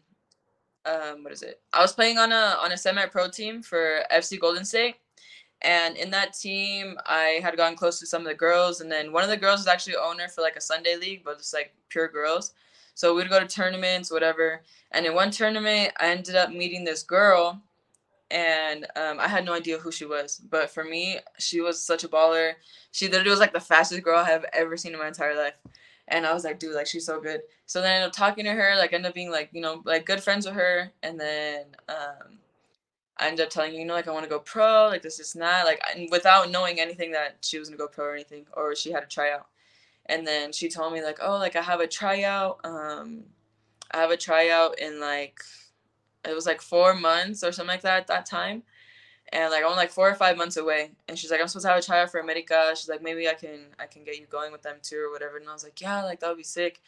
um 0.85 1.23
what 1.23 1.33
is 1.33 1.43
it? 1.43 1.61
I 1.71 1.81
was 1.81 1.93
playing 1.93 2.17
on 2.17 2.31
a 2.31 2.57
on 2.61 2.71
a 2.71 2.77
semi 2.77 3.05
pro 3.05 3.29
team 3.29 3.61
for 3.61 4.03
FC 4.11 4.39
Golden 4.39 4.65
State. 4.65 4.95
And 5.63 5.95
in 5.95 6.09
that 6.11 6.33
team, 6.33 6.97
I 7.05 7.39
had 7.41 7.55
gotten 7.55 7.77
close 7.77 7.99
to 7.99 8.05
some 8.05 8.21
of 8.21 8.27
the 8.27 8.33
girls, 8.33 8.81
and 8.81 8.91
then 8.91 9.13
one 9.13 9.23
of 9.23 9.29
the 9.29 9.37
girls 9.37 9.59
was 9.61 9.67
actually 9.67 9.95
owner 9.95 10.27
for 10.27 10.41
like 10.41 10.57
a 10.57 10.61
Sunday 10.61 10.97
league, 10.97 11.23
but 11.23 11.37
it's 11.37 11.53
like 11.53 11.73
pure 11.89 12.09
girls. 12.09 12.53
So 12.95 13.15
we'd 13.15 13.29
go 13.29 13.39
to 13.39 13.47
tournaments, 13.47 14.11
whatever. 14.11 14.61
And 14.91 15.05
in 15.05 15.15
one 15.15 15.31
tournament, 15.31 15.93
I 15.99 16.09
ended 16.09 16.35
up 16.35 16.51
meeting 16.51 16.83
this 16.83 17.01
girl, 17.01 17.61
and 18.29 18.85
um, 18.95 19.19
I 19.19 19.27
had 19.27 19.45
no 19.45 19.53
idea 19.53 19.77
who 19.77 19.91
she 19.91 20.05
was. 20.05 20.41
But 20.49 20.69
for 20.69 20.83
me, 20.83 21.19
she 21.39 21.61
was 21.61 21.81
such 21.81 22.03
a 22.03 22.09
baller. 22.09 22.53
She 22.91 23.07
literally 23.07 23.31
was 23.31 23.39
like 23.39 23.53
the 23.53 23.59
fastest 23.59 24.03
girl 24.03 24.19
I 24.19 24.29
have 24.29 24.45
ever 24.53 24.75
seen 24.75 24.93
in 24.93 24.99
my 24.99 25.07
entire 25.07 25.35
life. 25.35 25.55
And 26.09 26.25
I 26.25 26.33
was 26.33 26.43
like, 26.43 26.59
dude, 26.59 26.75
like 26.75 26.87
she's 26.87 27.05
so 27.05 27.21
good. 27.21 27.41
So 27.65 27.81
then 27.81 27.89
I 27.91 27.93
ended 27.95 28.07
up 28.07 28.13
talking 28.13 28.43
to 28.45 28.51
her, 28.51 28.75
like 28.77 28.91
ended 28.91 29.09
up 29.09 29.15
being 29.15 29.31
like, 29.31 29.49
you 29.53 29.61
know, 29.61 29.81
like 29.85 30.05
good 30.05 30.21
friends 30.21 30.45
with 30.45 30.55
her. 30.55 30.91
And 31.01 31.19
then 31.19 31.65
um, 31.87 32.39
I 33.23 33.27
ended 33.27 33.45
up 33.45 33.51
telling 33.51 33.71
her, 33.71 33.79
you 33.79 33.85
know, 33.85 33.93
like 33.93 34.09
I 34.09 34.11
want 34.11 34.25
to 34.25 34.29
go 34.29 34.39
pro, 34.39 34.87
like 34.87 35.01
this 35.01 35.17
is 35.19 35.33
not 35.33 35.65
like 35.65 35.81
and 35.95 36.09
without 36.11 36.51
knowing 36.51 36.79
anything 36.79 37.11
that 37.13 37.37
she 37.41 37.57
was 37.57 37.69
gonna 37.69 37.77
go 37.77 37.87
pro 37.87 38.05
or 38.05 38.13
anything, 38.15 38.45
or 38.53 38.75
she 38.75 38.91
had 38.91 39.03
a 39.03 39.07
tryout. 39.07 39.47
And 40.07 40.27
then 40.27 40.51
she 40.51 40.67
told 40.67 40.91
me 40.91 41.01
like, 41.01 41.19
oh, 41.21 41.37
like 41.37 41.55
I 41.55 41.61
have 41.61 41.79
a 41.79 41.87
tryout. 41.87 42.59
Um, 42.65 43.23
I 43.91 44.01
have 44.01 44.11
a 44.11 44.17
tryout 44.17 44.77
in 44.77 44.99
like 44.99 45.39
it 46.27 46.33
was 46.33 46.45
like 46.45 46.61
four 46.61 46.93
months 46.93 47.43
or 47.45 47.53
something 47.53 47.73
like 47.73 47.81
that 47.83 48.01
at 48.01 48.07
that 48.07 48.25
time. 48.25 48.63
And 49.31 49.51
like 49.51 49.63
I'm 49.65 49.77
like 49.77 49.91
four 49.91 50.09
or 50.09 50.15
five 50.15 50.37
months 50.37 50.57
away. 50.57 50.91
And 51.07 51.17
she's 51.17 51.31
like, 51.31 51.39
I'm 51.39 51.47
supposed 51.47 51.65
to 51.65 51.69
have 51.69 51.79
a 51.79 51.81
tryout 51.81 52.11
for 52.11 52.19
America. 52.19 52.73
She's 52.75 52.89
like, 52.89 53.01
maybe 53.01 53.29
I 53.29 53.35
can 53.35 53.67
I 53.79 53.85
can 53.85 54.03
get 54.03 54.19
you 54.19 54.25
going 54.25 54.51
with 54.51 54.63
them 54.63 54.77
too 54.81 54.99
or 55.07 55.11
whatever. 55.13 55.37
And 55.37 55.47
I 55.47 55.53
was 55.53 55.63
like, 55.63 55.79
yeah, 55.79 56.03
like 56.03 56.19
that 56.19 56.27
would 56.27 56.37
be 56.37 56.43
sick. 56.43 56.81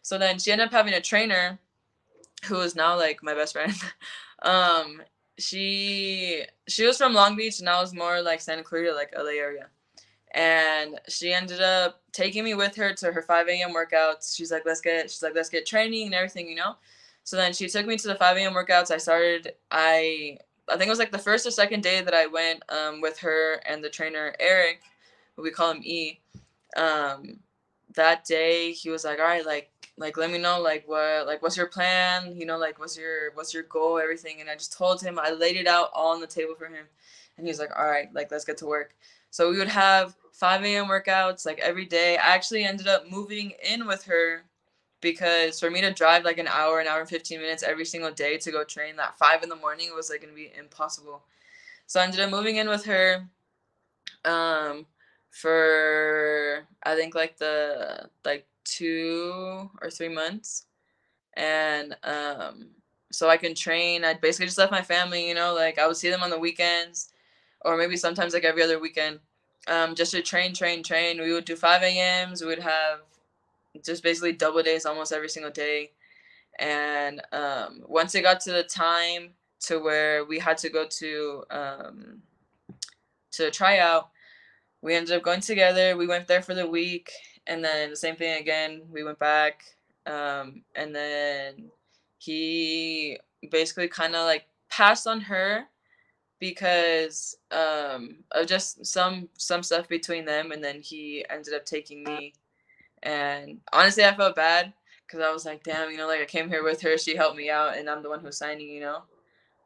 So 0.00 0.16
then 0.16 0.38
she 0.38 0.52
ended 0.52 0.68
up 0.68 0.72
having 0.72 0.94
a 0.94 1.02
trainer 1.02 1.58
who 2.46 2.60
is 2.60 2.74
now 2.74 2.96
like 2.96 3.22
my 3.22 3.34
best 3.34 3.52
friend. 3.52 3.74
um, 4.42 5.02
she 5.38 6.44
she 6.68 6.86
was 6.86 6.96
from 6.98 7.14
Long 7.14 7.36
Beach 7.36 7.60
and 7.60 7.68
I 7.68 7.80
was 7.80 7.94
more 7.94 8.22
like 8.22 8.40
Santa 8.40 8.62
Clarita, 8.62 8.94
like 8.94 9.14
LA 9.16 9.32
area. 9.32 9.68
And 10.34 10.98
she 11.08 11.32
ended 11.32 11.60
up 11.60 12.00
taking 12.12 12.44
me 12.44 12.54
with 12.54 12.74
her 12.76 12.94
to 12.94 13.12
her 13.12 13.22
5 13.22 13.48
a.m. 13.48 13.74
workouts. 13.74 14.34
She's 14.34 14.50
like, 14.50 14.62
let's 14.64 14.80
get 14.80 15.10
she's 15.10 15.22
like, 15.22 15.34
let's 15.34 15.48
get 15.50 15.66
training 15.66 16.06
and 16.06 16.14
everything, 16.14 16.48
you 16.48 16.56
know. 16.56 16.76
So 17.24 17.36
then 17.36 17.52
she 17.52 17.68
took 17.68 17.86
me 17.86 17.96
to 17.96 18.08
the 18.08 18.14
5 18.14 18.36
a.m. 18.38 18.52
workouts. 18.52 18.90
I 18.90 18.98
started 18.98 19.54
I 19.70 20.38
I 20.68 20.76
think 20.76 20.86
it 20.86 20.90
was 20.90 20.98
like 20.98 21.12
the 21.12 21.18
first 21.18 21.46
or 21.46 21.50
second 21.50 21.82
day 21.82 22.00
that 22.00 22.14
I 22.14 22.26
went 22.26 22.62
um, 22.68 23.00
with 23.00 23.18
her 23.18 23.60
and 23.66 23.82
the 23.82 23.90
trainer 23.90 24.34
Eric, 24.38 24.80
we 25.36 25.50
call 25.50 25.72
him 25.72 25.82
E. 25.82 26.20
Um, 26.76 27.40
that 27.94 28.24
day 28.24 28.72
he 28.72 28.88
was 28.90 29.04
like, 29.04 29.18
all 29.18 29.26
right, 29.26 29.44
like 29.44 29.71
like 29.98 30.16
let 30.16 30.30
me 30.30 30.38
know 30.38 30.60
like 30.60 30.84
what 30.86 31.26
like 31.26 31.42
what's 31.42 31.56
your 31.56 31.66
plan 31.66 32.34
you 32.34 32.46
know 32.46 32.58
like 32.58 32.78
what's 32.78 32.96
your 32.96 33.32
what's 33.34 33.52
your 33.52 33.64
goal 33.64 33.98
everything. 33.98 34.40
And 34.40 34.48
i 34.48 34.54
just 34.54 34.72
told 34.72 35.02
him 35.02 35.18
i 35.18 35.30
laid 35.30 35.56
it 35.56 35.66
out 35.66 35.90
all 35.94 36.14
on 36.14 36.20
the 36.20 36.26
table 36.26 36.54
for 36.56 36.66
him. 36.66 36.86
And 37.36 37.46
he 37.46 37.50
was 37.50 37.58
like 37.58 37.70
all 37.78 37.88
right 37.88 38.12
like 38.14 38.30
let's 38.30 38.44
get 38.44 38.56
to 38.58 38.66
work. 38.66 38.94
So 39.30 39.50
we 39.50 39.58
would 39.58 39.68
have 39.68 40.14
5 40.32 40.64
a.m 40.64 40.86
workouts 40.86 41.46
like 41.46 41.58
every 41.60 41.84
day. 41.84 42.16
I 42.16 42.34
actually 42.34 42.64
ended 42.64 42.88
up 42.88 43.10
moving 43.10 43.52
in 43.62 43.86
with 43.86 44.04
her 44.04 44.44
because 45.00 45.58
for 45.60 45.70
me 45.70 45.80
to 45.80 45.92
drive 45.92 46.24
like 46.24 46.38
an 46.38 46.48
hour 46.48 46.80
an 46.80 46.86
hour 46.86 47.00
and 47.00 47.08
15 47.08 47.40
minutes 47.40 47.62
every 47.62 47.84
single 47.84 48.12
day 48.12 48.38
to 48.38 48.50
go 48.50 48.64
train 48.64 48.96
that 48.96 49.18
5 49.18 49.42
in 49.42 49.48
the 49.48 49.56
morning 49.56 49.90
was 49.94 50.10
like 50.10 50.22
gonna 50.22 50.32
be 50.32 50.52
impossible. 50.58 51.22
So 51.86 52.00
i 52.00 52.04
ended 52.04 52.20
up 52.20 52.30
moving 52.30 52.56
in 52.56 52.68
with 52.68 52.86
her 52.86 53.28
um 54.24 54.86
for 55.30 56.64
i 56.84 56.94
think 56.94 57.14
like 57.14 57.36
the 57.38 58.08
like 58.24 58.46
two 58.64 59.70
or 59.80 59.90
three 59.90 60.08
months 60.08 60.66
and 61.34 61.96
um 62.04 62.68
so 63.10 63.28
i 63.28 63.36
can 63.36 63.54
train 63.54 64.04
i 64.04 64.14
basically 64.14 64.46
just 64.46 64.58
left 64.58 64.72
my 64.72 64.82
family 64.82 65.28
you 65.28 65.34
know 65.34 65.54
like 65.54 65.78
i 65.78 65.86
would 65.86 65.96
see 65.96 66.10
them 66.10 66.22
on 66.22 66.30
the 66.30 66.38
weekends 66.38 67.12
or 67.64 67.76
maybe 67.76 67.96
sometimes 67.96 68.34
like 68.34 68.44
every 68.44 68.62
other 68.62 68.78
weekend 68.78 69.18
um 69.68 69.94
just 69.94 70.10
to 70.10 70.22
train 70.22 70.52
train 70.52 70.82
train. 70.82 71.20
We 71.20 71.32
would 71.32 71.44
do 71.44 71.56
5 71.56 71.82
a.m.s 71.82 72.40
we 72.40 72.48
would 72.48 72.58
have 72.58 73.00
just 73.84 74.02
basically 74.02 74.32
double 74.32 74.62
days 74.62 74.84
almost 74.84 75.12
every 75.12 75.28
single 75.28 75.52
day 75.52 75.92
and 76.58 77.22
um 77.32 77.82
once 77.86 78.14
it 78.14 78.22
got 78.22 78.40
to 78.40 78.52
the 78.52 78.62
time 78.64 79.30
to 79.60 79.78
where 79.78 80.24
we 80.24 80.38
had 80.38 80.58
to 80.58 80.68
go 80.68 80.86
to 80.86 81.44
um 81.50 82.22
to 83.30 83.50
try 83.50 83.78
out 83.78 84.10
we 84.82 84.94
ended 84.94 85.16
up 85.16 85.22
going 85.22 85.40
together 85.40 85.96
we 85.96 86.06
went 86.06 86.26
there 86.26 86.42
for 86.42 86.54
the 86.54 86.66
week 86.66 87.10
and 87.46 87.64
then 87.64 87.90
the 87.90 87.96
same 87.96 88.16
thing 88.16 88.40
again. 88.40 88.82
We 88.90 89.04
went 89.04 89.18
back, 89.18 89.64
um, 90.06 90.62
and 90.74 90.94
then 90.94 91.70
he 92.18 93.18
basically 93.50 93.88
kind 93.88 94.14
of 94.14 94.26
like 94.26 94.46
passed 94.70 95.06
on 95.06 95.20
her 95.20 95.64
because 96.38 97.36
um, 97.50 98.16
of 98.32 98.46
just 98.46 98.84
some 98.86 99.28
some 99.36 99.62
stuff 99.62 99.88
between 99.88 100.24
them, 100.24 100.52
and 100.52 100.62
then 100.62 100.80
he 100.80 101.24
ended 101.30 101.54
up 101.54 101.64
taking 101.64 102.04
me. 102.04 102.34
And 103.02 103.60
honestly, 103.72 104.04
I 104.04 104.14
felt 104.14 104.36
bad 104.36 104.72
because 105.06 105.20
I 105.20 105.32
was 105.32 105.44
like, 105.44 105.64
damn, 105.64 105.90
you 105.90 105.96
know, 105.96 106.06
like 106.06 106.20
I 106.20 106.24
came 106.24 106.48
here 106.48 106.62
with 106.62 106.80
her, 106.82 106.96
she 106.96 107.16
helped 107.16 107.36
me 107.36 107.50
out, 107.50 107.76
and 107.76 107.88
I'm 107.90 108.02
the 108.02 108.08
one 108.08 108.20
who's 108.20 108.38
signing, 108.38 108.68
you 108.68 108.80
know. 108.80 109.02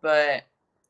But 0.02 0.44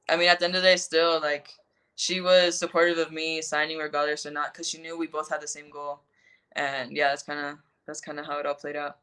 I 0.09 0.17
mean, 0.17 0.29
at 0.29 0.39
the 0.39 0.45
end 0.45 0.55
of 0.55 0.63
the 0.63 0.69
day, 0.69 0.77
still 0.77 1.21
like 1.21 1.51
she 1.97 2.21
was 2.21 2.59
supportive 2.59 2.99
of 2.99 3.13
me 3.13 3.43
signing 3.43 3.79
regardless 3.79 4.27
or 4.27 4.31
not, 4.31 4.53
because 4.53 4.69
she 4.69 4.79
knew 4.79 4.97
we 4.97 5.07
both 5.09 5.29
had 5.29 5.41
the 5.41 5.49
same 5.49 5.71
goal 5.71 6.01
and 6.57 6.97
yeah, 6.97 7.09
that's 7.09 7.23
kind 7.23 7.41
of 7.41 7.59
that's 7.87 8.01
kind 8.01 8.19
of 8.19 8.27
how 8.27 8.39
it 8.39 8.47
all 8.47 8.55
played 8.55 8.77
out. 8.77 8.99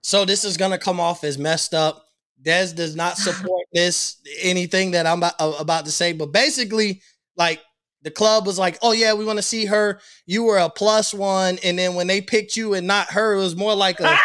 So 0.00 0.24
this 0.24 0.44
is 0.44 0.56
gonna 0.56 0.78
come 0.78 0.98
off 0.98 1.22
as 1.22 1.38
messed 1.38 1.74
up. 1.74 2.08
Des 2.40 2.72
does 2.72 2.96
not 2.96 3.16
support 3.16 3.66
this 3.72 4.16
anything 4.40 4.92
that 4.92 5.06
I'm 5.06 5.18
about, 5.18 5.34
uh, 5.38 5.52
about 5.58 5.84
to 5.84 5.90
say, 5.90 6.12
but 6.12 6.32
basically, 6.32 7.02
like 7.36 7.60
the 8.02 8.10
club 8.10 8.46
was 8.46 8.58
like, 8.58 8.78
"Oh 8.82 8.92
yeah, 8.92 9.14
we 9.14 9.24
want 9.24 9.38
to 9.38 9.42
see 9.42 9.66
her. 9.66 10.00
You 10.26 10.44
were 10.44 10.58
a 10.58 10.72
one," 11.12 11.58
and 11.62 11.78
then 11.78 11.94
when 11.94 12.06
they 12.06 12.20
picked 12.20 12.56
you 12.56 12.74
and 12.74 12.86
not 12.86 13.10
her, 13.10 13.34
it 13.34 13.38
was 13.38 13.56
more 13.56 13.74
like 13.74 14.00
a 14.00 14.16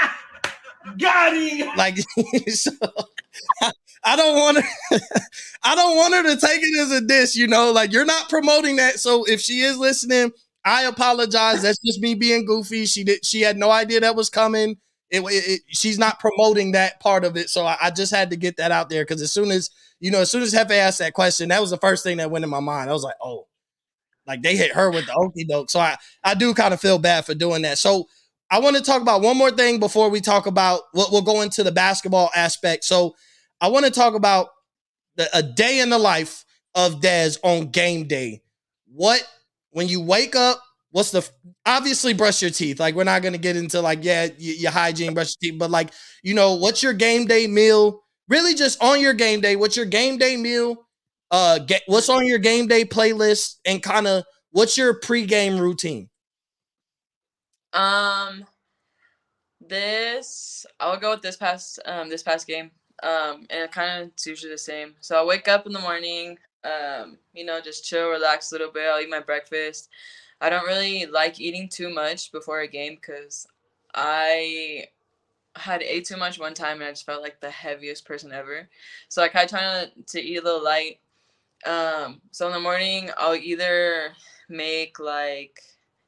got 0.98 1.36
him. 1.36 1.70
Like 1.76 1.98
so, 2.48 2.72
I 4.04 4.16
don't 4.16 4.38
want 4.38 4.58
her. 4.58 5.00
I 5.64 5.76
don't 5.76 5.98
want 5.98 6.14
her 6.14 6.24
to 6.24 6.40
take 6.40 6.62
it 6.62 6.82
as 6.82 6.92
a 6.92 7.02
diss. 7.02 7.36
You 7.36 7.48
know, 7.48 7.72
like 7.72 7.92
you're 7.92 8.06
not 8.06 8.30
promoting 8.30 8.78
that. 8.78 9.00
So 9.00 9.24
if 9.26 9.42
she 9.42 9.62
is 9.62 9.78
listening, 9.78 10.32
I 10.64 10.84
apologize. 10.84 11.64
That's 11.64 11.80
just 11.80 12.00
me 12.02 12.14
being 12.16 12.46
goofy. 12.46 12.86
She 12.86 13.04
did. 13.04 13.26
She 13.26 13.42
had 13.42 13.58
no 13.58 13.72
idea 13.72 14.00
that 14.02 14.16
was 14.16 14.30
coming. 14.30 14.78
It, 15.10 15.22
it, 15.22 15.26
it 15.48 15.62
she's 15.70 16.00
not 16.00 16.20
promoting 16.20 16.72
that 16.74 17.00
part 17.00 17.26
of 17.26 17.36
it, 17.36 17.50
so 17.50 17.66
I, 17.66 17.78
I 17.82 17.92
just 17.92 18.14
had 18.14 18.30
to 18.30 18.38
get 18.38 18.58
that 18.58 18.72
out 18.72 18.90
there 18.90 19.04
because 19.04 19.22
as 19.22 19.32
soon 19.32 19.52
as 19.52 19.70
you 20.00 20.10
know, 20.12 20.22
as 20.22 20.32
soon 20.32 20.42
as 20.44 20.54
Hefe 20.54 20.72
asked 20.72 21.00
that 21.00 21.14
question, 21.14 21.50
that 21.50 21.60
was 21.62 21.72
the 21.72 21.78
first 21.78 22.04
thing 22.04 22.18
that 22.18 22.32
went 22.32 22.46
in 22.46 22.50
my 22.50 22.60
mind. 22.62 22.90
I 22.90 22.94
was 22.94 23.04
like, 23.04 23.16
oh, 23.22 23.48
like 24.28 24.42
they 24.44 24.56
hit 24.56 24.74
her 24.74 24.92
with 24.92 25.08
the 25.08 25.14
okey 25.16 25.46
doke. 25.46 25.70
So 25.70 25.80
I 25.80 25.98
I 26.24 26.34
do 26.36 26.54
kind 26.54 26.74
of 26.74 26.82
feel 26.82 27.00
bad 27.00 27.26
for 27.26 27.34
doing 27.34 27.64
that. 27.64 27.78
So 27.78 28.08
I 28.52 28.60
want 28.60 28.78
to 28.78 28.84
talk 28.84 29.02
about 29.02 29.22
one 29.22 29.38
more 29.38 29.52
thing 29.52 29.80
before 29.80 30.10
we 30.10 30.22
talk 30.22 30.46
about 30.46 30.82
what 30.94 31.12
we'll 31.12 31.22
go 31.22 31.42
into 31.42 31.64
the 31.64 31.72
basketball 31.72 32.30
aspect. 32.36 32.84
So 32.84 33.16
I 33.62 33.70
want 33.70 33.86
to 33.86 33.92
talk 33.92 34.14
about 34.14 34.50
the, 35.16 35.30
a 35.38 35.44
day 35.44 35.80
in 35.80 35.90
the 35.90 36.00
life 36.00 36.46
of 36.76 37.02
Dez 37.02 37.38
on 37.44 37.68
game 37.72 38.08
day. 38.08 38.42
What 38.94 39.28
when 39.72 39.88
you 39.88 40.02
wake 40.02 40.36
up, 40.36 40.62
what's 40.92 41.12
the 41.12 41.28
obviously 41.66 42.14
brush 42.14 42.42
your 42.42 42.52
teeth. 42.52 42.80
Like 42.80 42.96
we're 42.96 43.04
not 43.04 43.22
gonna 43.22 43.38
get 43.38 43.56
into 43.56 43.82
like 43.82 44.04
yeah 44.04 44.28
your 44.38 44.72
hygiene, 44.72 45.14
brush 45.14 45.36
your 45.42 45.52
teeth, 45.52 45.60
but 45.60 45.72
like 45.72 45.92
you 46.24 46.34
know 46.34 46.56
what's 46.56 46.84
your 46.84 46.94
game 46.94 47.26
day 47.26 47.48
meal? 47.48 48.04
Really, 48.28 48.54
just 48.54 48.82
on 48.82 49.02
your 49.02 49.14
game 49.14 49.42
day, 49.42 49.56
what's 49.56 49.76
your 49.76 49.86
game 49.86 50.18
day 50.18 50.38
meal? 50.38 50.88
Uh, 51.32 51.60
get, 51.60 51.82
what's 51.88 52.10
on 52.10 52.26
your 52.26 52.40
game 52.40 52.68
day 52.68 52.86
playlist, 52.86 53.56
and 53.66 53.82
kind 53.82 54.08
of 54.08 54.24
what's 54.52 54.78
your 54.78 55.00
pregame 55.00 55.60
routine? 55.60 56.10
Um, 57.74 58.46
this 59.62 60.66
I'll 60.80 60.98
go 60.98 61.12
with 61.12 61.22
this 61.22 61.38
past 61.38 61.80
um 61.86 62.10
this 62.10 62.24
past 62.24 62.48
game. 62.48 62.72
Um, 63.04 63.48
and 63.50 63.64
it 63.64 63.72
kind 63.72 64.04
of 64.04 64.08
it's 64.10 64.28
usually 64.28 64.52
the 64.52 64.58
same. 64.58 64.94
So 65.00 65.20
I 65.20 65.26
wake 65.26 65.48
up 65.48 65.66
in 65.66 65.74
the 65.74 65.80
morning 65.80 66.38
um, 66.64 67.18
you 67.34 67.46
know, 67.46 67.60
just 67.62 67.86
chill, 67.86 68.10
relax 68.10 68.52
a 68.52 68.56
little 68.56 68.72
bit. 68.72 68.90
I'll 68.90 69.02
eat 69.02 69.10
my 69.10 69.20
breakfast. 69.20 69.90
I 70.40 70.50
don't 70.50 70.66
really 70.66 71.06
like 71.06 71.40
eating 71.40 71.70
too 71.70 71.94
much 71.94 72.32
before 72.32 72.62
a 72.62 72.68
game 72.68 72.96
because 72.96 73.48
I 73.94 74.86
had 75.56 75.82
ate 75.82 76.06
too 76.06 76.18
much 76.18 76.40
one 76.40 76.54
time 76.54 76.78
and 76.78 76.86
I 76.86 76.92
just 76.92 77.06
felt 77.06 77.22
like 77.22 77.40
the 77.40 77.50
heaviest 77.50 78.06
person 78.06 78.32
ever. 78.32 78.70
So 79.10 79.22
I 79.22 79.28
kind 79.28 79.46
of 79.46 79.50
trying 79.50 79.88
to, 79.88 80.04
to 80.14 80.22
eat 80.22 80.38
a 80.38 80.44
little 80.44 80.64
light. 80.64 81.00
Um, 81.66 82.22
so 82.32 82.48
in 82.48 82.54
the 82.54 82.60
morning, 82.60 83.10
I'll 83.18 83.36
either 83.36 84.14
make 84.50 85.00
like 85.00 85.60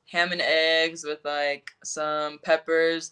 ham 0.10 0.32
and 0.32 0.42
eggs 0.42 1.04
with 1.04 1.20
like 1.24 1.70
some 1.84 2.40
peppers 2.40 3.12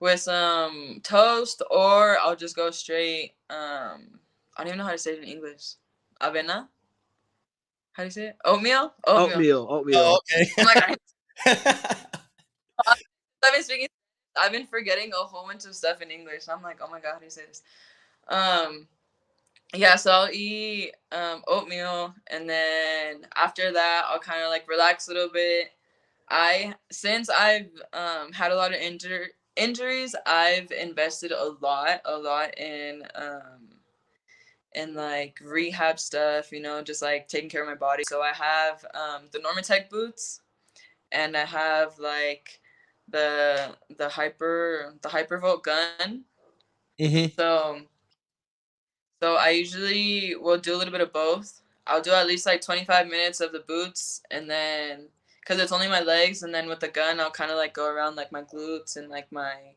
with 0.00 0.20
some 0.20 1.00
toast, 1.02 1.62
or 1.70 2.18
I'll 2.18 2.36
just 2.36 2.56
go 2.56 2.70
straight. 2.70 3.34
Um, 3.50 4.18
I 4.56 4.64
don't 4.64 4.68
even 4.68 4.78
know 4.78 4.84
how 4.84 4.92
to 4.92 4.98
say 4.98 5.12
it 5.12 5.22
in 5.22 5.28
English 5.28 5.74
avena. 6.20 6.68
How 7.92 8.02
do 8.02 8.04
you 8.04 8.10
say 8.10 8.26
it? 8.28 8.36
Oatmeal. 8.44 8.94
Oatmeal. 9.06 9.66
Oatmeal. 9.68 9.98
Oh, 9.98 10.20
okay. 10.32 10.50
Oh 10.58 10.64
my 10.64 10.74
God. 10.74 10.96
I've 13.42 13.52
been 13.52 13.62
speaking. 13.62 13.88
I've 14.36 14.52
been 14.52 14.66
forgetting 14.66 15.10
a 15.12 15.24
whole 15.24 15.46
bunch 15.46 15.64
of 15.64 15.74
stuff 15.74 16.00
in 16.00 16.10
English. 16.10 16.48
I'm 16.48 16.62
like, 16.62 16.78
oh 16.82 16.90
my 16.90 17.00
god, 17.00 17.14
how 17.14 17.18
do 17.18 17.24
you 17.24 17.30
say 17.30 17.42
this? 17.46 17.62
Um, 18.28 18.86
yeah. 19.74 19.96
So 19.96 20.12
I'll 20.12 20.30
eat 20.32 20.92
um, 21.12 21.42
oatmeal, 21.48 22.14
and 22.28 22.48
then 22.48 23.26
after 23.34 23.72
that, 23.72 24.04
I'll 24.08 24.20
kind 24.20 24.42
of 24.42 24.50
like 24.50 24.68
relax 24.68 25.08
a 25.08 25.12
little 25.12 25.30
bit. 25.32 25.70
I 26.28 26.74
since 26.92 27.28
I've 27.28 27.70
um, 27.92 28.32
had 28.32 28.52
a 28.52 28.56
lot 28.56 28.72
of 28.72 28.80
injur- 28.80 29.34
injuries, 29.56 30.14
I've 30.26 30.70
invested 30.70 31.32
a 31.32 31.56
lot, 31.60 32.00
a 32.04 32.16
lot 32.16 32.56
in 32.58 33.02
um, 33.14 33.79
in 34.74 34.94
like 34.94 35.38
rehab 35.42 35.98
stuff. 35.98 36.52
You 36.52 36.60
know, 36.60 36.82
just 36.82 37.02
like 37.02 37.28
taking 37.28 37.50
care 37.50 37.62
of 37.62 37.68
my 37.68 37.74
body. 37.74 38.02
So 38.06 38.22
I 38.22 38.32
have 38.32 38.84
um, 38.94 39.22
the 39.32 39.38
Normatec 39.38 39.90
boots, 39.90 40.40
and 41.12 41.36
I 41.36 41.44
have 41.44 41.98
like 41.98 42.60
the 43.08 43.76
the 43.96 44.08
hyper 44.08 44.94
the 45.02 45.08
hypervolt 45.08 45.62
gun. 45.62 46.24
Mm-hmm. 46.98 47.34
So 47.36 47.80
so 49.22 49.34
I 49.36 49.50
usually 49.50 50.34
will 50.36 50.58
do 50.58 50.74
a 50.74 50.78
little 50.78 50.92
bit 50.92 51.00
of 51.00 51.12
both. 51.12 51.60
I'll 51.86 52.02
do 52.02 52.12
at 52.12 52.26
least 52.26 52.46
like 52.46 52.60
25 52.60 53.08
minutes 53.08 53.40
of 53.40 53.52
the 53.52 53.60
boots 53.60 54.22
and 54.30 54.48
then 54.48 55.08
cuz 55.44 55.58
it's 55.58 55.72
only 55.72 55.88
my 55.88 56.00
legs 56.00 56.42
and 56.42 56.54
then 56.54 56.68
with 56.68 56.80
the 56.80 56.88
gun 56.88 57.18
I'll 57.18 57.30
kind 57.30 57.50
of 57.50 57.56
like 57.56 57.74
go 57.74 57.86
around 57.86 58.16
like 58.16 58.30
my 58.30 58.42
glutes 58.42 58.96
and 58.96 59.08
like 59.08 59.30
my 59.32 59.74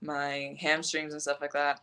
my 0.00 0.56
hamstrings 0.60 1.12
and 1.12 1.22
stuff 1.22 1.40
like 1.40 1.52
that. 1.52 1.80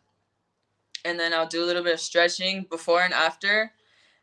And 1.05 1.17
then 1.17 1.33
I'll 1.33 1.47
do 1.47 1.63
a 1.63 1.67
little 1.67 1.83
bit 1.83 1.93
of 1.93 1.99
stretching 2.01 2.65
before 2.69 3.03
and 3.03 3.13
after. 3.13 3.71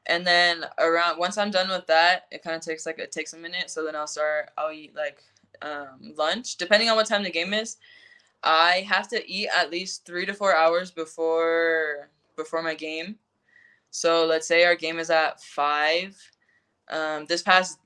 And 0.06 0.26
then 0.26 0.64
around 0.78 1.18
once 1.18 1.38
I'm 1.38 1.50
done 1.50 1.68
with 1.68 1.86
that, 1.86 2.26
it 2.30 2.42
kind 2.42 2.56
of 2.56 2.62
takes 2.62 2.84
like 2.84 2.98
it 2.98 3.12
takes 3.12 3.32
a 3.32 3.38
minute. 3.38 3.70
So 3.70 3.84
then 3.84 3.96
I'll 3.96 4.06
start 4.06 4.50
I'll 4.58 4.72
eat 4.72 4.94
like 4.94 5.22
um, 5.62 6.12
lunch, 6.16 6.56
depending 6.56 6.90
on 6.90 6.96
what 6.96 7.06
time 7.06 7.22
the 7.22 7.30
game 7.30 7.54
is. 7.54 7.76
I 8.42 8.84
have 8.88 9.08
to 9.08 9.30
eat 9.30 9.48
at 9.56 9.70
least 9.70 10.04
three 10.04 10.26
to 10.26 10.34
four 10.34 10.54
hours 10.54 10.90
before 10.90 12.10
before 12.36 12.62
my 12.62 12.74
game. 12.74 13.16
So 13.90 14.26
let's 14.26 14.48
say 14.48 14.64
our 14.64 14.74
game 14.74 14.98
is 14.98 15.10
at 15.10 15.40
five. 15.40 16.16
Um, 16.90 17.26
this 17.26 17.42
past 17.42 17.78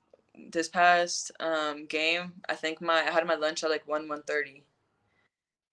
this 0.51 0.69
past 0.69 1.33
um, 1.41 1.87
game, 1.87 2.33
I 2.49 2.55
think 2.55 2.81
my 2.81 3.07
I 3.07 3.11
had 3.11 3.27
my 3.27 3.35
lunch 3.35 3.63
at 3.63 3.71
like 3.71 3.87
one 3.87 4.09
one 4.09 4.23
thirty, 4.23 4.63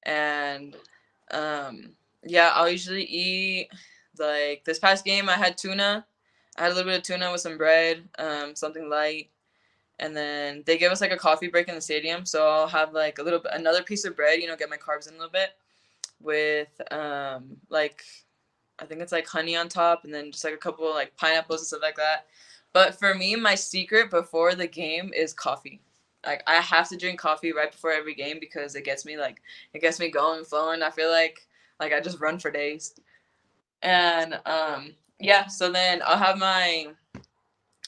and 0.04 0.76
um, 1.32 1.94
yeah, 2.26 2.52
I'll 2.54 2.70
usually 2.70 3.04
eat 3.04 3.70
like 4.20 4.64
this 4.66 4.80
past 4.80 5.06
game. 5.06 5.30
I 5.30 5.34
had 5.34 5.58
tuna. 5.58 6.06
I 6.58 6.64
had 6.64 6.72
a 6.72 6.76
little 6.76 6.92
bit 6.92 6.98
of 7.00 7.04
tuna 7.04 7.32
with 7.32 7.42
some 7.42 7.58
bread, 7.58 8.04
um, 8.20 8.56
something 8.56 8.90
light, 8.90 9.30
and 10.00 10.16
then 10.16 10.64
they 10.66 10.78
give 10.78 10.92
us 10.92 11.02
like 11.02 11.12
a 11.12 11.18
coffee 11.18 11.48
break 11.48 11.68
in 11.68 11.76
the 11.76 11.82
stadium. 11.82 12.26
So 12.26 12.48
I'll 12.48 12.68
have 12.68 12.94
like 12.94 13.18
a 13.20 13.24
little 13.24 13.40
bit, 13.40 13.52
another 13.54 13.84
piece 13.84 14.06
of 14.06 14.16
bread, 14.16 14.40
you 14.40 14.48
know, 14.48 14.56
get 14.56 14.70
my 14.70 14.78
carbs 14.78 15.08
in 15.08 15.16
a 15.16 15.18
little 15.18 15.32
bit 15.32 15.52
with 16.22 16.70
um 16.92 17.58
like 17.70 18.04
I 18.80 18.86
think 18.86 19.02
it's 19.02 19.12
like 19.12 19.28
honey 19.28 19.56
on 19.56 19.70
top, 19.70 20.04
and 20.04 20.14
then 20.14 20.32
just 20.32 20.44
like 20.44 20.54
a 20.54 20.58
couple 20.58 20.88
of, 20.88 20.96
like 20.96 21.16
pineapples 21.18 21.62
and 21.62 21.68
stuff 21.68 21.82
like 21.82 21.96
that. 21.98 22.28
But 22.74 22.98
for 22.98 23.14
me, 23.14 23.36
my 23.36 23.56
secret 23.56 24.10
before 24.10 24.56
the 24.56 24.68
game 24.68 25.12
is 25.16 25.34
coffee. 25.34 25.82
Like 26.26 26.44
I 26.48 26.56
have 26.56 26.90
to 26.90 26.98
drink 26.98 27.20
coffee 27.20 27.54
right 27.54 27.72
before 27.72 27.92
every 27.92 28.16
game 28.16 28.38
because 28.40 28.76
it 28.76 28.86
gets 28.86 29.06
me 29.06 29.18
like 29.18 29.42
it 29.74 29.82
gets 29.82 30.00
me 30.00 30.10
going, 30.10 30.44
flowing. 30.46 30.82
I 30.82 30.90
feel 30.90 31.10
like 31.12 31.48
like 31.80 31.94
I 31.94 32.00
just 32.02 32.20
run 32.20 32.40
for 32.40 32.52
days. 32.52 32.94
And 33.82 34.40
um 34.46 34.94
yeah, 35.20 35.48
so 35.48 35.72
then 35.72 36.02
I'll 36.06 36.18
have 36.18 36.38
my 36.38 36.88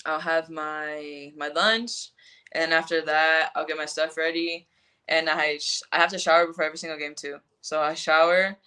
I'll 0.06 0.20
have 0.20 0.50
my 0.50 1.34
my 1.36 1.48
lunch, 1.50 2.12
and 2.52 2.74
after 2.74 3.02
that, 3.04 3.52
I'll 3.56 3.66
get 3.66 3.78
my 3.78 3.86
stuff 3.86 4.18
ready, 4.18 4.68
and 5.08 5.30
I 5.30 5.58
sh- 5.58 5.82
I 5.92 5.98
have 6.00 6.12
to 6.12 6.20
shower 6.20 6.48
before 6.48 6.66
every 6.66 6.78
single 6.78 7.00
game 7.00 7.16
too. 7.16 7.40
So 7.62 7.82
I 7.82 7.94
shower, 7.96 8.58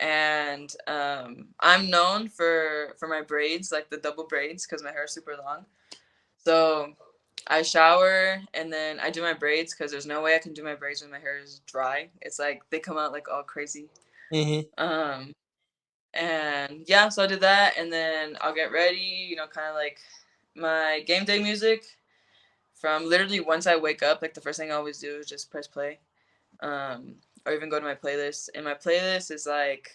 and 0.00 0.70
um, 0.86 1.48
I'm 1.60 1.90
known 1.90 2.28
for 2.28 2.94
for 2.98 3.08
my 3.08 3.22
braids, 3.22 3.72
like 3.72 3.90
the 3.90 3.98
double 3.98 4.26
braids, 4.26 4.66
because 4.66 4.82
my 4.82 4.92
hair 4.92 5.04
is 5.04 5.12
super 5.12 5.36
long. 5.36 5.66
So 6.44 6.94
I 7.46 7.62
shower 7.62 8.40
and 8.54 8.72
then 8.72 9.00
I 9.00 9.10
do 9.10 9.22
my 9.22 9.34
braids 9.34 9.74
because 9.74 9.90
there's 9.92 10.06
no 10.06 10.22
way 10.22 10.34
I 10.34 10.38
can 10.38 10.54
do 10.54 10.64
my 10.64 10.74
braids 10.74 11.02
when 11.02 11.10
my 11.10 11.20
hair 11.20 11.38
is 11.38 11.60
dry. 11.66 12.10
It's 12.22 12.38
like 12.38 12.62
they 12.70 12.80
come 12.80 12.98
out 12.98 13.12
like 13.12 13.28
all 13.28 13.42
crazy. 13.42 13.88
Mm-hmm. 14.32 14.84
Um, 14.84 15.32
and 16.14 16.84
yeah, 16.86 17.08
so 17.08 17.22
I 17.22 17.26
did 17.26 17.40
that, 17.40 17.74
and 17.78 17.92
then 17.92 18.36
I'll 18.40 18.54
get 18.54 18.72
ready. 18.72 19.26
You 19.30 19.36
know, 19.36 19.46
kind 19.46 19.68
of 19.68 19.74
like 19.74 19.98
my 20.54 21.02
game 21.06 21.24
day 21.24 21.42
music 21.42 21.84
from 22.74 23.08
literally 23.08 23.40
once 23.40 23.66
I 23.66 23.76
wake 23.76 24.02
up, 24.02 24.22
like 24.22 24.34
the 24.34 24.40
first 24.40 24.58
thing 24.58 24.70
I 24.70 24.74
always 24.74 24.98
do 24.98 25.16
is 25.16 25.26
just 25.26 25.50
press 25.50 25.66
play. 25.66 25.98
Um, 26.60 27.16
or 27.46 27.52
even 27.52 27.68
go 27.68 27.78
to 27.78 27.84
my 27.84 27.94
playlist. 27.94 28.48
And 28.54 28.64
my 28.64 28.74
playlist 28.74 29.30
is 29.30 29.46
like 29.46 29.90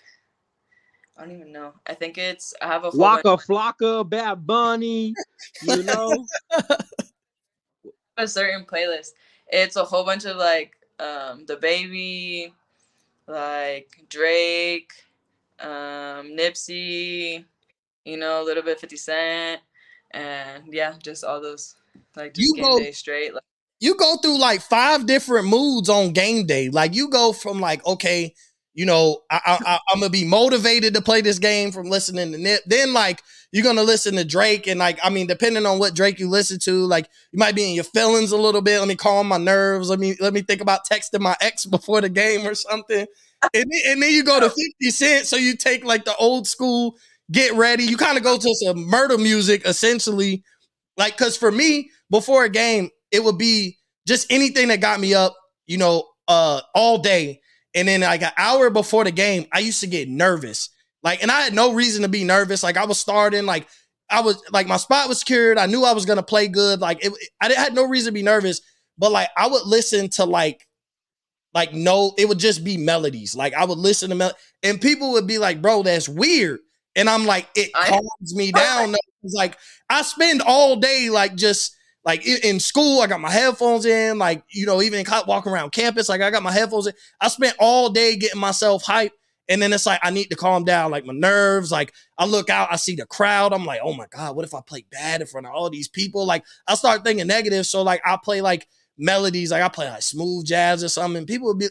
I 1.18 1.24
don't 1.24 1.36
even 1.36 1.52
know. 1.52 1.74
I 1.86 1.94
think 1.94 2.18
it's 2.18 2.54
I 2.62 2.68
have 2.68 2.86
a 2.86 2.92
Waka 2.94 3.24
bunch- 3.24 3.42
Flocka, 3.42 4.10
Bad 4.10 4.48
Bunny, 4.48 5.14
you 5.62 5.84
know. 5.84 6.26
a 8.18 8.28
certain 8.28 8.66
playlist. 8.66 9.10
It's 9.48 9.76
a 9.76 9.84
whole 9.84 10.06
bunch 10.06 10.26
of 10.26 10.38
like 10.38 10.74
um 11.00 11.46
the 11.46 11.58
baby, 11.58 12.54
like 13.32 14.04
Drake, 14.10 14.92
um, 15.60 16.36
Nipsey, 16.38 17.46
you 18.06 18.18
know, 18.18 18.42
a 18.42 18.46
little 18.46 18.64
bit 18.64 18.80
50 18.80 18.98
Cent, 18.98 19.62
and 20.12 20.64
yeah, 20.72 20.96
just 21.02 21.24
all 21.24 21.42
those 21.42 21.76
like 22.16 22.34
just 22.34 22.48
You 22.48 22.56
game 22.56 22.66
go- 22.66 22.80
day 22.80 22.92
straight. 22.92 23.34
Like, 23.34 23.44
you 23.80 23.96
go 23.96 24.18
through 24.18 24.40
like 24.40 24.62
five 24.62 25.06
different 25.08 25.48
moods 25.48 25.90
on 25.90 26.14
game 26.14 26.46
day. 26.46 26.70
Like 26.70 26.94
you 26.94 27.10
go 27.10 27.34
from 27.34 27.60
like, 27.60 27.86
okay, 27.86 28.36
you 28.74 28.86
know, 28.86 29.20
I, 29.30 29.40
I, 29.46 29.60
I, 29.74 29.80
I'm 29.92 30.00
gonna 30.00 30.10
be 30.10 30.26
motivated 30.26 30.94
to 30.94 31.02
play 31.02 31.22
this 31.22 31.40
game 31.40 31.72
from 31.72 31.90
listening 31.90 32.32
to 32.32 32.38
Nip. 32.38 32.62
Then 32.66 32.94
like 32.94 33.22
you're 33.52 33.64
gonna 33.64 33.84
listen 33.84 34.16
to 34.16 34.24
Drake, 34.26 34.68
and 34.68 34.80
like 34.80 35.00
I 35.04 35.10
mean, 35.10 35.28
depending 35.28 35.66
on 35.66 35.80
what 35.80 35.94
Drake 35.96 36.20
you 36.20 36.30
listen 36.30 36.60
to, 36.60 36.86
like 36.86 37.10
you 37.32 37.40
might 37.40 37.56
be 37.56 37.68
in 37.68 37.76
your 37.76 37.84
feelings 37.84 38.32
a 38.32 38.38
little 38.38 38.62
bit. 38.62 38.80
Let 38.80 38.88
me 38.88 38.96
calm 38.96 39.28
my 39.28 39.38
nerves. 39.38 39.90
Let 39.90 40.00
me 40.00 40.16
let 40.20 40.34
me 40.34 40.42
think 40.42 40.62
about 40.62 40.88
texting 40.90 41.20
my 41.22 41.36
ex 41.42 41.66
before 41.68 42.02
the 42.02 42.10
game 42.10 42.46
or 42.48 42.56
something. 42.56 43.06
And 43.54 43.66
then, 43.72 43.82
and 43.88 44.02
then 44.04 44.12
you 44.12 44.24
go 44.24 44.40
to 44.40 44.50
50 44.50 44.90
Cent, 44.92 45.26
so 45.26 45.36
you 45.36 45.56
take 45.58 45.84
like 45.84 46.06
the 46.06 46.16
old 46.18 46.48
school 46.48 46.96
get 47.32 47.54
ready. 47.56 47.84
You 47.84 47.98
kind 47.98 48.18
of 48.18 48.24
go 48.24 48.38
to 48.38 48.56
some 48.66 48.84
murder 48.88 49.18
music 49.18 49.64
essentially. 49.66 50.44
Like, 50.98 51.18
cause 51.18 51.38
for 51.38 51.52
me, 51.52 51.90
before 52.10 52.44
a 52.46 52.50
game, 52.50 52.90
it 53.12 53.24
would 53.24 53.38
be 53.38 53.78
just 54.08 54.32
anything 54.32 54.68
that 54.70 54.82
got 54.82 55.00
me 55.00 55.14
up, 55.14 55.36
you 55.68 55.78
know, 55.78 56.06
uh, 56.28 56.62
all 56.76 56.98
day. 57.00 57.42
And 57.74 57.88
then 57.88 58.02
like 58.02 58.22
an 58.22 58.32
hour 58.38 58.70
before 58.70 59.04
the 59.04 59.12
game, 59.12 59.46
I 59.52 59.60
used 59.60 59.82
to 59.82 59.88
get 59.88 60.10
nervous. 60.10 60.70
Like, 61.04 61.22
and 61.22 61.32
I 61.32 61.42
had 61.42 61.54
no 61.54 61.74
reason 61.74 62.04
to 62.04 62.10
be 62.10 62.24
nervous. 62.24 62.64
Like 62.64 62.78
I 62.78 62.86
was 62.86 63.00
starting, 63.00 63.46
like 63.46 63.68
I 64.10 64.22
was 64.22 64.42
like 64.52 64.68
my 64.68 64.78
spot 64.78 65.08
was 65.08 65.20
secured. 65.20 65.58
I 65.58 65.66
knew 65.66 65.84
I 65.86 65.94
was 65.94 66.06
gonna 66.06 66.22
play 66.24 66.48
good. 66.48 66.82
Like 66.82 67.04
it, 67.04 67.14
I 67.42 67.48
didn't 67.48 67.60
had 67.60 67.74
no 67.74 67.86
reason 67.86 68.10
to 68.10 68.14
be 68.14 68.24
nervous. 68.24 68.62
But 68.98 69.12
like 69.12 69.30
I 69.38 69.48
would 69.48 69.66
listen 69.66 70.10
to 70.10 70.26
like, 70.26 70.68
like 71.54 71.74
no, 71.74 72.14
it 72.18 72.28
would 72.28 72.40
just 72.40 72.64
be 72.64 72.78
melodies. 72.78 73.36
Like 73.36 73.54
I 73.54 73.66
would 73.66 73.78
listen 73.78 74.10
to 74.10 74.16
mel- 74.16 74.38
and 74.64 74.80
people 74.82 75.14
would 75.14 75.28
be 75.28 75.38
like, 75.38 75.62
"Bro, 75.62 75.84
that's 75.84 76.10
weird." 76.10 76.60
And 76.96 77.10
I'm 77.10 77.26
like, 77.26 77.48
it 77.56 77.72
calms 77.74 78.36
me 78.36 78.52
down. 78.52 78.96
It's 79.24 79.36
like 79.36 79.56
I 79.88 80.02
spend 80.02 80.42
all 80.42 80.78
day 80.78 81.12
like 81.12 81.36
just 81.36 81.76
like 82.04 82.26
in, 82.26 82.60
school. 82.60 83.02
I 83.02 83.08
got 83.08 83.22
my 83.22 83.32
headphones 83.32 83.86
in. 83.86 84.18
Like 84.18 84.44
you 84.50 84.66
know, 84.66 84.82
even 84.82 85.06
walking 85.28 85.52
around 85.52 85.72
campus, 85.72 86.10
like 86.10 86.22
I 86.22 86.32
got 86.32 86.44
my 86.44 86.52
headphones 86.52 86.88
in. 86.88 86.94
I 87.20 87.28
spent 87.28 87.56
all 87.60 87.90
day 87.90 88.16
getting 88.16 88.40
myself 88.40 88.84
hyped. 88.84 89.12
And 89.50 89.62
then 89.62 89.74
it's 89.74 89.86
like 89.86 90.00
I 90.02 90.12
need 90.12 90.30
to 90.30 90.36
calm 90.36 90.64
down, 90.64 90.92
like 90.92 91.06
my 91.06 91.14
nerves. 91.14 91.72
Like 91.72 91.94
I 92.18 92.26
look 92.26 92.50
out, 92.50 92.70
I 92.72 92.78
see 92.78 92.96
the 92.96 93.06
crowd. 93.06 93.54
I'm 93.54 93.66
like, 93.66 93.82
oh 93.84 93.94
my 93.94 94.06
god, 94.10 94.36
what 94.36 94.46
if 94.46 94.54
I 94.54 94.62
play 94.66 94.86
bad 94.92 95.20
in 95.20 95.28
front 95.28 95.46
of 95.46 95.54
all 95.54 95.70
these 95.70 95.90
people? 95.90 96.26
Like 96.26 96.46
I 96.68 96.76
start 96.76 97.04
thinking 97.04 97.28
negative. 97.28 97.66
So 97.66 97.82
like 97.82 98.02
I 98.06 98.18
play 98.24 98.40
like 98.42 98.68
melodies, 98.98 99.52
like 99.52 99.64
I 99.64 99.68
play 99.68 99.90
like 99.90 100.04
smooth 100.04 100.46
jazz 100.46 100.84
or 100.84 100.90
something. 100.90 101.26
People 101.26 101.48
would 101.48 101.60
be, 101.60 101.68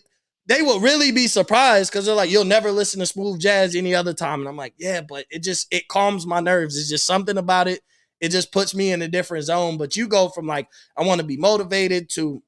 they 0.46 0.62
will 0.62 0.80
really 0.80 1.12
be 1.12 1.26
surprised 1.26 1.90
because 1.90 2.04
they're 2.04 2.14
like, 2.14 2.30
you'll 2.30 2.44
never 2.44 2.70
listen 2.70 3.00
to 3.00 3.06
smooth 3.06 3.40
jazz 3.40 3.74
any 3.74 3.94
other 3.94 4.12
time. 4.12 4.40
And 4.40 4.48
I'm 4.48 4.56
like, 4.56 4.74
yeah, 4.76 5.00
but 5.00 5.24
it 5.30 5.42
just 5.42 5.66
it 5.72 5.88
calms 5.88 6.26
my 6.26 6.40
nerves. 6.40 6.76
It's 6.76 6.90
just 6.90 7.06
something 7.06 7.38
about 7.38 7.68
it. 7.68 7.80
It 8.20 8.30
just 8.30 8.52
puts 8.52 8.74
me 8.74 8.92
in 8.92 9.02
a 9.02 9.08
different 9.08 9.44
zone. 9.44 9.78
But 9.78 9.96
you 9.96 10.08
go 10.08 10.28
from 10.28 10.46
like 10.46 10.68
I 10.96 11.02
want 11.02 11.20
to 11.20 11.26
be 11.26 11.36
motivated 11.36 12.10
to 12.10 12.42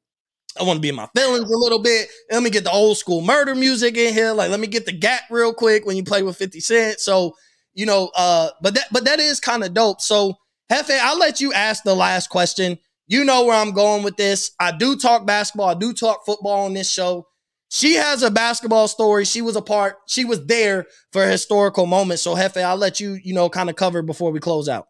I 0.60 0.64
want 0.64 0.76
to 0.76 0.80
be 0.80 0.90
in 0.90 0.94
my 0.94 1.08
feelings 1.16 1.50
a 1.50 1.56
little 1.56 1.78
bit. 1.78 2.08
Let 2.30 2.42
me 2.42 2.50
get 2.50 2.64
the 2.64 2.70
old 2.70 2.98
school 2.98 3.22
murder 3.22 3.54
music 3.54 3.96
in 3.96 4.12
here. 4.12 4.32
Like, 4.32 4.50
let 4.50 4.60
me 4.60 4.66
get 4.66 4.84
the 4.86 4.92
gap 4.92 5.22
real 5.30 5.54
quick 5.54 5.86
when 5.86 5.96
you 5.96 6.04
play 6.04 6.22
with 6.22 6.36
50 6.36 6.60
Cent. 6.60 7.00
So, 7.00 7.34
you 7.74 7.86
know, 7.86 8.10
uh, 8.14 8.50
but 8.60 8.74
that 8.74 8.86
but 8.92 9.04
that 9.04 9.18
is 9.18 9.40
kind 9.40 9.64
of 9.64 9.72
dope. 9.72 10.00
So, 10.00 10.34
Hefe, 10.70 10.98
I'll 11.00 11.18
let 11.18 11.40
you 11.40 11.52
ask 11.52 11.82
the 11.84 11.94
last 11.94 12.28
question. 12.28 12.78
You 13.06 13.24
know 13.24 13.44
where 13.44 13.56
I'm 13.56 13.72
going 13.72 14.02
with 14.02 14.16
this. 14.16 14.52
I 14.60 14.72
do 14.72 14.96
talk 14.96 15.26
basketball, 15.26 15.68
I 15.68 15.74
do 15.74 15.92
talk 15.92 16.24
football 16.26 16.66
on 16.66 16.74
this 16.74 16.90
show. 16.90 17.26
She 17.70 17.94
has 17.94 18.22
a 18.22 18.30
basketball 18.30 18.86
story. 18.86 19.24
She 19.24 19.40
was 19.40 19.56
a 19.56 19.62
part, 19.62 19.96
she 20.06 20.26
was 20.26 20.44
there 20.44 20.86
for 21.12 21.24
a 21.24 21.30
historical 21.30 21.86
moment. 21.86 22.20
So, 22.20 22.34
Hefe, 22.34 22.62
I'll 22.62 22.76
let 22.76 23.00
you, 23.00 23.18
you 23.24 23.32
know, 23.32 23.48
kind 23.48 23.70
of 23.70 23.76
cover 23.76 24.02
before 24.02 24.30
we 24.30 24.40
close 24.40 24.68
out. 24.68 24.88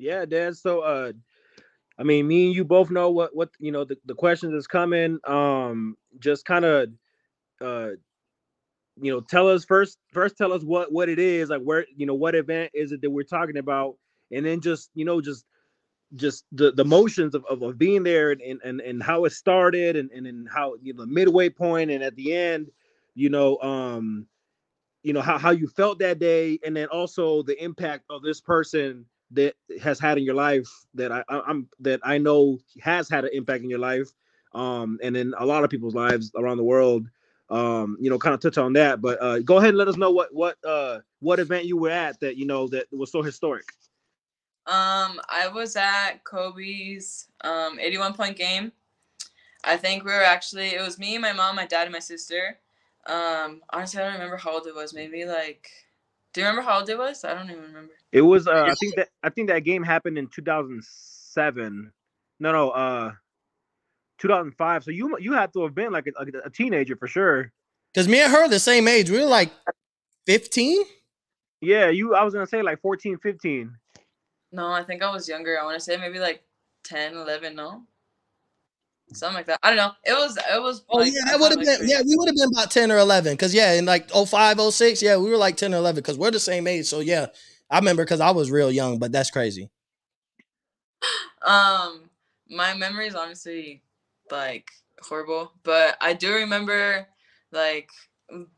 Yeah, 0.00 0.24
Dad. 0.26 0.56
So 0.56 0.80
uh 0.80 1.12
I 1.98 2.02
mean, 2.02 2.26
me 2.26 2.46
and 2.46 2.56
you 2.56 2.64
both 2.64 2.90
know 2.90 3.10
what 3.10 3.36
what 3.36 3.50
you 3.58 3.70
know 3.72 3.84
the, 3.84 3.96
the 4.06 4.14
questions 4.14 4.54
is 4.54 4.66
coming. 4.66 5.18
Um, 5.26 5.96
just 6.18 6.46
kind 6.46 6.64
of, 6.64 6.88
uh, 7.60 7.90
you 9.00 9.12
know, 9.12 9.20
tell 9.20 9.48
us 9.48 9.66
first. 9.66 9.98
First, 10.10 10.38
tell 10.38 10.54
us 10.54 10.62
what 10.62 10.90
what 10.92 11.10
it 11.10 11.18
is, 11.18 11.50
like 11.50 11.60
where 11.62 11.86
you 11.94 12.06
know 12.06 12.14
what 12.14 12.34
event 12.34 12.70
is 12.74 12.92
it 12.92 13.02
that 13.02 13.10
we're 13.10 13.22
talking 13.24 13.58
about, 13.58 13.96
and 14.32 14.46
then 14.46 14.62
just 14.62 14.90
you 14.94 15.04
know 15.04 15.20
just 15.20 15.44
just 16.16 16.44
the 16.52 16.72
the 16.72 16.84
motions 16.86 17.34
of, 17.34 17.44
of, 17.50 17.62
of 17.62 17.78
being 17.78 18.02
there 18.02 18.30
and, 18.32 18.60
and 18.64 18.80
and 18.80 19.02
how 19.02 19.26
it 19.26 19.32
started 19.32 19.96
and 19.96 20.10
and, 20.12 20.26
and 20.26 20.48
how 20.50 20.76
you 20.82 20.94
know 20.94 21.02
the 21.04 21.12
midway 21.12 21.50
point 21.50 21.90
and 21.90 22.02
at 22.02 22.16
the 22.16 22.34
end, 22.34 22.68
you 23.14 23.28
know, 23.28 23.58
um, 23.60 24.26
you 25.02 25.12
know 25.12 25.22
how 25.22 25.38
how 25.38 25.50
you 25.50 25.68
felt 25.68 25.98
that 25.98 26.18
day, 26.18 26.58
and 26.64 26.76
then 26.76 26.88
also 26.88 27.42
the 27.42 27.62
impact 27.62 28.04
of 28.10 28.22
this 28.22 28.40
person 28.40 29.04
that 29.32 29.54
has 29.80 29.98
had 29.98 30.18
in 30.18 30.24
your 30.24 30.34
life 30.34 30.68
that 30.94 31.12
I, 31.12 31.22
I 31.28 31.50
am 31.50 31.68
that 31.80 32.00
I 32.02 32.18
know 32.18 32.58
has 32.80 33.08
had 33.08 33.24
an 33.24 33.30
impact 33.32 33.62
in 33.64 33.70
your 33.70 33.78
life, 33.78 34.08
um, 34.54 34.98
and 35.02 35.16
in 35.16 35.34
a 35.38 35.46
lot 35.46 35.64
of 35.64 35.70
people's 35.70 35.94
lives 35.94 36.30
around 36.36 36.56
the 36.56 36.64
world. 36.64 37.08
Um, 37.48 37.96
you 38.00 38.10
know, 38.10 38.18
kind 38.18 38.32
of 38.32 38.40
touch 38.40 38.58
on 38.58 38.74
that, 38.74 39.00
but 39.00 39.20
uh, 39.20 39.40
go 39.40 39.56
ahead 39.56 39.70
and 39.70 39.78
let 39.78 39.88
us 39.88 39.96
know 39.96 40.12
what 40.12 40.32
what 40.32 40.56
uh 40.64 41.00
what 41.18 41.40
event 41.40 41.64
you 41.64 41.76
were 41.76 41.90
at 41.90 42.20
that 42.20 42.36
you 42.36 42.46
know 42.46 42.68
that 42.68 42.86
was 42.92 43.10
so 43.10 43.22
historic. 43.22 43.64
Um, 44.66 45.20
I 45.28 45.48
was 45.52 45.74
at 45.74 46.22
Kobe's 46.22 47.26
um 47.42 47.80
81 47.80 48.14
point 48.14 48.36
game. 48.36 48.70
I 49.64 49.76
think 49.76 50.04
we 50.04 50.12
were 50.12 50.22
actually 50.22 50.74
it 50.74 50.80
was 50.80 50.98
me, 50.98 51.18
my 51.18 51.32
mom, 51.32 51.56
my 51.56 51.66
dad, 51.66 51.84
and 51.84 51.92
my 51.92 51.98
sister. 51.98 52.58
Um, 53.06 53.62
honestly, 53.70 54.00
I 54.00 54.04
don't 54.04 54.14
remember 54.14 54.36
how 54.36 54.52
old 54.52 54.66
it 54.66 54.74
was. 54.74 54.94
Maybe 54.94 55.24
like, 55.24 55.70
do 56.32 56.40
you 56.40 56.46
remember 56.46 56.68
how 56.68 56.78
old 56.78 56.88
it 56.88 56.98
was? 56.98 57.24
I 57.24 57.34
don't 57.34 57.50
even 57.50 57.62
remember. 57.62 57.92
It 58.12 58.22
was 58.22 58.46
uh, 58.46 58.66
I 58.70 58.74
think 58.74 58.96
that 58.96 59.08
I 59.22 59.30
think 59.30 59.48
that 59.48 59.60
game 59.60 59.82
happened 59.82 60.18
in 60.18 60.28
2007. 60.28 61.92
No, 62.40 62.52
no, 62.52 62.70
uh 62.70 63.12
2005. 64.18 64.84
So 64.84 64.90
you 64.90 65.16
you 65.18 65.32
had 65.32 65.52
to 65.54 65.62
have 65.62 65.74
been 65.74 65.92
like 65.92 66.06
a, 66.06 66.38
a 66.44 66.50
teenager 66.50 66.96
for 66.96 67.08
sure. 67.08 67.52
Cause 67.94 68.06
me 68.06 68.20
and 68.20 68.32
her 68.32 68.48
the 68.48 68.60
same 68.60 68.86
age. 68.86 69.10
We 69.10 69.18
were 69.18 69.24
like 69.24 69.50
15. 70.26 70.84
Yeah, 71.60 71.88
you 71.88 72.14
I 72.14 72.22
was 72.22 72.32
gonna 72.32 72.46
say 72.46 72.62
like 72.62 72.80
14, 72.80 73.18
15. 73.18 73.74
No, 74.52 74.68
I 74.68 74.82
think 74.82 75.02
I 75.02 75.10
was 75.12 75.28
younger. 75.28 75.58
I 75.60 75.64
want 75.64 75.78
to 75.78 75.84
say 75.84 75.96
maybe 75.96 76.18
like 76.18 76.42
10, 76.84 77.14
11, 77.14 77.54
no? 77.54 77.82
Something 79.12 79.36
like 79.36 79.46
that. 79.46 79.58
I 79.62 79.68
don't 79.70 79.76
know. 79.76 79.92
It 80.04 80.12
was, 80.12 80.36
it 80.36 80.62
was. 80.62 80.84
Oh 80.88 80.98
like, 80.98 81.12
yeah, 81.12 81.20
that 81.26 81.40
would 81.40 81.50
have 81.50 81.60
been. 81.60 81.88
Yeah, 81.88 82.02
we 82.02 82.16
would 82.16 82.28
have 82.28 82.36
been 82.36 82.50
about 82.52 82.70
ten 82.70 82.92
or 82.92 82.98
eleven. 82.98 83.36
Cause 83.36 83.52
yeah, 83.52 83.72
in 83.74 83.84
like 83.84 84.10
05, 84.10 84.60
06, 84.60 85.02
yeah, 85.02 85.16
we 85.16 85.30
were 85.30 85.36
like 85.36 85.56
ten 85.56 85.74
or 85.74 85.78
eleven. 85.78 86.02
Cause 86.02 86.16
we're 86.16 86.30
the 86.30 86.40
same 86.40 86.66
age. 86.66 86.86
So 86.86 87.00
yeah, 87.00 87.26
I 87.70 87.78
remember 87.78 88.04
because 88.04 88.20
I 88.20 88.30
was 88.30 88.50
real 88.50 88.70
young. 88.70 88.98
But 88.98 89.12
that's 89.12 89.30
crazy. 89.30 89.70
Um, 91.42 92.10
my 92.50 92.74
memory 92.74 93.06
is 93.06 93.14
honestly 93.14 93.82
like 94.30 94.70
horrible, 95.00 95.52
but 95.62 95.96
I 95.98 96.12
do 96.12 96.34
remember 96.34 97.06
like 97.50 97.90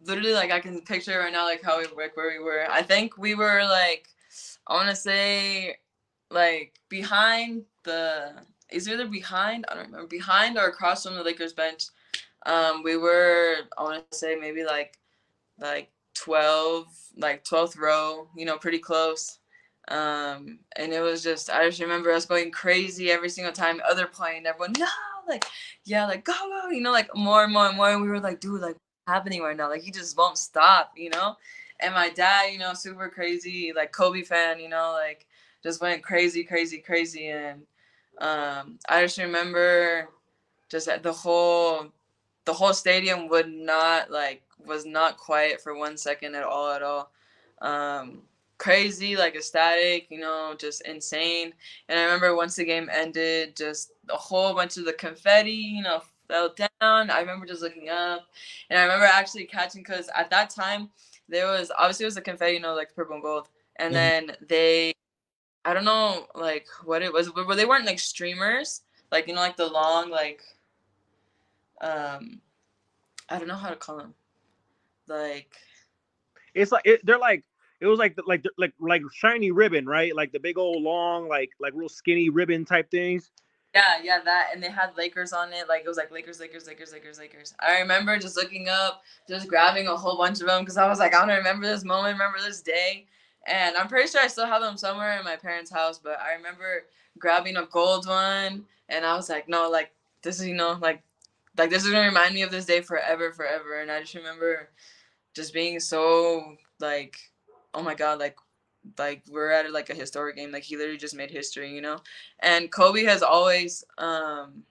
literally 0.04 0.34
like 0.34 0.50
I 0.50 0.60
can 0.60 0.80
picture 0.82 1.18
right 1.18 1.32
now 1.32 1.44
like 1.44 1.62
how 1.62 1.78
we 1.78 1.86
like 1.96 2.16
where 2.16 2.36
we 2.36 2.44
were. 2.44 2.66
I 2.68 2.82
think 2.82 3.16
we 3.16 3.36
were 3.36 3.62
like 3.64 4.08
I 4.66 4.74
want 4.74 4.88
to 4.88 4.96
say 4.96 5.76
like 6.30 6.74
behind 6.88 7.64
the 7.84 8.32
is 8.72 8.88
either 8.88 9.06
behind 9.06 9.64
I 9.68 9.74
don't 9.74 9.86
remember 9.86 10.06
behind 10.06 10.58
or 10.58 10.66
across 10.66 11.04
from 11.04 11.14
the 11.14 11.22
Lakers 11.22 11.52
bench. 11.52 11.86
Um, 12.46 12.82
we 12.82 12.96
were 12.96 13.56
I 13.78 13.82
want 13.82 14.10
to 14.10 14.16
say 14.16 14.36
maybe 14.36 14.64
like 14.64 14.98
like 15.58 15.90
12 16.14 16.86
like 17.16 17.44
12th 17.44 17.78
row, 17.78 18.28
you 18.36 18.44
know, 18.44 18.58
pretty 18.58 18.78
close. 18.78 19.38
Um, 19.88 20.60
and 20.76 20.92
it 20.92 21.00
was 21.00 21.22
just 21.22 21.50
I 21.50 21.66
just 21.68 21.80
remember 21.80 22.10
us 22.12 22.24
going 22.24 22.50
crazy 22.50 23.10
every 23.10 23.28
single 23.28 23.52
time 23.52 23.80
other 23.88 24.06
playing 24.06 24.46
everyone 24.46 24.74
no 24.78 24.86
like 25.28 25.44
yeah 25.84 26.06
like 26.06 26.24
go 26.24 26.32
go 26.32 26.70
you 26.70 26.80
know 26.80 26.92
like 26.92 27.14
more 27.16 27.44
and 27.44 27.52
more 27.52 27.66
and 27.66 27.76
more 27.76 27.90
and 27.90 28.02
we 28.02 28.08
were 28.08 28.20
like 28.20 28.40
dude 28.40 28.60
like 28.60 28.76
happening 29.06 29.42
right 29.42 29.56
now 29.56 29.68
like 29.68 29.82
he 29.82 29.90
just 29.90 30.16
won't 30.16 30.38
stop 30.38 30.92
you 30.96 31.10
know 31.10 31.36
and 31.80 31.94
my 31.94 32.08
dad 32.10 32.52
you 32.52 32.58
know 32.58 32.74
super 32.74 33.08
crazy 33.08 33.72
like 33.74 33.92
Kobe 33.92 34.22
fan 34.22 34.60
you 34.60 34.68
know 34.68 34.96
like 35.00 35.26
just 35.62 35.80
went 35.80 36.02
crazy 36.02 36.44
crazy 36.44 36.78
crazy 36.78 37.28
and 37.28 37.62
um 38.22 38.78
I 38.88 39.02
just 39.02 39.18
remember 39.18 40.08
just 40.70 40.86
that 40.86 41.02
the 41.04 41.12
whole 41.12 41.88
the 42.46 42.54
whole 42.54 42.74
stadium 42.74 43.28
would 43.28 43.48
not 43.52 44.10
like 44.10 44.42
was 44.66 44.86
not 44.86 45.18
quiet 45.18 45.60
for 45.60 45.76
one 45.76 45.96
second 45.98 46.34
at 46.36 46.44
all 46.44 46.70
at 46.72 46.82
all. 46.82 47.12
Um 47.62 48.22
crazy 48.58 49.16
like 49.16 49.34
ecstatic 49.36 50.06
you 50.10 50.20
know 50.20 50.54
just 50.58 50.82
insane. 50.86 51.52
And 51.88 51.98
i 51.98 52.04
remember 52.04 52.36
once 52.36 52.56
the 52.56 52.64
game 52.64 52.88
ended 52.92 53.56
just 53.56 53.92
a 54.10 54.16
whole 54.16 54.54
bunch 54.54 54.76
of 54.78 54.84
the 54.86 54.94
confetti 54.94 55.52
you 55.52 55.82
know 55.82 56.02
fell 56.28 56.54
down. 56.80 57.10
I 57.10 57.20
remember 57.20 57.46
just 57.46 57.62
looking 57.62 57.88
up. 57.90 58.28
And 58.70 58.78
i 58.78 58.82
remember 58.84 59.06
actually 59.06 59.46
catching 59.46 59.82
because 59.82 60.08
at 60.16 60.30
that 60.30 60.50
time 60.50 60.90
there 61.28 61.46
was 61.46 61.72
obviously 61.78 62.04
it 62.04 62.08
was 62.08 62.14
the 62.16 62.22
confetti 62.22 62.54
you 62.54 62.60
know 62.60 62.74
like 62.74 62.94
purple 62.94 63.14
and 63.14 63.22
gold. 63.24 63.48
And 63.76 63.94
Mhm. 63.94 63.94
then 63.94 64.36
they 64.48 64.92
i 65.64 65.72
don't 65.74 65.84
know 65.84 66.26
like 66.34 66.66
what 66.84 67.02
it 67.02 67.12
was 67.12 67.30
but 67.30 67.46
but 67.46 67.56
they 67.56 67.64
weren't 67.66 67.86
like 67.86 67.98
streamers 67.98 68.82
like 69.10 69.26
you 69.28 69.34
know 69.34 69.40
like 69.40 69.56
the 69.56 69.66
long 69.66 70.10
like 70.10 70.42
um 71.80 72.40
i 73.28 73.38
don't 73.38 73.48
know 73.48 73.54
how 73.56 73.70
to 73.70 73.76
call 73.76 73.96
them 73.96 74.14
like 75.08 75.54
It's 76.54 76.72
like 76.72 76.82
it, 76.86 77.04
they're 77.04 77.18
like 77.18 77.44
it 77.80 77.86
was 77.86 77.98
like 77.98 78.16
the- 78.16 78.22
like 78.26 78.44
like 78.58 78.72
like 78.80 79.02
shiny 79.14 79.50
ribbon, 79.50 79.86
right? 79.86 80.14
Like 80.14 80.32
the 80.32 80.40
big 80.40 80.58
old 80.58 80.82
long 80.82 81.28
like 81.28 81.50
like 81.60 81.72
real 81.74 81.88
skinny 81.88 82.28
ribbon 82.30 82.64
type 82.64 82.90
things. 82.90 83.30
Yeah, 83.74 84.00
yeah, 84.02 84.20
that, 84.24 84.50
and 84.52 84.62
they 84.62 84.70
had 84.70 84.96
Lakers 84.98 85.32
on 85.32 85.52
it. 85.54 85.66
Like 85.66 85.82
it 85.84 85.88
was 85.88 85.96
like 85.96 86.10
Lakers, 86.10 86.38
Lakers, 86.40 86.66
Lakers, 86.66 86.92
Lakers, 86.92 87.18
Lakers. 87.18 87.54
I 87.58 87.80
remember 87.80 88.18
just 88.18 88.36
looking 88.36 88.68
up, 88.68 89.02
just 89.26 89.48
grabbing 89.48 89.86
a 89.86 89.96
whole 89.96 90.18
bunch 90.18 90.40
of 90.42 90.46
them 90.46 90.60
because 90.60 90.76
I 90.76 90.86
was 90.88 90.98
like, 90.98 91.14
I 91.14 91.20
don't 91.26 91.36
remember 91.38 91.66
this 91.66 91.82
moment, 91.84 92.12
remember 92.18 92.38
this 92.40 92.60
day, 92.60 93.06
and 93.46 93.76
I'm 93.76 93.88
pretty 93.88 94.08
sure 94.08 94.20
I 94.20 94.28
still 94.28 94.46
have 94.46 94.62
them 94.62 94.76
somewhere 94.76 95.18
in 95.18 95.24
my 95.24 95.36
parents' 95.36 95.70
house. 95.70 95.98
But 95.98 96.18
I 96.20 96.34
remember 96.34 96.84
grabbing 97.18 97.56
a 97.56 97.66
gold 97.66 98.06
one, 98.06 98.64
and 98.88 99.04
I 99.04 99.14
was 99.16 99.28
like, 99.28 99.48
no, 99.48 99.70
like 99.70 99.92
this 100.22 100.40
is 100.40 100.46
you 100.46 100.54
know 100.54 100.78
like 100.80 101.02
like 101.58 101.70
this 101.70 101.84
is 101.84 101.90
gonna 101.90 102.06
remind 102.06 102.34
me 102.34 102.42
of 102.42 102.50
this 102.50 102.66
day 102.66 102.80
forever, 102.80 103.32
forever. 103.32 103.80
And 103.80 103.90
I 103.90 104.00
just 104.00 104.14
remember 104.14 104.70
just 105.34 105.52
being 105.54 105.80
so 105.80 106.56
like, 106.80 107.16
oh 107.74 107.82
my 107.82 107.94
god, 107.94 108.18
like 108.18 108.36
like 108.98 109.22
we're 109.30 109.50
at 109.50 109.70
like 109.72 109.90
a 109.90 109.94
historic 109.94 110.36
game. 110.36 110.52
Like 110.52 110.64
he 110.64 110.76
literally 110.76 110.98
just 110.98 111.14
made 111.14 111.30
history, 111.30 111.74
you 111.74 111.80
know 111.80 111.98
and 112.40 112.70
Kobe 112.70 113.04
has 113.04 113.22
always 113.22 113.84
um 113.98 114.64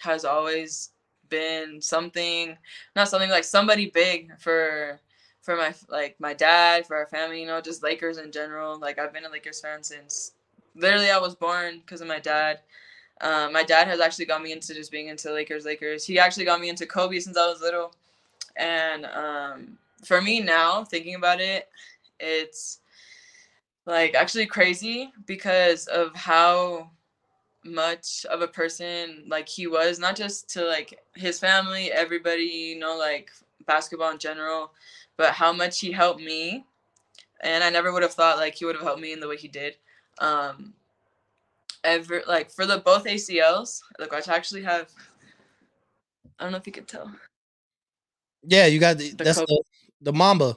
has 0.00 0.24
always 0.24 0.90
been 1.28 1.80
something 1.82 2.56
not 2.96 3.08
something 3.08 3.30
like 3.30 3.44
somebody 3.44 3.90
big 3.90 4.30
for 4.40 5.00
for 5.48 5.56
my 5.56 5.72
like 5.88 6.14
my 6.20 6.34
dad 6.34 6.86
for 6.86 6.94
our 6.94 7.06
family 7.06 7.40
you 7.40 7.46
know 7.46 7.58
just 7.58 7.82
Lakers 7.82 8.18
in 8.18 8.30
general. 8.30 8.78
Like 8.78 8.98
I've 8.98 9.14
been 9.14 9.24
a 9.24 9.30
Lakers 9.30 9.62
fan 9.62 9.82
since 9.82 10.32
literally 10.76 11.10
I 11.10 11.16
was 11.16 11.34
born 11.34 11.78
because 11.78 12.02
of 12.02 12.06
my 12.06 12.18
dad. 12.18 12.60
Um, 13.22 13.54
my 13.54 13.62
dad 13.62 13.88
has 13.88 13.98
actually 13.98 14.26
got 14.26 14.42
me 14.42 14.52
into 14.52 14.74
just 14.74 14.92
being 14.92 15.08
into 15.08 15.32
Lakers 15.32 15.64
Lakers. 15.64 16.04
He 16.04 16.18
actually 16.18 16.44
got 16.44 16.60
me 16.60 16.68
into 16.68 16.84
Kobe 16.84 17.18
since 17.18 17.38
I 17.38 17.46
was 17.46 17.62
little. 17.62 17.94
And 18.56 19.06
um 19.06 19.78
for 20.04 20.20
me 20.20 20.38
now 20.40 20.84
thinking 20.84 21.14
about 21.14 21.40
it 21.40 21.70
it's 22.20 22.80
like 23.86 24.14
actually 24.14 24.44
crazy 24.44 25.10
because 25.24 25.86
of 25.86 26.14
how 26.14 26.90
much 27.64 28.26
of 28.26 28.42
a 28.42 28.48
person 28.48 29.24
like 29.28 29.48
he 29.48 29.66
was 29.66 29.98
not 29.98 30.14
just 30.14 30.50
to 30.50 30.66
like 30.66 31.00
his 31.14 31.40
family 31.40 31.90
everybody 31.90 32.42
you 32.42 32.78
know 32.78 32.98
like 32.98 33.30
basketball 33.68 34.10
in 34.10 34.18
general 34.18 34.72
but 35.16 35.32
how 35.32 35.52
much 35.52 35.78
he 35.78 35.92
helped 35.92 36.20
me 36.20 36.64
and 37.42 37.62
i 37.62 37.70
never 37.70 37.92
would 37.92 38.02
have 38.02 38.14
thought 38.14 38.38
like 38.38 38.56
he 38.56 38.64
would 38.64 38.74
have 38.74 38.84
helped 38.84 39.00
me 39.00 39.12
in 39.12 39.20
the 39.20 39.28
way 39.28 39.36
he 39.36 39.48
did 39.48 39.76
um 40.20 40.74
ever 41.84 42.22
like 42.26 42.50
for 42.50 42.66
the 42.66 42.78
both 42.78 43.04
acls 43.04 43.80
look 44.00 44.12
i 44.12 44.20
actually 44.34 44.62
have 44.62 44.90
i 46.38 46.42
don't 46.42 46.50
know 46.52 46.58
if 46.58 46.66
you 46.66 46.72
could 46.72 46.88
tell 46.88 47.12
Yeah, 48.44 48.66
you 48.66 48.78
got 48.80 48.98
the, 48.98 49.10
The 49.10 49.24
that's 49.24 49.38
the, 49.38 49.62
the 50.00 50.12
Mamba. 50.12 50.56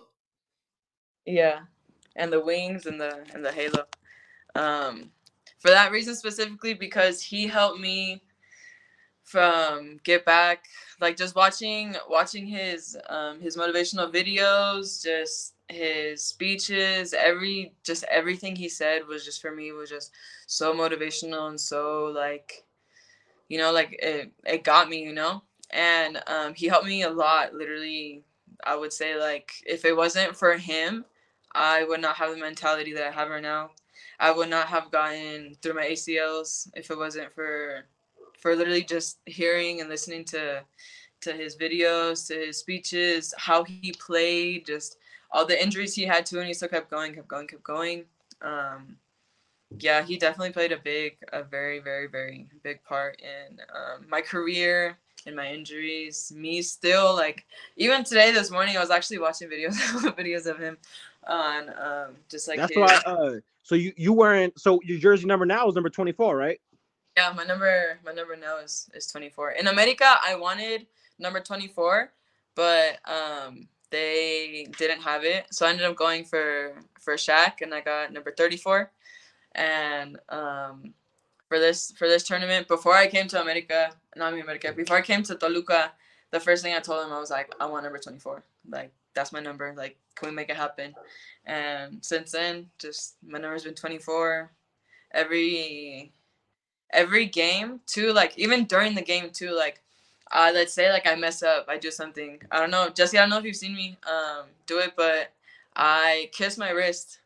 Yeah, 1.26 1.60
and 2.16 2.32
the 2.32 2.40
wings 2.40 2.86
and 2.86 3.00
the 3.00 3.26
and 3.34 3.44
the 3.44 3.52
halo. 3.52 3.86
Um, 4.56 5.12
for 5.60 5.70
that 5.70 5.92
reason 5.92 6.16
specifically, 6.16 6.74
because 6.74 7.22
he 7.22 7.48
helped 7.48 7.80
me 7.80 8.24
from 9.32 10.00
get 10.04 10.26
back, 10.26 10.66
like 11.00 11.18
just 11.18 11.36
watching 11.36 11.96
watching 12.10 12.46
his 12.46 12.98
um 13.10 13.40
his 13.40 13.58
motivational 13.58 14.14
videos, 14.14 15.02
just 15.04 15.56
his 15.70 16.24
speeches, 16.24 17.14
every 17.14 17.74
just 17.84 18.04
everything 18.12 18.56
he 18.56 18.70
said 18.70 19.08
was 19.08 19.24
just 19.26 19.42
for 19.42 19.52
me 19.56 19.72
was 19.72 19.90
just 19.90 20.12
so 20.48 20.74
motivational 20.74 21.50
and 21.50 21.60
so 21.60 22.06
like, 22.14 22.66
you 23.50 23.58
know, 23.58 23.72
like 23.72 23.98
it 24.02 24.32
it 24.46 24.64
got 24.64 24.90
me, 24.90 25.04
you 25.04 25.14
know, 25.14 25.44
and 25.72 26.22
um 26.28 26.54
he 26.54 26.68
helped 26.68 26.88
me 26.88 27.04
a 27.04 27.10
lot, 27.10 27.54
literally. 27.54 28.24
I 28.64 28.76
would 28.76 28.94
say 28.94 29.20
like 29.20 29.54
if 29.66 29.86
it 29.86 29.96
wasn't 29.98 30.36
for 30.36 30.58
him, 30.58 31.06
I 31.54 31.84
would 31.86 32.02
not 32.02 32.18
have 32.18 32.32
the 32.32 32.38
mentality 32.38 32.94
that 32.94 33.08
I 33.08 33.12
have 33.12 33.30
right 33.30 33.42
now. 33.42 33.72
I 34.20 34.32
would 34.32 34.50
not 34.50 34.68
have 34.68 34.92
gotten 34.92 35.56
through 35.62 35.74
my 35.76 35.86
ACLs 35.86 36.70
if 36.76 36.92
it 36.92 36.98
wasn't 36.98 37.34
for 37.34 37.86
for 38.42 38.56
literally 38.56 38.84
just 38.84 39.20
hearing 39.26 39.80
and 39.80 39.90
listening 39.90 40.26
to 40.26 40.64
to 41.22 41.34
his 41.34 41.56
videos, 41.56 42.28
to 42.28 42.34
his 42.34 42.58
speeches, 42.58 43.34
how 43.38 43.64
he 43.64 43.94
played, 43.94 44.66
just 44.66 44.98
all 45.32 45.46
the 45.46 45.62
injuries 45.62 45.94
he 45.94 46.04
had 46.04 46.26
too, 46.26 46.40
and 46.40 46.48
he 46.48 46.54
still 46.54 46.68
kept 46.68 46.90
going, 46.90 47.14
kept 47.14 47.28
going, 47.28 47.48
kept 47.48 47.64
going. 47.64 48.04
Um, 48.42 48.98
yeah, 49.80 50.02
he 50.04 50.18
definitely 50.18 50.52
played 50.52 50.72
a 50.72 50.78
big, 50.78 51.18
a 51.32 51.44
very, 51.44 51.80
very, 51.80 52.08
very 52.08 52.48
big 52.64 52.84
part 52.84 53.22
in 53.22 53.60
um, 53.74 54.06
my 54.10 54.20
career 54.20 54.98
and 55.26 55.36
my 55.36 55.48
injuries. 55.48 56.34
Me 56.36 56.62
still 56.62 57.16
like 57.16 57.46
even 57.78 58.04
today, 58.04 58.32
this 58.32 58.52
morning, 58.52 58.76
I 58.76 58.80
was 58.80 58.90
actually 58.90 59.20
watching 59.20 59.48
videos 59.48 59.76
videos 60.18 60.48
of 60.48 60.58
him 60.58 60.78
on 61.28 61.70
um, 61.70 62.16
just 62.30 62.48
like 62.48 62.58
That's 62.58 62.74
his- 62.74 62.78
why. 62.82 63.02
Uh, 63.06 63.34
so 63.64 63.76
you 63.76 63.94
you 63.96 64.12
wearing 64.12 64.52
so 64.58 64.80
your 64.84 64.98
jersey 64.98 65.28
number 65.28 65.46
now 65.46 65.70
is 65.70 65.76
number 65.76 65.90
twenty 65.90 66.12
four, 66.12 66.36
right? 66.36 66.60
Yeah, 67.18 67.34
my 67.36 67.44
number 67.44 68.00
my 68.06 68.14
number 68.14 68.36
now 68.36 68.60
is 68.60 68.90
is 68.94 69.08
24. 69.08 69.52
In 69.52 69.68
America, 69.68 70.16
I 70.26 70.36
wanted 70.36 70.88
number 71.20 71.40
24, 71.42 72.12
but 72.56 73.00
um 73.10 73.68
they 73.90 74.68
didn't 74.78 75.02
have 75.02 75.26
it. 75.26 75.48
So 75.52 75.66
I 75.66 75.72
ended 75.72 75.86
up 75.86 75.98
going 75.98 76.24
for 76.24 76.74
for 77.00 77.16
Shaq 77.16 77.62
and 77.62 77.74
I 77.74 77.82
got 77.82 78.14
number 78.14 78.32
34. 78.32 78.92
And 79.56 80.18
um 80.30 80.94
for 81.50 81.60
this 81.60 81.92
for 81.98 82.08
this 82.08 82.24
tournament 82.24 82.70
before 82.70 82.96
I 82.96 83.08
came 83.08 83.28
to 83.30 83.42
America, 83.42 83.92
not 84.16 84.34
me 84.34 84.40
America, 84.40 84.72
before 84.72 84.98
I 84.98 85.02
came 85.02 85.24
to 85.24 85.36
Toluca, 85.36 85.92
the 86.32 86.40
first 86.40 86.64
thing 86.64 86.74
I 86.74 86.80
told 86.80 87.06
him 87.06 87.12
I 87.12 87.20
was 87.20 87.30
like, 87.30 87.54
I 87.60 87.66
want 87.66 87.84
number 87.84 88.00
24. 88.00 88.42
Like 88.70 88.94
that's 89.14 89.34
my 89.34 89.42
number. 89.42 89.74
Like 89.76 89.98
can 90.16 90.30
we 90.30 90.36
make 90.36 90.50
it 90.50 90.56
happen? 90.56 90.96
And 91.46 92.04
since 92.06 92.32
then, 92.32 92.68
just 92.80 93.18
my 93.22 93.38
number's 93.38 93.66
been 93.66 93.76
24. 93.76 94.50
Every 95.14 96.14
every 96.94 97.26
game 97.26 97.80
too 97.86 98.12
like 98.12 98.38
even 98.38 98.66
during 98.66 98.96
the 98.96 99.02
game 99.02 99.30
too 99.32 99.52
like 99.52 99.82
uh 100.32 100.52
let's 100.54 100.74
say 100.74 100.92
like 100.92 101.08
i 101.08 101.16
mess 101.16 101.44
up 101.44 101.66
i 101.68 101.78
do 101.78 101.92
something 101.92 102.40
i 102.52 102.60
don't 102.60 102.72
know 102.72 102.90
jesse 102.90 103.18
i 103.18 103.22
don't 103.22 103.30
know 103.30 103.38
if 103.38 103.46
you've 103.46 103.56
seen 103.56 103.76
me 103.76 103.98
um 104.10 104.46
do 104.68 104.80
it 104.80 104.94
but 104.96 105.32
i 105.76 106.30
kiss 106.34 106.58
my 106.58 106.70
wrist. 106.70 107.20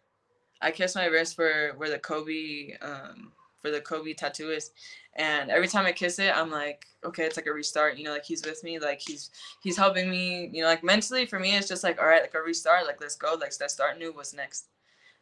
I 0.61 0.71
kiss 0.71 0.95
my 0.95 1.05
wrist 1.05 1.35
for 1.35 1.73
where 1.77 1.89
the 1.89 1.99
kobe 1.99 2.77
um 2.81 3.31
for 3.61 3.71
the 3.71 3.81
kobe 3.81 4.13
tattoo 4.13 4.51
is 4.51 4.71
and 5.15 5.49
every 5.51 5.67
time 5.67 5.85
i 5.85 5.91
kiss 5.91 6.17
it 6.19 6.35
i'm 6.35 6.49
like 6.49 6.85
okay 7.03 7.23
it's 7.23 7.37
like 7.37 7.45
a 7.45 7.53
restart 7.53 7.97
you 7.97 8.03
know 8.03 8.11
like 8.11 8.25
he's 8.25 8.45
with 8.45 8.63
me 8.63 8.79
like 8.79 9.01
he's 9.01 9.29
he's 9.61 9.77
helping 9.77 10.09
me 10.09 10.49
you 10.51 10.61
know 10.61 10.67
like 10.67 10.83
mentally 10.83 11.25
for 11.25 11.39
me 11.39 11.55
it's 11.55 11.67
just 11.67 11.83
like 11.83 11.99
all 11.99 12.07
right 12.07 12.21
like 12.21 12.33
a 12.33 12.41
restart 12.41 12.85
like 12.85 12.99
let's 13.01 13.15
go 13.15 13.35
like 13.39 13.53
let's 13.59 13.73
start 13.73 13.99
new 13.99 14.11
what's 14.11 14.33
next? 14.33 14.67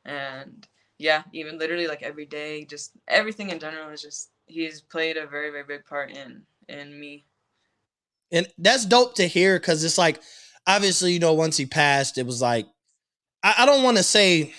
And 0.06 0.68
yeah 1.04 1.24
even 1.34 1.60
literally 1.60 1.88
like 1.88 2.02
every 2.02 2.26
day 2.26 2.64
just 2.66 2.92
everything 3.10 3.50
in 3.50 3.60
general 3.60 3.90
is 3.90 4.02
just 4.02 4.32
he's 4.46 4.82
played 4.82 5.18
a 5.18 5.28
very 5.28 5.52
very 5.52 5.66
big 5.66 5.86
part 5.86 6.12
in 6.12 6.44
in 6.70 6.98
me 7.00 7.26
And 8.32 8.48
that's 8.58 8.86
dope 8.86 9.16
to 9.16 9.28
hear 9.28 9.60
because 9.60 9.84
it's 9.84 9.98
like, 9.98 10.22
obviously, 10.66 11.14
you 11.14 11.20
know, 11.20 11.34
once 11.34 11.58
he 11.58 11.66
passed, 11.66 12.18
it 12.18 12.26
was 12.26 12.42
like, 12.42 12.66
I, 13.44 13.56
I 13.60 13.66
don't 13.66 13.84
want 13.84 13.98
to 13.98 14.04
say, 14.04 14.54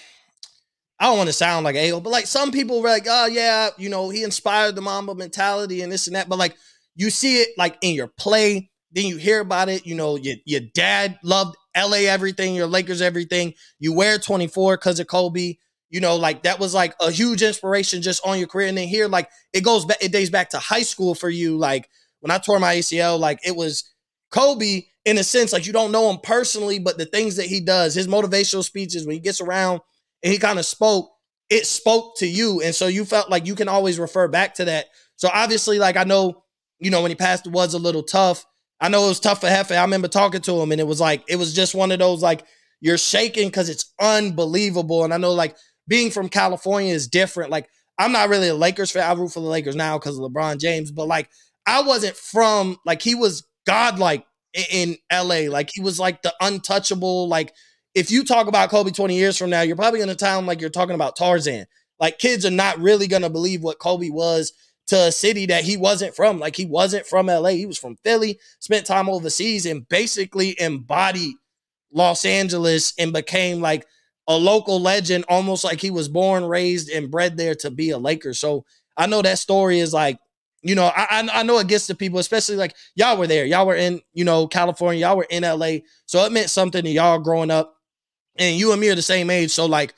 I 1.00 1.06
don't 1.06 1.18
want 1.18 1.28
to 1.28 1.32
sound 1.32 1.64
like 1.64 1.76
a 1.76 1.92
but 2.00 2.10
like 2.10 2.26
some 2.26 2.52
people 2.52 2.80
were 2.82 2.88
like, 2.88 3.06
oh 3.08 3.26
yeah, 3.26 3.70
you 3.78 3.88
know, 3.88 4.10
he 4.10 4.22
inspired 4.22 4.76
the 4.76 4.82
Mamba 4.82 5.14
mentality 5.14 5.82
and 5.82 5.90
this 5.90 6.06
and 6.06 6.14
that. 6.14 6.28
But 6.28 6.38
like, 6.38 6.56
you 6.94 7.10
see 7.10 7.38
it 7.42 7.48
like 7.58 7.76
in 7.82 7.94
your 7.94 8.06
play, 8.06 8.70
then 8.92 9.06
you 9.06 9.16
hear 9.16 9.40
about 9.40 9.68
it. 9.68 9.86
You 9.86 9.96
know, 9.96 10.16
your 10.16 10.36
your 10.44 10.60
dad 10.74 11.18
loved 11.24 11.56
LA 11.76 12.06
everything, 12.06 12.54
your 12.54 12.68
Lakers 12.68 13.02
everything. 13.02 13.54
You 13.80 13.92
wear 13.92 14.18
24 14.18 14.76
because 14.76 15.00
of 15.00 15.08
Kobe. 15.08 15.56
You 15.94 16.00
know, 16.00 16.16
like 16.16 16.42
that 16.42 16.58
was 16.58 16.74
like 16.74 16.92
a 16.98 17.08
huge 17.12 17.40
inspiration 17.40 18.02
just 18.02 18.26
on 18.26 18.36
your 18.40 18.48
career. 18.48 18.66
And 18.66 18.76
then 18.76 18.88
here, 18.88 19.06
like 19.06 19.30
it 19.52 19.62
goes 19.62 19.84
back, 19.84 19.98
it 20.00 20.10
dates 20.10 20.28
back 20.28 20.50
to 20.50 20.58
high 20.58 20.82
school 20.82 21.14
for 21.14 21.30
you. 21.30 21.56
Like 21.56 21.88
when 22.18 22.32
I 22.32 22.38
tore 22.38 22.58
my 22.58 22.74
ACL, 22.74 23.16
like 23.16 23.38
it 23.46 23.54
was 23.54 23.84
Kobe 24.32 24.86
in 25.04 25.18
a 25.18 25.22
sense, 25.22 25.52
like 25.52 25.68
you 25.68 25.72
don't 25.72 25.92
know 25.92 26.10
him 26.10 26.18
personally, 26.20 26.80
but 26.80 26.98
the 26.98 27.06
things 27.06 27.36
that 27.36 27.46
he 27.46 27.60
does, 27.60 27.94
his 27.94 28.08
motivational 28.08 28.64
speeches 28.64 29.06
when 29.06 29.14
he 29.14 29.20
gets 29.20 29.40
around 29.40 29.82
and 30.24 30.32
he 30.32 30.38
kind 30.40 30.58
of 30.58 30.66
spoke, 30.66 31.12
it 31.48 31.64
spoke 31.64 32.16
to 32.16 32.26
you. 32.26 32.60
And 32.60 32.74
so 32.74 32.88
you 32.88 33.04
felt 33.04 33.30
like 33.30 33.46
you 33.46 33.54
can 33.54 33.68
always 33.68 34.00
refer 34.00 34.26
back 34.26 34.54
to 34.54 34.64
that. 34.64 34.86
So 35.14 35.30
obviously, 35.32 35.78
like 35.78 35.96
I 35.96 36.02
know, 36.02 36.42
you 36.80 36.90
know, 36.90 37.02
when 37.02 37.12
he 37.12 37.14
passed, 37.14 37.46
it 37.46 37.52
was 37.52 37.72
a 37.72 37.78
little 37.78 38.02
tough. 38.02 38.44
I 38.80 38.88
know 38.88 39.04
it 39.04 39.10
was 39.10 39.20
tough 39.20 39.42
for 39.42 39.46
Hefe. 39.46 39.78
I 39.78 39.82
remember 39.82 40.08
talking 40.08 40.40
to 40.40 40.60
him 40.60 40.72
and 40.72 40.80
it 40.80 40.88
was 40.88 41.00
like, 41.00 41.22
it 41.28 41.36
was 41.36 41.54
just 41.54 41.72
one 41.72 41.92
of 41.92 42.00
those 42.00 42.20
like 42.20 42.44
you're 42.80 42.98
shaking 42.98 43.46
because 43.46 43.68
it's 43.68 43.94
unbelievable. 44.00 45.04
And 45.04 45.14
I 45.14 45.18
know 45.18 45.30
like 45.30 45.56
being 45.86 46.10
from 46.10 46.28
California 46.28 46.92
is 46.92 47.08
different. 47.08 47.50
Like 47.50 47.68
I'm 47.98 48.12
not 48.12 48.28
really 48.28 48.48
a 48.48 48.54
Lakers 48.54 48.90
fan. 48.90 49.08
I 49.08 49.12
root 49.18 49.32
for 49.32 49.40
the 49.40 49.46
Lakers 49.46 49.76
now 49.76 49.98
because 49.98 50.18
of 50.18 50.24
LeBron 50.24 50.58
James, 50.58 50.90
but 50.90 51.06
like 51.06 51.28
I 51.66 51.82
wasn't 51.82 52.16
from 52.16 52.78
like 52.84 53.02
he 53.02 53.14
was 53.14 53.46
godlike 53.66 54.26
in 54.70 54.96
LA. 55.12 55.48
Like 55.48 55.70
he 55.72 55.80
was 55.80 55.98
like 55.98 56.22
the 56.22 56.34
untouchable. 56.40 57.28
Like 57.28 57.52
if 57.94 58.10
you 58.10 58.24
talk 58.24 58.46
about 58.46 58.70
Kobe 58.70 58.90
20 58.90 59.14
years 59.14 59.36
from 59.36 59.50
now, 59.50 59.62
you're 59.62 59.76
probably 59.76 60.00
gonna 60.00 60.18
sound 60.18 60.46
like 60.46 60.60
you're 60.60 60.70
talking 60.70 60.94
about 60.94 61.16
Tarzan. 61.16 61.66
Like 62.00 62.18
kids 62.18 62.44
are 62.44 62.50
not 62.50 62.78
really 62.78 63.06
gonna 63.06 63.30
believe 63.30 63.62
what 63.62 63.78
Kobe 63.78 64.10
was 64.10 64.52
to 64.88 65.04
a 65.04 65.12
city 65.12 65.46
that 65.46 65.64
he 65.64 65.76
wasn't 65.76 66.14
from. 66.14 66.38
Like 66.38 66.56
he 66.56 66.66
wasn't 66.66 67.06
from 67.06 67.26
LA. 67.26 67.50
He 67.50 67.66
was 67.66 67.78
from 67.78 67.96
Philly, 68.04 68.38
spent 68.58 68.86
time 68.86 69.08
overseas, 69.08 69.66
and 69.66 69.88
basically 69.88 70.60
embodied 70.60 71.34
Los 71.92 72.24
Angeles 72.24 72.92
and 72.98 73.12
became 73.12 73.60
like 73.60 73.86
a 74.26 74.36
local 74.36 74.80
legend, 74.80 75.24
almost 75.28 75.64
like 75.64 75.80
he 75.80 75.90
was 75.90 76.08
born, 76.08 76.44
raised, 76.44 76.90
and 76.90 77.10
bred 77.10 77.36
there 77.36 77.54
to 77.56 77.70
be 77.70 77.90
a 77.90 77.98
Laker. 77.98 78.34
So 78.34 78.64
I 78.96 79.06
know 79.06 79.22
that 79.22 79.38
story 79.38 79.80
is 79.80 79.92
like, 79.92 80.18
you 80.62 80.74
know, 80.74 80.90
I 80.96 81.28
I, 81.32 81.42
know 81.42 81.58
it 81.58 81.68
gets 81.68 81.86
to 81.88 81.94
people, 81.94 82.18
especially 82.18 82.56
like 82.56 82.74
y'all 82.94 83.18
were 83.18 83.26
there, 83.26 83.44
y'all 83.44 83.66
were 83.66 83.74
in, 83.74 84.00
you 84.14 84.24
know, 84.24 84.46
California, 84.46 85.00
y'all 85.00 85.16
were 85.16 85.26
in 85.28 85.42
LA, 85.42 85.78
so 86.06 86.24
it 86.24 86.32
meant 86.32 86.48
something 86.48 86.82
to 86.82 86.90
y'all 86.90 87.18
growing 87.18 87.50
up, 87.50 87.76
and 88.36 88.56
you 88.56 88.72
and 88.72 88.80
me 88.80 88.88
are 88.88 88.94
the 88.94 89.02
same 89.02 89.28
age, 89.28 89.50
so 89.50 89.66
like 89.66 89.94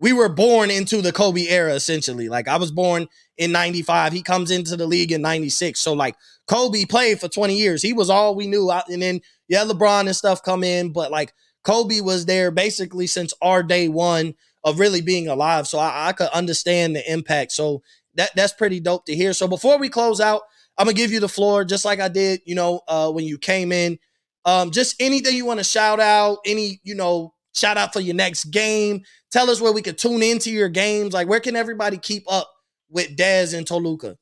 we 0.00 0.12
were 0.12 0.28
born 0.28 0.70
into 0.70 1.00
the 1.00 1.12
Kobe 1.12 1.46
era 1.46 1.72
essentially. 1.74 2.28
Like 2.28 2.48
I 2.48 2.58
was 2.58 2.70
born 2.70 3.06
in 3.38 3.52
95. 3.52 4.12
He 4.12 4.22
comes 4.22 4.50
into 4.50 4.76
the 4.76 4.86
league 4.86 5.12
in 5.12 5.22
96. 5.22 5.80
So 5.80 5.94
like 5.94 6.16
Kobe 6.46 6.84
played 6.84 7.20
for 7.20 7.28
20 7.28 7.56
years. 7.56 7.80
He 7.80 7.92
was 7.92 8.10
all 8.10 8.34
we 8.34 8.46
knew. 8.46 8.70
And 8.70 9.00
then 9.00 9.20
yeah, 9.48 9.64
LeBron 9.64 10.00
and 10.06 10.14
stuff 10.14 10.42
come 10.42 10.64
in, 10.64 10.92
but 10.92 11.10
like 11.10 11.32
Kobe 11.64 12.00
was 12.00 12.26
there 12.26 12.50
basically 12.50 13.06
since 13.06 13.34
our 13.42 13.62
day 13.62 13.88
one 13.88 14.34
of 14.62 14.78
really 14.78 15.00
being 15.00 15.28
alive. 15.28 15.66
So 15.66 15.78
I, 15.78 16.08
I 16.08 16.12
could 16.12 16.28
understand 16.28 16.94
the 16.96 17.12
impact. 17.12 17.52
So 17.52 17.82
that 18.14 18.30
that's 18.36 18.52
pretty 18.52 18.80
dope 18.80 19.06
to 19.06 19.14
hear. 19.14 19.32
So 19.32 19.48
before 19.48 19.78
we 19.78 19.88
close 19.88 20.20
out, 20.20 20.42
I'm 20.78 20.86
gonna 20.86 20.94
give 20.94 21.12
you 21.12 21.20
the 21.20 21.28
floor, 21.28 21.64
just 21.64 21.84
like 21.84 22.00
I 22.00 22.08
did, 22.08 22.40
you 22.44 22.54
know, 22.54 22.80
uh, 22.88 23.10
when 23.10 23.24
you 23.24 23.38
came 23.38 23.72
in. 23.72 23.98
Um, 24.44 24.70
just 24.70 25.00
anything 25.00 25.36
you 25.36 25.46
want 25.46 25.60
to 25.60 25.64
shout 25.64 26.00
out, 26.00 26.38
any, 26.44 26.80
you 26.84 26.94
know, 26.94 27.32
shout 27.54 27.78
out 27.78 27.94
for 27.94 28.00
your 28.00 28.14
next 28.14 28.46
game. 28.46 29.02
Tell 29.32 29.48
us 29.48 29.60
where 29.60 29.72
we 29.72 29.80
could 29.82 29.96
tune 29.96 30.22
into 30.22 30.50
your 30.50 30.68
games. 30.68 31.14
Like, 31.14 31.28
where 31.28 31.40
can 31.40 31.56
everybody 31.56 31.96
keep 31.96 32.24
up 32.30 32.50
with 32.90 33.16
Dez 33.16 33.56
and 33.56 33.66
Toluca? 33.66 34.18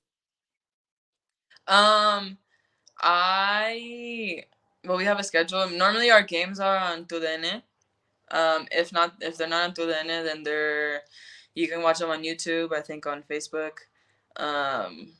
um 1.66 2.38
i 3.00 4.44
well 4.84 4.96
we 4.96 5.04
have 5.04 5.18
a 5.18 5.24
schedule. 5.24 5.68
Normally 5.68 6.10
our 6.10 6.22
games 6.22 6.60
are 6.60 6.76
on 6.76 7.04
TUDN 7.04 7.62
um 8.30 8.66
if 8.70 8.92
not 8.92 9.14
if 9.20 9.36
they're 9.36 9.48
not 9.48 9.64
on 9.64 9.74
TUDN 9.74 10.06
then 10.06 10.42
they're 10.42 11.02
you 11.54 11.68
can 11.68 11.82
watch 11.82 11.98
them 11.98 12.08
on 12.08 12.22
youtube 12.22 12.72
i 12.72 12.80
think 12.80 13.06
on 13.06 13.22
facebook. 13.22 13.78
Um 14.36 15.12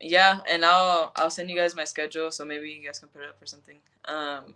yeah 0.00 0.40
and 0.48 0.64
i'll 0.64 1.12
i'll 1.16 1.30
send 1.30 1.50
you 1.50 1.56
guys 1.56 1.76
my 1.76 1.84
schedule 1.84 2.30
so 2.30 2.44
maybe 2.44 2.70
you 2.70 2.84
guys 2.84 2.98
can 2.98 3.08
put 3.08 3.22
it 3.22 3.28
up 3.28 3.40
or 3.42 3.46
something. 3.46 3.78
Um 4.06 4.54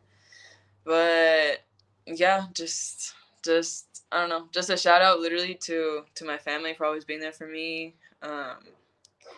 but 0.84 1.60
yeah 2.06 2.46
just 2.54 3.14
just 3.44 4.04
i 4.10 4.20
don't 4.20 4.30
know 4.30 4.46
just 4.52 4.70
a 4.70 4.76
shout 4.76 5.02
out 5.02 5.20
literally 5.20 5.54
to 5.54 6.04
to 6.14 6.24
my 6.24 6.38
family 6.38 6.72
for 6.72 6.86
always 6.86 7.04
being 7.04 7.20
there 7.20 7.32
for 7.32 7.46
me 7.46 7.94
um 8.22 8.56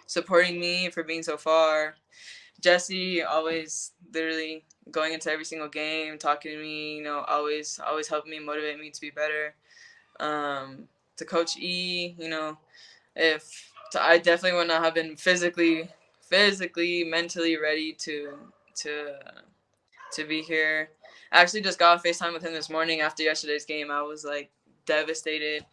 supporting 0.06 0.58
me 0.58 0.90
for 0.90 1.02
being 1.04 1.22
so 1.22 1.36
far. 1.36 1.94
Jesse 2.60 3.22
always 3.22 3.92
literally 4.12 4.64
going 4.90 5.12
into 5.12 5.30
every 5.30 5.44
single 5.44 5.68
game 5.68 6.18
talking 6.18 6.52
to 6.52 6.58
me 6.58 6.96
you 6.96 7.02
know 7.02 7.24
always 7.28 7.80
always 7.86 8.08
helping 8.08 8.30
me 8.30 8.38
motivate 8.38 8.78
me 8.78 8.90
to 8.90 9.00
be 9.00 9.10
better 9.10 9.54
um 10.20 10.88
to 11.16 11.24
coach 11.24 11.56
e 11.58 12.14
you 12.18 12.28
know 12.28 12.56
if 13.16 13.70
I 13.98 14.18
definitely 14.18 14.58
would 14.58 14.68
not 14.68 14.84
have 14.84 14.94
been 14.94 15.16
physically, 15.16 15.88
physically, 16.20 17.04
mentally 17.04 17.56
ready 17.56 17.92
to 18.00 18.38
to 18.76 19.14
to 20.12 20.24
be 20.24 20.42
here. 20.42 20.90
I 21.32 21.40
actually 21.40 21.62
just 21.62 21.78
got 21.78 22.04
a 22.04 22.08
FaceTime 22.08 22.32
with 22.32 22.42
him 22.42 22.52
this 22.52 22.70
morning 22.70 23.00
after 23.00 23.22
yesterday's 23.22 23.64
game. 23.64 23.90
I 23.90 24.02
was 24.02 24.24
like 24.24 24.50
devastated. 24.86 25.64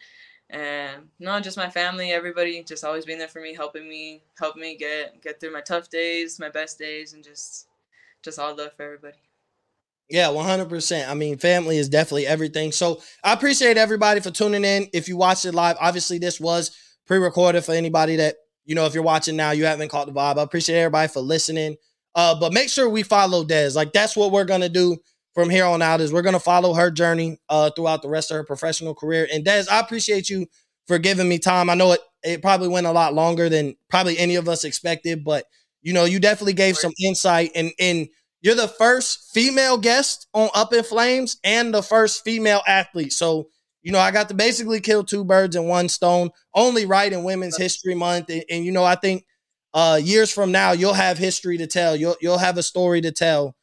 And 0.49 1.09
not 1.19 1.43
just 1.43 1.57
my 1.57 1.69
family, 1.69 2.11
everybody 2.11 2.63
just 2.63 2.85
always 2.85 3.05
being 3.05 3.19
there 3.19 3.27
for 3.27 3.41
me, 3.41 3.53
helping 3.53 3.89
me, 3.89 4.23
helping 4.39 4.61
me 4.61 4.77
get 4.77 5.21
get 5.21 5.39
through 5.39 5.53
my 5.53 5.61
tough 5.61 5.89
days, 5.89 6.39
my 6.39 6.49
best 6.49 6.79
days, 6.79 7.13
and 7.13 7.23
just 7.23 7.67
just 8.23 8.39
all 8.39 8.55
love 8.55 8.71
for 8.75 8.83
everybody. 8.83 9.17
Yeah, 10.09 10.27
100%. 10.27 11.09
I 11.09 11.13
mean, 11.13 11.37
family 11.37 11.77
is 11.77 11.89
definitely 11.89 12.27
everything. 12.27 12.71
So 12.71 13.01
I 13.23 13.33
appreciate 13.33 13.77
everybody 13.77 14.21
for 14.21 14.31
tuning 14.31 14.63
in. 14.63 14.87
If 14.93 15.09
you 15.09 15.17
watched 15.17 15.45
it 15.45 15.53
live, 15.53 15.75
obviously 15.81 16.17
this 16.17 16.39
was 16.39 16.71
pre-recorded 17.07 17.63
for 17.63 17.73
anybody 17.73 18.17
that 18.17 18.35
you 18.65 18.75
know 18.75 18.85
if 18.85 18.93
you're 18.93 19.03
watching 19.03 19.37
now 19.37 19.51
you 19.51 19.65
haven't 19.65 19.89
caught 19.89 20.07
the 20.07 20.13
vibe. 20.13 20.37
I 20.37 20.43
appreciate 20.43 20.77
everybody 20.77 21.07
for 21.07 21.21
listening. 21.21 21.75
Uh, 22.15 22.37
but 22.39 22.53
make 22.53 22.69
sure 22.69 22.89
we 22.89 23.03
follow 23.03 23.43
Des. 23.43 23.71
Like 23.75 23.93
that's 23.93 24.15
what 24.15 24.31
we're 24.31 24.45
gonna 24.45 24.69
do 24.69 24.97
from 25.33 25.49
here 25.49 25.65
on 25.65 25.81
out. 25.81 26.01
Is 26.01 26.11
we're 26.13 26.21
gonna 26.21 26.39
follow 26.39 26.73
her 26.73 26.91
journey 26.91 27.37
uh 27.49 27.69
throughout 27.71 28.01
the 28.01 28.09
rest 28.09 28.31
of 28.31 28.37
her 28.37 28.43
professional 28.43 28.93
career. 28.93 29.27
And 29.31 29.43
Des, 29.43 29.65
I 29.71 29.79
appreciate 29.79 30.29
you 30.29 30.47
for 30.87 30.99
giving 30.99 31.29
me 31.29 31.39
time. 31.39 31.69
I 31.69 31.75
know 31.75 31.93
it 31.93 32.01
it 32.23 32.41
probably 32.41 32.67
went 32.67 32.87
a 32.87 32.91
lot 32.91 33.13
longer 33.13 33.49
than 33.49 33.75
probably 33.89 34.17
any 34.17 34.35
of 34.35 34.49
us 34.49 34.63
expected, 34.63 35.23
but 35.23 35.45
you 35.87 35.93
know 35.93 36.03
you 36.03 36.19
definitely 36.19 36.51
gave 36.51 36.77
some 36.77 36.91
insight 37.01 37.51
and 37.55 37.71
and 37.79 38.09
you're 38.41 38.55
the 38.55 38.67
first 38.67 39.31
female 39.33 39.77
guest 39.77 40.27
on 40.33 40.49
Up 40.53 40.73
in 40.73 40.83
Flames 40.83 41.37
and 41.45 41.73
the 41.73 41.81
first 41.81 42.25
female 42.25 42.61
athlete. 42.67 43.13
So 43.13 43.47
you 43.83 43.93
know, 43.93 43.99
I 43.99 44.11
got 44.11 44.27
to 44.27 44.33
basically 44.33 44.81
kill 44.81 45.05
two 45.05 45.23
birds 45.23 45.55
in 45.55 45.63
one 45.63 45.87
stone. 45.87 46.31
Only 46.53 46.85
right 46.85 47.11
in 47.11 47.23
Women's 47.23 47.55
History 47.55 47.95
Month, 47.95 48.29
and, 48.29 48.43
and 48.49 48.65
you 48.65 48.73
know, 48.73 48.83
I 48.83 48.95
think 48.95 49.23
uh, 49.73 49.97
years 50.03 50.29
from 50.29 50.51
now 50.51 50.73
you'll 50.73 50.93
have 50.93 51.17
history 51.17 51.57
to 51.59 51.67
tell. 51.67 51.95
You'll 51.95 52.17
you'll 52.19 52.37
have 52.37 52.57
a 52.57 52.63
story 52.63 52.99
to 52.99 53.13
tell, 53.13 53.55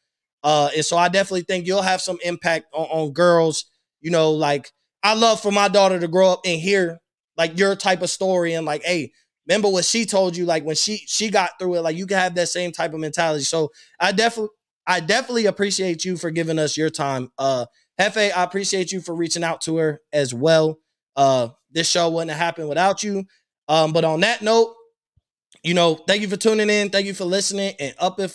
uh, 0.43 0.69
and 0.75 0.83
so 0.83 0.97
I 0.97 1.09
definitely 1.09 1.43
think 1.43 1.67
you'll 1.67 1.83
have 1.83 2.01
some 2.01 2.17
impact 2.25 2.65
on, 2.73 2.85
on 2.85 3.13
girls. 3.13 3.65
You 4.01 4.09
know, 4.09 4.31
like 4.31 4.71
I 5.03 5.13
love 5.13 5.41
for 5.41 5.51
my 5.51 5.67
daughter 5.67 5.99
to 5.99 6.07
grow 6.07 6.31
up 6.31 6.41
and 6.43 6.59
hear 6.59 6.99
like 7.37 7.59
your 7.59 7.75
type 7.75 8.01
of 8.01 8.09
story 8.09 8.53
and 8.53 8.65
like, 8.65 8.81
hey, 8.83 9.11
remember 9.47 9.69
what 9.69 9.85
she 9.85 10.05
told 10.05 10.35
you? 10.35 10.45
Like 10.45 10.63
when 10.63 10.75
she 10.75 10.97
she 11.07 11.29
got 11.29 11.51
through 11.59 11.75
it, 11.75 11.81
like 11.81 11.97
you 11.97 12.07
can 12.07 12.17
have 12.17 12.35
that 12.35 12.49
same 12.49 12.71
type 12.71 12.93
of 12.93 12.99
mentality. 12.99 13.43
So 13.43 13.71
I 13.99 14.11
definitely 14.11 14.49
I 14.87 14.99
definitely 14.99 15.45
appreciate 15.47 16.05
you 16.05 16.17
for 16.17 16.31
giving 16.31 16.59
us 16.59 16.77
your 16.77 16.89
time. 16.89 17.29
Uh 17.37 17.65
Hefe, 17.99 18.31
I 18.35 18.43
appreciate 18.43 18.91
you 18.91 18.99
for 18.99 19.15
reaching 19.15 19.43
out 19.43 19.61
to 19.61 19.77
her 19.77 20.01
as 20.11 20.33
well. 20.33 20.79
Uh, 21.15 21.49
this 21.71 21.89
show 21.89 22.09
wouldn't 22.09 22.31
have 22.31 22.39
happened 22.39 22.67
without 22.67 23.03
you. 23.03 23.23
Um, 23.69 23.93
but 23.93 24.03
on 24.03 24.19
that 24.19 24.41
note, 24.41 24.75
you 25.63 25.73
know, 25.73 25.95
thank 25.95 26.21
you 26.21 26.27
for 26.27 26.37
tuning 26.37 26.69
in. 26.69 26.89
Thank 26.89 27.07
you 27.07 27.13
for 27.13 27.25
listening. 27.25 27.73
And 27.79 27.95
up 27.97 28.19
if 28.19 28.33